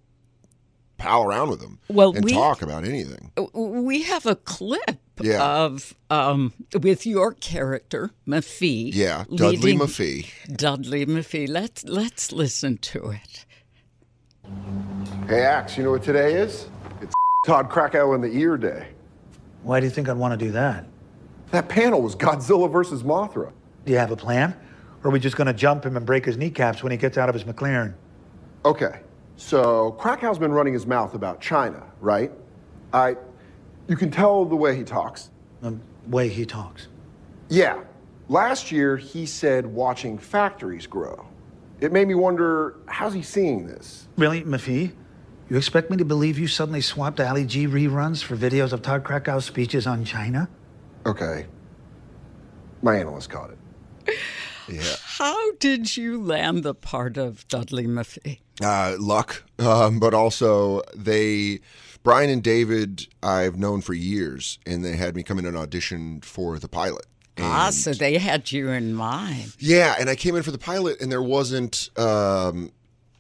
pal 0.98 1.24
around 1.24 1.50
with 1.50 1.62
them 1.62 1.80
Well, 1.88 2.14
and 2.14 2.26
we- 2.26 2.34
talk 2.34 2.62
about 2.62 2.84
anything. 2.84 3.32
We 3.54 4.04
have 4.04 4.26
a 4.26 4.36
clip 4.36 5.00
Yeah. 5.22 5.64
of 5.66 5.94
um, 6.10 6.54
with 6.82 7.06
your 7.06 7.34
character 7.34 8.12
Mafee. 8.28 8.92
Yeah, 8.94 9.26
Dudley 9.30 9.58
leading- 9.58 10.26
Dudley 10.56 11.06
Mafee. 11.06 11.48
Let's 11.50 11.84
let's 11.86 12.32
listen 12.32 12.78
to 12.78 13.12
it. 13.12 13.46
Hey, 15.28 15.42
Axe, 15.44 15.78
you 15.78 15.84
know 15.84 15.92
what 15.92 16.04
today 16.04 16.34
is? 16.36 16.68
It's 17.02 17.14
Todd 17.46 17.70
Krakow 17.70 18.14
in 18.16 18.22
the 18.22 18.28
ear 18.32 18.58
day. 18.58 18.88
Why 19.64 19.80
do 19.80 19.86
you 19.86 19.92
think 19.92 20.10
I'd 20.10 20.18
want 20.18 20.38
to 20.40 20.44
do 20.46 20.52
that? 20.54 20.86
That 21.52 21.70
panel 21.70 22.02
was 22.02 22.16
Godzilla 22.16 22.72
versus 22.72 23.04
Mothra. 23.04 23.52
Do 23.86 23.92
you 23.92 23.98
have 23.98 24.12
a 24.12 24.16
plan? 24.16 24.56
Or 25.04 25.10
are 25.10 25.12
we 25.14 25.20
just 25.20 25.36
going 25.38 25.48
to 25.48 25.54
jump 25.54 25.86
him 25.86 25.96
and 25.98 26.06
break 26.06 26.26
his 26.26 26.38
kneecaps 26.38 26.84
when 26.84 26.92
he 26.92 26.98
gets 26.98 27.18
out 27.18 27.30
of 27.30 27.36
his 27.36 27.44
McLaren? 27.44 27.94
Okay, 28.66 29.00
so 29.38 29.92
Krakow's 29.94 30.38
been 30.40 30.52
running 30.52 30.74
his 30.74 30.86
mouth 30.86 31.14
about 31.14 31.40
China, 31.40 31.84
right? 32.02 32.32
I, 32.92 33.16
you 33.90 33.98
can 33.98 34.12
tell 34.12 34.46
the 34.46 34.56
way 34.56 34.78
he 34.78 34.84
talks. 34.84 35.32
The 35.62 35.78
way 36.08 36.30
he 36.30 36.46
talks. 36.46 36.88
Yeah, 37.50 37.82
last 38.30 38.72
year 38.72 38.96
he 38.96 39.26
said 39.26 39.66
watching 39.66 40.18
factories 40.18 40.88
grow. 40.88 41.26
It 41.82 41.92
made 41.92 42.08
me 42.08 42.16
wonder, 42.16 42.76
how's 42.86 43.14
he 43.14 43.22
seeing 43.22 43.66
this? 43.66 44.08
Really, 44.18 44.44
Mafee? 44.44 44.92
You 45.50 45.58
expect 45.58 45.90
me 45.90 45.98
to 45.98 46.06
believe 46.06 46.38
you 46.38 46.48
suddenly 46.48 46.82
swapped 46.82 47.20
Ali 47.20 47.46
G 47.46 47.66
reruns 47.66 48.24
for 48.24 48.38
videos 48.38 48.72
of 48.72 48.84
Todd 48.84 49.04
Krakow's 49.04 49.46
speeches 49.46 49.88
on 49.88 50.06
China? 50.06 50.48
Okay, 51.06 51.48
my 52.84 52.96
analyst 52.98 53.30
caught 53.30 53.52
it. 53.52 54.16
Yeah. 54.72 54.84
How 55.04 55.54
did 55.54 55.98
you 55.98 56.22
land 56.22 56.62
the 56.62 56.76
part 56.76 57.18
of 57.18 57.48
Dudley 57.48 57.88
Mafee? 57.88 58.42
uh, 58.62 58.98
luck, 59.00 59.44
um, 59.58 60.00
but 60.00 60.14
also 60.14 60.84
they, 60.96 61.62
Brian 62.10 62.32
and 62.32 62.42
David, 62.42 63.08
I've 63.22 63.56
known 63.60 63.82
for 63.82 63.94
years, 63.94 64.58
and 64.66 64.84
they 64.84 64.96
had 64.96 65.16
me 65.16 65.22
come 65.22 65.38
in 65.38 65.46
and 65.46 65.56
audition 65.56 66.22
for 66.22 66.58
the 66.58 66.68
pilot. 66.68 67.06
Ah, 67.38 67.70
so 67.70 67.94
they 67.94 68.18
had 68.18 68.52
you 68.52 68.70
in 68.70 68.96
mind. 68.96 69.56
yeah, 69.60 69.96
and 70.00 70.10
I 70.10 70.16
came 70.16 70.36
in 70.36 70.42
for 70.42 70.50
the 70.50 70.58
pilot, 70.58 71.00
and 71.02 71.12
there 71.12 71.22
wasn't. 71.22 71.92
Um, 71.96 72.72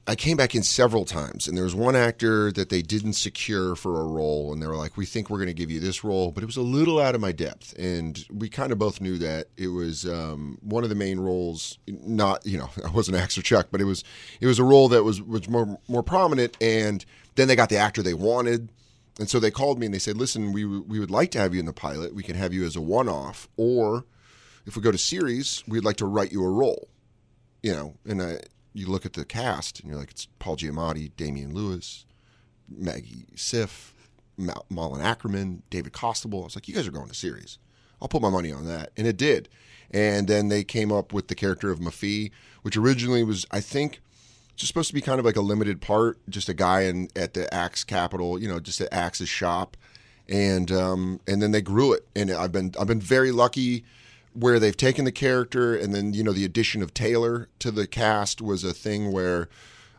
I 0.08 0.16
came 0.16 0.38
back 0.38 0.56
in 0.56 0.64
several 0.64 1.06
times, 1.06 1.48
and 1.48 1.56
there 1.56 1.66
was 1.66 1.76
one 1.76 1.96
actor 1.96 2.52
that 2.54 2.70
they 2.70 2.82
didn't 2.82 3.14
secure 3.14 3.76
for 3.76 4.02
a 4.02 4.06
role, 4.06 4.52
and 4.52 4.60
they 4.60 4.66
were 4.66 4.76
like, 4.76 4.98
"We 4.98 5.06
think 5.06 5.30
we're 5.30 5.38
going 5.38 5.50
to 5.50 5.54
give 5.54 5.70
you 5.70 5.80
this 5.80 6.04
role," 6.04 6.32
but 6.32 6.42
it 6.42 6.48
was 6.48 6.58
a 6.58 6.64
little 6.64 7.00
out 7.00 7.14
of 7.14 7.22
my 7.22 7.32
depth, 7.32 7.78
and 7.78 8.26
we 8.34 8.50
kind 8.50 8.72
of 8.72 8.80
both 8.80 9.02
knew 9.02 9.20
that 9.20 9.50
it 9.56 9.68
was 9.68 10.08
um, 10.08 10.58
one 10.64 10.82
of 10.84 10.90
the 10.90 10.96
main 10.96 11.20
roles. 11.20 11.78
Not, 11.88 12.44
you 12.44 12.58
know, 12.58 12.72
I 12.84 12.90
wasn't 12.90 13.18
Axe 13.18 13.38
or 13.38 13.44
Chuck, 13.44 13.68
but 13.72 13.82
it 13.82 13.86
was 13.86 14.04
it 14.42 14.48
was 14.48 14.58
a 14.58 14.64
role 14.64 14.90
that 14.90 15.04
was 15.04 15.22
was 15.22 15.48
more 15.48 15.78
more 15.88 16.02
prominent, 16.02 16.58
and 16.60 17.06
then 17.40 17.48
they 17.48 17.56
got 17.56 17.70
the 17.70 17.78
actor 17.78 18.04
they 18.04 18.14
wanted. 18.14 18.72
And 19.20 19.30
so 19.30 19.40
they 19.40 19.52
called 19.52 19.80
me 19.80 19.86
and 19.86 19.94
they 19.94 20.00
said, 20.00 20.18
"Listen, 20.18 20.54
we 20.54 20.66
we 20.66 21.00
would 21.00 21.12
like 21.12 21.32
to 21.32 21.40
have 21.40 21.54
you 21.54 21.60
in 21.60 21.66
the 21.66 21.74
pilot. 21.74 22.16
We 22.16 22.24
can 22.24 22.36
have 22.36 22.54
you 22.54 22.66
as 22.66 22.76
a 22.76 22.82
one-off, 22.82 23.50
or 23.58 24.06
if 24.66 24.76
we 24.76 24.82
go 24.82 24.92
to 24.92 24.98
series, 24.98 25.64
we'd 25.68 25.84
like 25.84 25.98
to 25.98 26.06
write 26.06 26.32
you 26.32 26.44
a 26.44 26.50
role." 26.50 26.88
You 27.62 27.74
know, 27.74 27.94
and 28.06 28.22
I, 28.22 28.40
you 28.74 28.88
look 28.88 29.06
at 29.06 29.14
the 29.14 29.26
cast 29.26 29.80
and 29.80 29.90
you're 29.90 30.00
like, 30.00 30.12
it's 30.12 30.28
Paul 30.40 30.56
Giamatti, 30.56 31.12
Damian 31.18 31.54
Lewis, 31.54 32.06
Maggie 32.70 33.26
Siff, 33.36 33.92
Ma- 34.38 34.62
Malin 34.70 35.02
Akerman, 35.02 35.64
David 35.70 35.92
Costabile. 35.92 36.42
I 36.42 36.46
was 36.46 36.56
like, 36.56 36.68
you 36.68 36.74
guys 36.74 36.88
are 36.88 36.92
going 36.92 37.10
to 37.10 37.16
series. 37.16 37.58
I'll 38.02 38.08
put 38.08 38.22
my 38.22 38.30
money 38.30 38.52
on 38.52 38.66
that, 38.66 38.92
and 38.96 39.06
it 39.06 39.18
did. 39.18 39.50
And 39.92 40.28
then 40.28 40.48
they 40.48 40.64
came 40.64 40.92
up 40.92 41.12
with 41.12 41.28
the 41.28 41.36
character 41.36 41.72
of 41.72 41.80
Mafee, 41.80 42.32
which 42.62 42.78
originally 42.78 43.24
was, 43.24 43.46
I 43.52 43.60
think, 43.60 44.02
supposed 44.68 44.90
to 44.90 44.94
be 44.94 45.02
kind 45.02 45.20
of 45.20 45.26
like 45.26 45.36
a 45.36 45.42
limited 45.42 45.82
part, 45.82 46.18
just 46.30 46.50
a 46.50 46.54
guy 46.54 46.82
in 46.82 47.10
at 47.16 47.34
the 47.34 47.52
Axe 47.54 47.84
Capital, 47.84 48.40
you 48.40 48.48
know, 48.48 48.60
just 48.60 48.82
at 48.82 48.92
Axe's 48.92 49.30
shop, 49.30 49.78
and 50.28 50.72
um, 50.72 51.20
and 51.28 51.42
then 51.42 51.52
they 51.52 51.62
grew 51.62 51.94
it, 51.94 52.06
and 52.16 52.30
I've 52.32 52.52
been 52.52 52.74
I've 52.80 52.88
been 52.88 53.02
very 53.02 53.32
lucky 53.32 53.84
where 54.34 54.60
they've 54.60 54.76
taken 54.76 55.06
the 55.06 55.12
character, 55.12 55.76
and 55.76 55.94
then 55.96 56.14
you 56.14 56.24
know 56.24 56.34
the 56.34 56.46
addition 56.46 56.82
of 56.82 56.94
Taylor 56.94 57.50
to 57.60 57.72
the 57.72 57.88
cast 57.88 58.42
was 58.42 58.64
a 58.64 58.74
thing 58.74 59.12
where. 59.12 59.50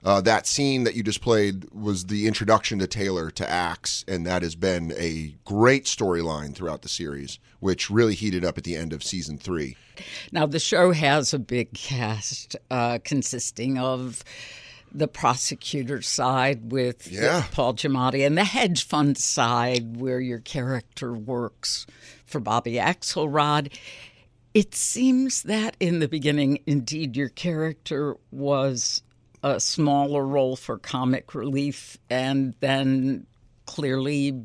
Uh, 0.02 0.18
that 0.18 0.46
scene 0.46 0.84
that 0.84 0.94
you 0.94 1.02
just 1.02 1.20
played 1.20 1.70
was 1.74 2.06
the 2.06 2.26
introduction 2.26 2.78
to 2.78 2.86
Taylor 2.86 3.30
to 3.30 3.46
Axe, 3.50 4.02
and 4.08 4.24
that 4.24 4.40
has 4.40 4.54
been 4.54 4.94
a 4.96 5.34
great 5.44 5.84
storyline 5.84 6.54
throughout 6.54 6.80
the 6.80 6.88
series. 6.88 7.38
Which 7.60 7.88
really 7.90 8.14
heated 8.14 8.44
up 8.44 8.58
at 8.58 8.64
the 8.64 8.76
end 8.76 8.92
of 8.92 9.02
season 9.04 9.38
three. 9.38 9.76
Now, 10.32 10.46
the 10.46 10.58
show 10.58 10.92
has 10.92 11.32
a 11.32 11.38
big 11.38 11.72
cast 11.72 12.56
uh, 12.70 12.98
consisting 13.04 13.78
of 13.78 14.24
the 14.92 15.06
prosecutor 15.06 16.02
side 16.02 16.72
with 16.72 17.10
Yeah. 17.10 17.44
Paul 17.52 17.74
Giamatti 17.74 18.26
and 18.26 18.36
the 18.36 18.44
hedge 18.44 18.84
fund 18.86 19.16
side 19.16 20.00
where 20.00 20.20
your 20.20 20.40
character 20.40 21.12
works 21.12 21.86
for 22.26 22.40
Bobby 22.40 22.74
Axelrod. 22.74 23.72
It 24.52 24.74
seems 24.74 25.44
that 25.44 25.76
in 25.78 26.00
the 26.00 26.08
beginning, 26.08 26.58
indeed, 26.66 27.16
your 27.16 27.28
character 27.28 28.16
was 28.32 29.02
a 29.44 29.60
smaller 29.60 30.26
role 30.26 30.56
for 30.56 30.76
comic 30.76 31.34
relief, 31.36 31.96
and 32.10 32.54
then 32.58 33.26
clearly 33.66 34.44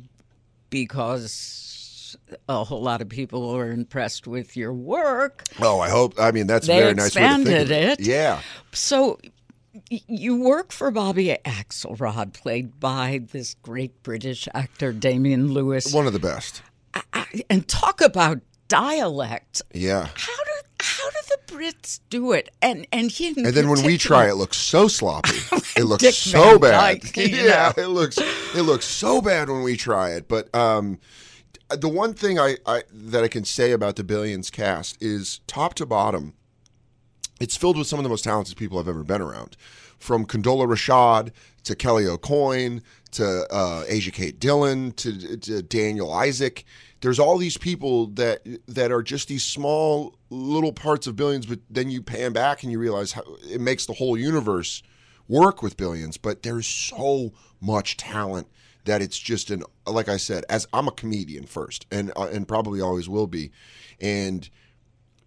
because 0.70 1.75
a 2.50 2.64
whole 2.64 2.82
lot 2.82 3.02
of 3.02 3.10
people 3.10 3.54
were 3.54 3.72
impressed 3.72 4.28
with 4.28 4.56
your 4.58 4.74
work. 4.74 5.44
Oh, 5.62 5.80
I 5.80 5.90
hope. 5.90 6.20
I 6.20 6.32
mean, 6.32 6.48
that's 6.48 6.68
They 6.68 6.80
very 6.80 6.94
nice 6.94 7.16
way 7.16 7.22
to 7.22 7.28
think 7.36 7.48
of 7.48 7.54
expanded 7.54 7.72
it. 7.72 8.00
it. 8.00 8.06
Yeah. 8.08 8.42
So 8.74 9.20
you 9.90 10.42
work 10.42 10.72
for 10.72 10.90
Bobby 10.92 11.36
Axelrod, 11.46 12.34
played 12.34 12.80
by 12.80 13.22
this 13.32 13.56
great 13.62 14.02
British 14.04 14.48
actor 14.54 14.94
Damian 14.94 15.52
Lewis, 15.54 15.94
One 15.94 16.08
of 16.08 16.14
the 16.14 16.20
best. 16.20 16.62
and 17.50 17.68
talk 17.68 18.00
about 18.02 18.40
dialect. 18.68 19.62
Yeah. 19.74 20.08
How 20.16 20.44
do 20.44 20.52
how 20.80 21.10
do 21.10 21.18
the 21.30 21.54
Brits 21.54 22.00
do 22.10 22.32
it? 22.32 22.50
And 22.62 22.86
and 22.92 23.10
he 23.12 23.28
And 23.30 23.46
then 23.48 23.70
when 23.70 23.84
we 23.84 23.98
try, 23.98 24.30
it 24.30 24.36
looks 24.36 24.58
so 24.58 24.88
sloppy. 24.88 25.38
It 25.78 25.84
looks 25.84 26.04
Dick 26.04 26.14
so 26.14 26.58
bad. 26.58 27.04
You 27.18 27.24
yeah, 27.26 27.74
know. 27.76 27.84
it 27.84 27.88
looks 27.88 28.18
it 28.18 28.62
looks 28.62 28.86
so 28.86 29.22
bad 29.22 29.50
when 29.50 29.62
we 29.62 29.76
try 29.76 30.12
it. 30.12 30.30
But 30.30 30.54
um, 30.56 31.00
the 31.70 31.90
one 31.90 32.14
thing 32.14 32.40
I, 32.40 32.58
I 32.66 32.84
that 32.92 33.24
I 33.24 33.28
can 33.28 33.46
say 33.46 33.72
about 33.72 33.96
the 33.96 34.04
Billions 34.04 34.50
cast 34.50 35.02
is 35.02 35.40
top 35.48 35.74
to 35.76 35.86
bottom, 35.86 36.34
it's 37.40 37.58
filled 37.58 37.78
with 37.78 37.88
some 37.88 38.00
of 38.00 38.04
the 38.04 38.10
most 38.10 38.24
talented 38.24 38.58
people 38.58 38.80
I've 38.80 38.88
ever 38.88 39.04
been 39.04 39.22
around. 39.22 39.58
From 39.98 40.26
Condola 40.26 40.68
Rashad 40.68 41.32
to 41.64 41.76
Kelly 41.76 42.04
AuCoin 42.04 42.82
to 43.12 43.48
uh, 43.52 43.84
Asia 43.88 44.12
Kate 44.12 44.40
Dillon 44.40 44.92
to, 44.94 45.38
to 45.38 45.62
Daniel 45.64 46.14
Isaac. 46.14 46.66
There's 47.02 47.20
all 47.20 47.38
these 47.38 47.58
people 47.58 48.08
that 48.08 48.46
that 48.68 48.92
are 48.92 49.02
just 49.02 49.28
these 49.28 49.44
small 49.44 50.16
little 50.30 50.74
parts 50.74 51.08
of 51.08 51.16
billions, 51.16 51.46
but 51.46 51.60
then 51.70 51.90
you 51.90 52.02
pan 52.02 52.34
back 52.34 52.64
and 52.64 52.72
you 52.72 52.80
realize 52.80 53.14
how 53.14 53.24
it 53.50 53.62
makes 53.62 53.86
the 53.86 53.94
whole 53.94 54.18
universe 54.18 54.84
work 55.28 55.64
with 55.64 55.78
billions. 55.78 56.18
But 56.18 56.44
there's 56.44 56.68
so 56.68 57.34
much 57.62 57.98
talent 57.98 58.48
that 58.86 59.02
it's 59.02 59.18
just 59.20 59.52
an 59.52 59.64
like 59.86 60.10
I 60.10 60.18
said, 60.18 60.46
as 60.50 60.68
I'm 60.74 60.88
a 60.88 60.92
comedian 60.92 61.46
first, 61.46 61.86
and 61.92 62.12
uh, 62.16 62.30
and 62.32 62.48
probably 62.48 62.82
always 62.82 63.08
will 63.10 63.28
be, 63.28 63.52
and 64.02 64.50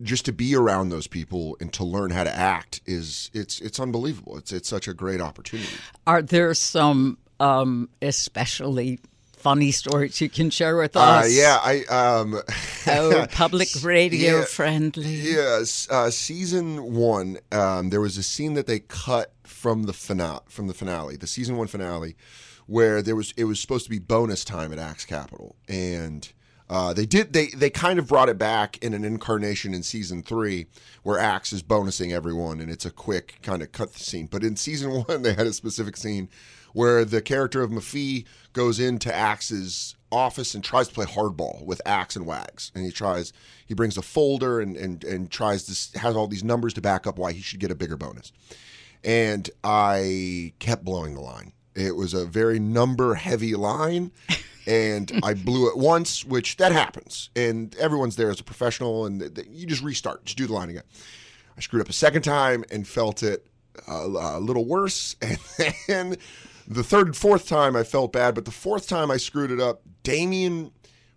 just 0.01 0.25
to 0.27 0.33
be 0.33 0.55
around 0.55 0.91
those 0.91 1.09
people 1.09 1.57
and 1.61 1.73
to 1.73 1.85
learn 1.85 2.11
how 2.13 2.23
to 2.25 2.35
act 2.35 2.81
is 2.87 3.31
it's 3.35 3.61
it's 3.61 3.81
unbelievable. 3.81 4.37
It's 4.37 4.53
it's 4.53 4.69
such 4.69 4.89
a 4.89 4.95
great 4.95 5.21
opportunity. 5.21 5.75
are 6.07 6.23
there 6.23 6.55
some 6.55 7.19
um, 7.41 7.89
especially 8.03 9.01
funny 9.37 9.71
stories 9.71 10.21
you 10.21 10.29
can 10.29 10.51
share 10.51 10.77
with 10.77 10.97
Uh, 10.97 11.01
us? 11.23 11.33
yeah, 11.33 11.59
I 11.63 11.85
um 11.85 12.41
Oh, 12.87 13.27
public 13.33 13.69
radio 13.83 14.39
Yeah. 14.39 14.45
friendly. 14.45 15.15
Yes, 15.15 15.87
uh, 15.91 16.11
season 16.11 16.95
one. 16.95 17.39
Um, 17.53 17.91
there 17.91 18.01
was 18.01 18.17
a 18.19 18.23
scene 18.23 18.55
that 18.55 18.67
they 18.67 18.81
cut 18.81 19.33
from 19.45 19.85
the 19.85 19.93
finale. 19.93 20.41
From 20.49 20.67
the 20.69 20.75
finale, 20.75 21.17
the 21.17 21.27
season 21.27 21.57
one 21.57 21.67
finale, 21.69 22.17
where 22.69 23.01
there 23.01 23.17
was 23.17 23.33
it 23.37 23.45
was 23.45 23.59
supposed 23.59 23.85
to 23.85 23.91
be 23.91 23.99
bonus 23.99 24.45
time 24.45 24.73
at 24.73 24.79
Axe 24.79 25.05
Capital, 25.07 25.57
and 25.69 26.31
uh, 26.69 26.93
they 26.93 27.07
did 27.07 27.33
they 27.33 27.47
they 27.49 27.71
kind 27.71 27.99
of 27.99 28.07
brought 28.07 28.29
it 28.29 28.37
back 28.37 28.77
in 28.79 28.93
an 28.93 29.05
incarnation 29.05 29.73
in 29.73 29.83
season 29.83 30.23
three, 30.23 30.67
where 31.03 31.19
Axe 31.19 31.53
is 31.53 31.63
bonusing 31.63 32.13
everyone, 32.13 32.61
and 32.61 32.71
it's 32.71 32.85
a 32.85 32.91
quick 32.91 33.39
kind 33.43 33.63
of 33.63 33.73
cut 33.73 33.95
scene. 33.95 34.27
But 34.27 34.45
in 34.45 34.55
season 34.55 34.91
one, 35.09 35.23
they 35.23 35.33
had 35.33 35.47
a 35.47 35.53
specific 35.53 35.97
scene 35.97 36.29
where 36.75 37.07
the 37.07 37.23
character 37.23 37.63
of 37.63 37.71
Mafee 37.71 38.27
goes 38.53 38.79
into 38.79 39.13
Axe's 39.15 39.97
office 40.13 40.55
and 40.55 40.63
tries 40.63 40.89
to 40.89 40.95
play 40.95 41.07
hardball 41.07 41.65
with 41.65 41.81
Axe 41.87 42.17
and 42.17 42.27
Wags. 42.27 42.71
And 42.75 42.85
he 42.85 42.91
tries, 42.91 43.33
he 43.67 43.75
brings 43.75 43.97
a 43.97 44.03
folder 44.03 44.61
and 44.61 44.77
and 44.77 45.03
and 45.05 45.31
tries 45.31 45.65
to 45.65 45.99
has 45.99 46.15
all 46.15 46.27
these 46.27 46.45
numbers 46.45 46.75
to 46.75 46.83
back 46.83 47.07
up 47.07 47.19
why 47.19 47.33
he 47.33 47.41
should 47.41 47.61
get 47.61 47.71
a 47.71 47.75
bigger 47.75 47.97
bonus. 47.97 48.31
And 49.03 49.49
I 49.65 50.53
kept 50.59 50.85
blowing 50.85 51.15
the 51.15 51.23
line. 51.23 51.53
It 51.79 51.97
was 51.97 52.13
a 52.13 52.25
very 52.25 52.59
number 52.59 53.15
heavy 53.15 53.55
line. 53.55 54.13
And 54.67 55.11
I 55.23 55.33
blew 55.33 55.71
it 55.71 55.79
once, 55.79 56.27
which 56.27 56.59
that 56.59 56.73
happens. 56.73 57.31
And 57.35 57.75
everyone's 57.77 58.17
there 58.17 58.29
as 58.31 58.39
a 58.39 58.45
professional, 58.45 59.07
and 59.07 59.19
th- 59.19 59.33
th- 59.33 59.47
you 59.51 59.67
just 59.67 59.83
restart, 59.83 60.27
just 60.27 60.37
do 60.37 60.47
the 60.47 60.53
line 60.53 60.69
again. 60.69 60.83
I 61.57 61.61
screwed 61.63 61.81
up 61.81 61.89
a 61.89 61.95
second 61.95 62.21
time 62.21 62.67
and 62.71 62.87
felt 62.87 63.23
it 63.23 63.47
a, 63.87 63.93
a 63.93 64.39
little 64.39 64.67
worse. 64.67 65.17
And 65.23 65.39
then 65.87 66.17
the 66.67 66.85
third 66.85 67.07
and 67.07 67.17
fourth 67.17 67.49
time 67.49 67.77
I 67.77 67.83
felt 67.83 68.13
bad, 68.13 68.35
but 68.35 68.45
the 68.45 68.51
fourth 68.51 68.87
time 68.89 69.11
I 69.11 69.17
screwed 69.17 69.51
it 69.51 69.59
up, 69.59 69.81
Damian, 70.03 70.71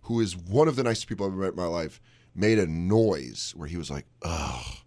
who 0.03 0.21
is 0.21 0.37
one 0.37 0.69
of 0.69 0.77
the 0.77 0.83
nicest 0.83 1.07
people 1.07 1.25
I've 1.25 1.33
ever 1.33 1.41
met 1.41 1.49
in 1.49 1.57
my 1.57 1.65
life, 1.65 1.99
made 2.33 2.57
a 2.57 2.67
noise 2.67 3.53
where 3.57 3.67
he 3.67 3.75
was 3.75 3.91
like, 3.91 4.05
ugh. 4.23 4.77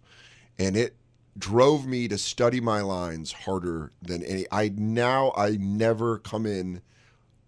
And 0.57 0.75
it 0.75 0.95
drove 1.37 1.85
me 1.85 2.07
to 2.07 2.17
study 2.17 2.61
my 2.61 2.81
lines 2.81 3.31
harder 3.31 3.91
than 4.01 4.23
any. 4.23 4.45
I 4.51 4.71
now, 4.75 5.33
I 5.35 5.57
never 5.59 6.19
come 6.19 6.45
in 6.45 6.81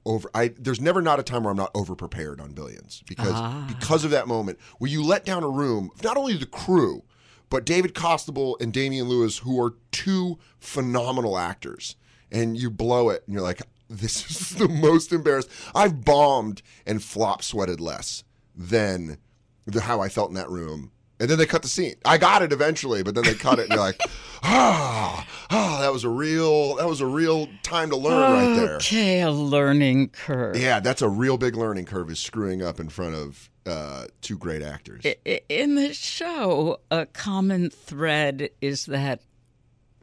over 0.07 0.29
I 0.33 0.53
there's 0.57 0.79
never 0.79 1.01
not 1.01 1.19
a 1.19 1.23
time 1.23 1.43
where 1.43 1.51
I'm 1.51 1.57
not 1.57 1.71
over 1.75 1.93
prepared 1.93 2.39
on 2.39 2.53
billions 2.53 3.03
because 3.07 3.33
ah. 3.33 3.65
because 3.67 4.05
of 4.05 4.11
that 4.11 4.27
moment 4.27 4.57
where 4.79 4.89
you 4.89 5.03
let 5.03 5.25
down 5.25 5.43
a 5.43 5.49
room 5.49 5.91
not 6.01 6.15
only 6.15 6.35
the 6.35 6.45
crew 6.45 7.03
but 7.49 7.65
David 7.65 7.93
Costabile 7.93 8.55
and 8.61 8.71
Damian 8.71 9.09
Lewis 9.09 9.39
who 9.39 9.61
are 9.61 9.75
two 9.91 10.39
phenomenal 10.59 11.37
actors 11.37 11.97
and 12.31 12.57
you 12.57 12.71
blow 12.71 13.09
it 13.09 13.23
and 13.27 13.33
you're 13.33 13.43
like 13.43 13.61
this 13.89 14.31
is 14.31 14.49
the 14.51 14.69
most 14.69 15.11
embarrassed 15.11 15.49
I've 15.75 16.05
bombed 16.05 16.61
and 16.85 17.03
flop 17.03 17.43
sweated 17.43 17.81
less 17.81 18.23
than 18.55 19.17
the, 19.65 19.81
how 19.81 19.99
I 19.99 20.07
felt 20.07 20.29
in 20.29 20.35
that 20.35 20.49
room 20.49 20.91
and 21.19 21.29
then 21.29 21.37
they 21.37 21.45
cut 21.45 21.61
the 21.61 21.67
scene. 21.67 21.95
I 22.05 22.17
got 22.17 22.41
it 22.41 22.51
eventually, 22.51 23.03
but 23.03 23.15
then 23.15 23.23
they 23.23 23.33
cut 23.33 23.59
it, 23.59 23.63
and 23.63 23.71
you're 23.71 23.79
like, 23.79 23.99
ah, 24.43 25.27
ah, 25.49 25.79
that 25.81 25.91
was 25.91 26.03
a 26.03 26.09
real, 26.09 26.75
that 26.75 26.87
was 26.87 27.01
a 27.01 27.07
real 27.07 27.47
time 27.63 27.89
to 27.89 27.95
learn 27.97 28.33
right 28.33 28.55
there. 28.55 28.75
Okay, 28.75 29.21
a 29.21 29.31
learning 29.31 30.09
curve. 30.09 30.57
Yeah, 30.57 30.79
that's 30.79 31.01
a 31.01 31.09
real 31.09 31.37
big 31.37 31.55
learning 31.55 31.85
curve 31.85 32.09
is 32.09 32.19
screwing 32.19 32.61
up 32.61 32.79
in 32.79 32.89
front 32.89 33.15
of 33.15 33.49
uh, 33.65 34.05
two 34.21 34.37
great 34.37 34.61
actors. 34.61 35.03
In 35.49 35.75
the 35.75 35.93
show, 35.93 36.79
a 36.91 37.05
common 37.05 37.69
thread 37.69 38.49
is 38.61 38.85
that 38.85 39.21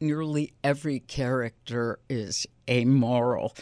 nearly 0.00 0.52
every 0.62 1.00
character 1.00 1.98
is 2.08 2.46
amoral. 2.68 3.54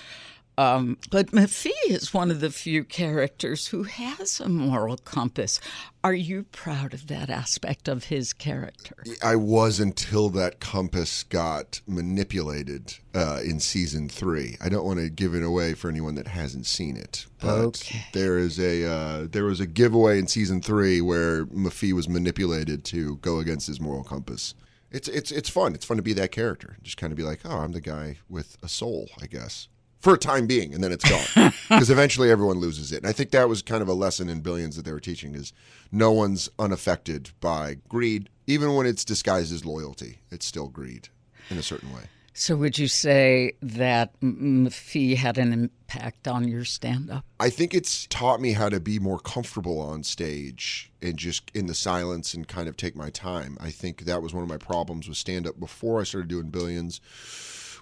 Um, 0.63 0.99
but 1.11 1.29
Mafee 1.33 1.71
is 1.89 2.15
one 2.15 2.31
of 2.31 2.41
the 2.41 2.51
few 2.51 2.85
characters 2.85 3.67
who 3.69 3.83
has 3.85 4.41
a 4.41 4.49
moral 4.49 4.97
compass. 4.99 5.61
Are 6.05 6.15
you 6.15 6.45
proud 6.53 6.95
of 6.95 7.07
that 7.09 7.31
aspect 7.31 7.89
of 7.89 8.05
his 8.05 8.33
character? 8.33 8.97
I 9.23 9.37
was 9.37 9.81
until 9.81 10.29
that 10.31 10.61
compass 10.61 11.23
got 11.25 11.81
manipulated 11.87 12.95
uh, 13.15 13.41
in 13.45 13.61
season 13.61 14.09
three. 14.09 14.57
I 14.61 14.69
don't 14.69 14.85
want 14.87 15.01
to 15.01 15.11
give 15.11 15.35
it 15.35 15.43
away 15.43 15.75
for 15.75 15.89
anyone 15.89 16.15
that 16.17 16.29
hasn't 16.29 16.67
seen 16.67 16.97
it, 16.97 17.27
but 17.41 17.49
Okay. 17.83 18.05
there 18.13 18.39
is 18.39 18.59
a 18.61 18.85
uh, 18.85 19.27
there 19.31 19.45
was 19.45 19.61
a 19.61 19.67
giveaway 19.67 20.19
in 20.19 20.27
season 20.27 20.61
three 20.61 21.01
where 21.01 21.47
Mafee 21.47 21.93
was 21.93 22.09
manipulated 22.09 22.85
to 22.87 23.17
go 23.17 23.39
against 23.39 23.67
his 23.67 23.81
moral 23.81 24.05
compass. 24.05 24.55
It's 24.91 25.09
it's 25.09 25.31
it's 25.33 25.49
fun. 25.49 25.75
It's 25.75 25.87
fun 25.87 25.97
to 25.97 26.03
be 26.03 26.13
that 26.15 26.33
character. 26.33 26.77
Just 26.83 26.97
kind 26.99 27.13
of 27.13 27.17
be 27.17 27.23
like, 27.23 27.41
oh, 27.45 27.59
I'm 27.59 27.73
the 27.73 27.81
guy 27.81 28.19
with 28.29 28.57
a 28.63 28.69
soul, 28.69 29.09
I 29.23 29.27
guess, 29.27 29.69
for 30.03 30.15
a 30.15 30.19
time 30.19 30.47
being, 30.47 30.75
and 30.75 30.83
then 30.83 30.93
it's 30.93 31.09
gone 31.09 31.53
because 31.69 31.89
eventually 31.89 32.31
everyone 32.31 32.59
loses 32.59 32.93
it. 32.93 32.99
And 32.99 33.07
I 33.07 33.13
think 33.13 33.31
that 33.31 33.49
was 33.49 33.63
kind 33.63 33.83
of 33.83 33.89
a 33.89 33.95
lesson 33.95 34.29
in 34.29 34.41
Billions 34.41 34.77
that 34.77 34.85
they 34.85 34.93
were 34.93 35.01
teaching 35.01 35.35
is 35.35 35.53
no 35.93 36.11
one's 36.11 36.51
unaffected 36.59 37.31
by 37.41 37.77
greed, 37.89 38.29
even 38.47 38.75
when 38.75 38.85
it's 38.85 39.05
disguised 39.05 39.53
as 39.53 39.65
loyalty. 39.65 40.19
It's 40.31 40.45
still 40.45 40.69
greed 40.69 41.09
in 41.51 41.57
a 41.57 41.63
certain 41.63 41.93
way. 41.95 42.03
So, 42.35 42.57
would 42.57 42.79
you 42.79 42.89
say 42.89 43.53
that 43.61 44.19
Mafee 44.21 45.17
had 45.17 45.37
an 45.37 45.53
impact 45.53 46.27
on 46.27 46.49
your 46.49 46.65
stand 46.65 47.11
up? 47.11 47.27
I 47.39 47.51
think 47.51 47.75
it's 47.75 48.07
taught 48.07 48.41
me 48.41 48.55
how 48.55 48.71
to 48.71 48.81
be 48.81 48.99
more 48.99 49.19
comfortable 49.19 49.79
on 49.79 50.03
stage 50.03 50.91
and 51.03 51.19
just 51.19 51.51
in 51.53 51.67
the 51.67 51.75
silence 51.75 52.33
and 52.33 52.49
kind 52.49 52.69
of 52.69 52.77
take 52.79 52.97
my 52.97 53.11
time. 53.11 53.59
I 53.61 53.71
think 53.71 54.07
that 54.07 54.23
was 54.23 54.33
one 54.33 54.43
of 54.43 54.49
my 54.49 54.57
problems 54.57 55.07
with 55.09 55.19
stand 55.19 55.47
up 55.47 55.61
before 55.61 56.01
I 56.01 56.05
started 56.05 56.29
doing 56.29 56.49
billions 56.49 57.03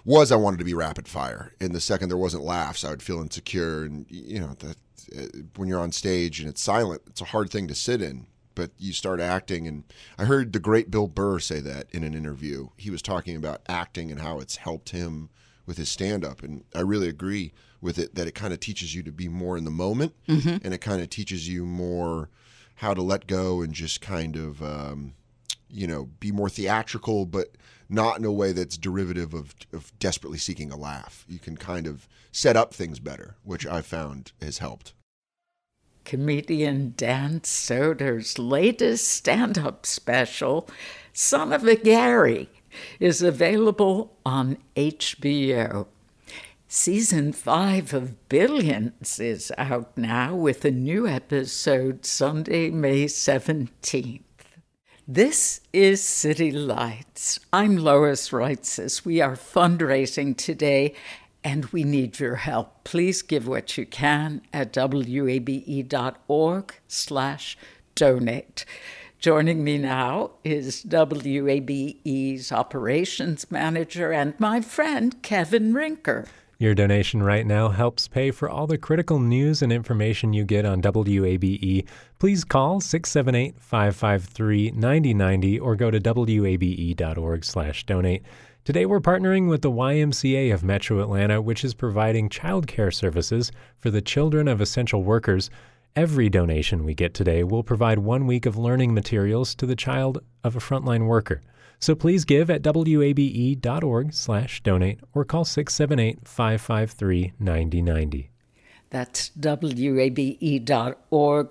was 0.03 0.31
I 0.31 0.35
wanted 0.35 0.57
to 0.57 0.65
be 0.65 0.73
rapid 0.73 1.07
fire. 1.07 1.53
And 1.59 1.73
the 1.73 1.81
second 1.81 2.09
there 2.09 2.17
wasn't 2.17 2.43
laughs, 2.43 2.83
I 2.83 2.89
would 2.89 3.03
feel 3.03 3.21
insecure 3.21 3.83
and 3.83 4.05
you 4.09 4.39
know 4.39 4.55
that 4.59 4.77
uh, 5.17 5.39
when 5.55 5.67
you're 5.67 5.79
on 5.79 5.91
stage 5.91 6.39
and 6.39 6.49
it's 6.49 6.61
silent, 6.61 7.01
it's 7.07 7.21
a 7.21 7.25
hard 7.25 7.49
thing 7.49 7.67
to 7.67 7.75
sit 7.75 8.01
in. 8.01 8.27
But 8.53 8.71
you 8.77 8.91
start 8.91 9.21
acting, 9.21 9.65
and 9.65 9.85
I 10.17 10.25
heard 10.25 10.51
the 10.51 10.59
great 10.59 10.91
Bill 10.91 11.07
Burr 11.07 11.39
say 11.39 11.61
that 11.61 11.87
in 11.91 12.03
an 12.03 12.13
interview. 12.13 12.67
He 12.75 12.89
was 12.89 13.01
talking 13.01 13.37
about 13.37 13.61
acting 13.69 14.11
and 14.11 14.19
how 14.19 14.39
it's 14.39 14.57
helped 14.57 14.89
him 14.89 15.29
with 15.65 15.77
his 15.77 15.87
stand 15.87 16.25
up. 16.25 16.43
And 16.43 16.65
I 16.75 16.81
really 16.81 17.07
agree 17.07 17.53
with 17.79 17.97
it 17.97 18.15
that 18.15 18.27
it 18.27 18.35
kind 18.35 18.51
of 18.51 18.59
teaches 18.59 18.93
you 18.93 19.03
to 19.03 19.11
be 19.11 19.29
more 19.29 19.57
in 19.57 19.63
the 19.63 19.71
moment 19.71 20.13
and 20.27 20.73
it 20.73 20.81
kind 20.81 21.01
of 21.01 21.09
teaches 21.09 21.47
you 21.47 21.65
more 21.65 22.29
how 22.75 22.93
to 22.93 23.01
let 23.01 23.25
go 23.25 23.61
and 23.61 23.73
just 23.73 24.01
kind 24.01 24.35
of, 24.35 24.61
um, 24.61 25.13
you 25.69 25.87
know, 25.87 26.09
be 26.19 26.31
more 26.31 26.49
theatrical, 26.49 27.25
but 27.25 27.55
not 27.91 28.17
in 28.17 28.25
a 28.25 28.31
way 28.31 28.53
that's 28.53 28.77
derivative 28.77 29.33
of, 29.33 29.53
of 29.73 29.91
desperately 29.99 30.37
seeking 30.37 30.71
a 30.71 30.77
laugh. 30.77 31.25
You 31.27 31.39
can 31.39 31.57
kind 31.57 31.85
of 31.85 32.07
set 32.31 32.55
up 32.55 32.73
things 32.73 32.99
better, 32.99 33.35
which 33.43 33.67
I 33.67 33.81
found 33.81 34.31
has 34.41 34.59
helped. 34.59 34.93
Comedian 36.05 36.93
Dan 36.97 37.43
Soder's 37.43 38.39
latest 38.39 39.07
stand 39.07 39.57
up 39.57 39.85
special, 39.85 40.67
Son 41.13 41.53
of 41.53 41.67
a 41.67 41.75
Gary, 41.75 42.49
is 42.99 43.21
available 43.21 44.17
on 44.25 44.57
HBO. 44.75 45.87
Season 46.67 47.33
5 47.33 47.93
of 47.93 48.29
Billions 48.29 49.19
is 49.19 49.51
out 49.57 49.97
now 49.97 50.33
with 50.33 50.63
a 50.63 50.71
new 50.71 51.05
episode 51.05 52.05
Sunday, 52.05 52.69
May 52.69 53.05
17th. 53.05 54.21
This 55.07 55.61
is 55.73 56.03
City 56.03 56.51
Lights. 56.51 57.39
I'm 57.51 57.75
Lois 57.75 58.29
Reitzes. 58.29 59.03
We 59.03 59.19
are 59.19 59.35
fundraising 59.35 60.37
today 60.37 60.93
and 61.43 61.65
we 61.65 61.83
need 61.83 62.19
your 62.19 62.35
help. 62.35 62.83
Please 62.83 63.23
give 63.23 63.47
what 63.47 63.79
you 63.79 63.87
can 63.87 64.43
at 64.53 64.77
wabe.org 64.77 65.55
slash 66.87 67.57
donate. 67.95 68.63
Joining 69.17 69.63
me 69.63 69.79
now 69.79 70.31
is 70.43 70.85
WABE's 70.85 72.51
operations 72.51 73.49
manager 73.49 74.13
and 74.13 74.39
my 74.39 74.61
friend 74.61 75.19
Kevin 75.23 75.73
Rinker. 75.73 76.27
Your 76.61 76.75
donation 76.75 77.23
right 77.23 77.47
now 77.47 77.69
helps 77.69 78.07
pay 78.07 78.29
for 78.29 78.47
all 78.47 78.67
the 78.67 78.77
critical 78.77 79.19
news 79.19 79.63
and 79.63 79.73
information 79.73 80.31
you 80.31 80.43
get 80.43 80.63
on 80.63 80.79
WABE. 80.79 81.87
Please 82.19 82.43
call 82.43 82.79
678-553-9090 82.79 85.59
or 85.59 85.75
go 85.75 85.89
to 85.89 85.99
wabe.org/donate. 86.39 88.21
Today 88.63 88.85
we're 88.85 88.99
partnering 88.99 89.49
with 89.49 89.63
the 89.63 89.71
YMCA 89.71 90.53
of 90.53 90.63
Metro 90.63 91.01
Atlanta, 91.01 91.41
which 91.41 91.65
is 91.65 91.73
providing 91.73 92.29
childcare 92.29 92.93
services 92.93 93.51
for 93.79 93.89
the 93.89 93.99
children 93.99 94.47
of 94.47 94.61
essential 94.61 95.01
workers. 95.01 95.49
Every 95.95 96.29
donation 96.29 96.85
we 96.85 96.93
get 96.93 97.15
today 97.15 97.43
will 97.43 97.63
provide 97.63 97.97
one 97.97 98.27
week 98.27 98.45
of 98.45 98.55
learning 98.55 98.93
materials 98.93 99.55
to 99.55 99.65
the 99.65 99.75
child 99.75 100.19
of 100.43 100.55
a 100.55 100.59
frontline 100.59 101.07
worker. 101.07 101.41
So 101.81 101.95
please 101.95 102.25
give 102.25 102.51
at 102.51 102.63
wabe.org 102.63 104.13
slash 104.13 104.61
donate 104.61 104.99
or 105.15 105.25
call 105.25 105.45
678-553-9090. 105.45 108.27
That's 108.91 109.31
wabe.org 109.35 109.95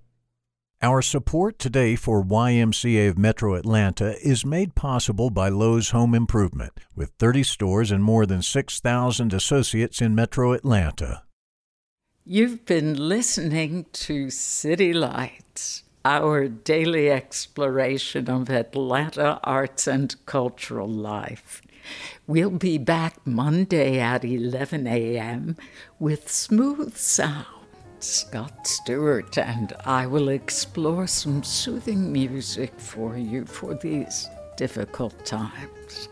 Our 0.81 1.03
support 1.03 1.59
today 1.59 1.95
for 1.95 2.23
YMCA 2.23 3.09
of 3.09 3.15
Metro 3.15 3.53
Atlanta 3.53 4.17
is 4.27 4.43
made 4.43 4.73
possible 4.73 5.29
by 5.29 5.49
Lowe's 5.49 5.91
Home 5.91 6.15
Improvement, 6.15 6.73
with 6.95 7.11
30 7.19 7.43
stores 7.43 7.91
and 7.91 8.03
more 8.03 8.25
than 8.25 8.41
6,000 8.41 9.35
associates 9.35 10.01
in 10.01 10.15
Metro 10.15 10.53
Atlanta. 10.53 11.21
You've 12.23 12.67
been 12.67 13.09
listening 13.09 13.87
to 13.93 14.29
City 14.29 14.93
Lights, 14.93 15.81
our 16.05 16.47
daily 16.47 17.09
exploration 17.09 18.29
of 18.29 18.47
Atlanta 18.47 19.39
arts 19.43 19.87
and 19.87 20.15
cultural 20.27 20.87
life. 20.87 21.63
We'll 22.27 22.51
be 22.51 22.77
back 22.77 23.25
Monday 23.25 23.99
at 23.99 24.23
11 24.23 24.85
a.m. 24.85 25.57
with 25.97 26.31
Smooth 26.31 26.95
Sound. 26.95 27.47
Scott 27.99 28.67
Stewart 28.67 29.39
and 29.39 29.73
I 29.83 30.05
will 30.05 30.29
explore 30.29 31.07
some 31.07 31.41
soothing 31.41 32.11
music 32.11 32.79
for 32.79 33.17
you 33.17 33.45
for 33.45 33.73
these 33.73 34.29
difficult 34.57 35.25
times. 35.25 36.07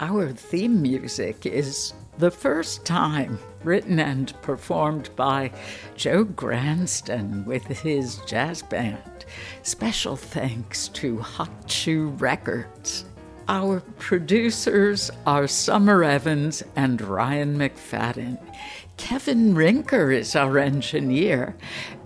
Our 0.00 0.32
theme 0.32 0.82
music 0.82 1.46
is 1.46 1.94
The 2.18 2.30
First 2.30 2.84
Time 2.84 3.38
written 3.64 3.98
and 3.98 4.32
performed 4.42 5.10
by 5.16 5.52
Joe 5.96 6.24
Gransden 6.24 7.44
with 7.44 7.64
his 7.66 8.16
jazz 8.26 8.62
band. 8.62 9.24
Special 9.62 10.16
thanks 10.16 10.88
to 10.88 11.18
Hot 11.18 11.70
Shoe 11.70 12.08
Records. 12.18 13.04
Our 13.48 13.80
producers 13.98 15.10
are 15.26 15.46
Summer 15.46 16.04
Evans 16.04 16.62
and 16.76 17.00
Ryan 17.02 17.58
McFadden. 17.58 18.38
Kevin 18.96 19.54
Rinker 19.54 20.14
is 20.14 20.36
our 20.36 20.58
engineer, 20.58 21.56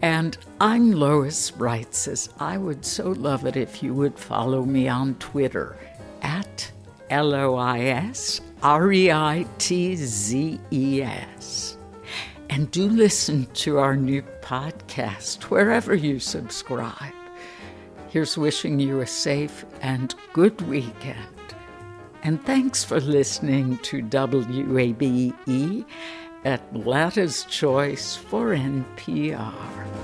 and 0.00 0.38
I'm 0.60 0.92
Lois 0.92 1.50
Reitzes. 1.50 2.28
I 2.38 2.56
would 2.56 2.84
so 2.84 3.10
love 3.10 3.44
it 3.44 3.56
if 3.56 3.82
you 3.82 3.92
would 3.94 4.18
follow 4.18 4.64
me 4.64 4.88
on 4.88 5.16
Twitter 5.16 5.76
L 7.14 7.32
O 7.32 7.54
I 7.54 7.78
S 7.78 8.40
R 8.64 8.92
E 8.92 9.12
I 9.12 9.46
T 9.58 9.94
Z 9.94 10.58
E 10.72 11.00
S. 11.00 11.78
And 12.50 12.68
do 12.72 12.88
listen 12.88 13.46
to 13.62 13.78
our 13.78 13.94
new 13.94 14.20
podcast 14.42 15.44
wherever 15.44 15.94
you 15.94 16.18
subscribe. 16.18 17.14
Here's 18.08 18.36
wishing 18.36 18.80
you 18.80 19.00
a 19.00 19.06
safe 19.06 19.64
and 19.80 20.12
good 20.32 20.60
weekend. 20.62 21.54
And 22.24 22.44
thanks 22.44 22.82
for 22.82 22.98
listening 22.98 23.78
to 23.78 24.02
WABE, 24.02 25.84
Atlanta's 26.44 27.44
Choice 27.44 28.16
for 28.16 28.56
NPR. 28.56 30.03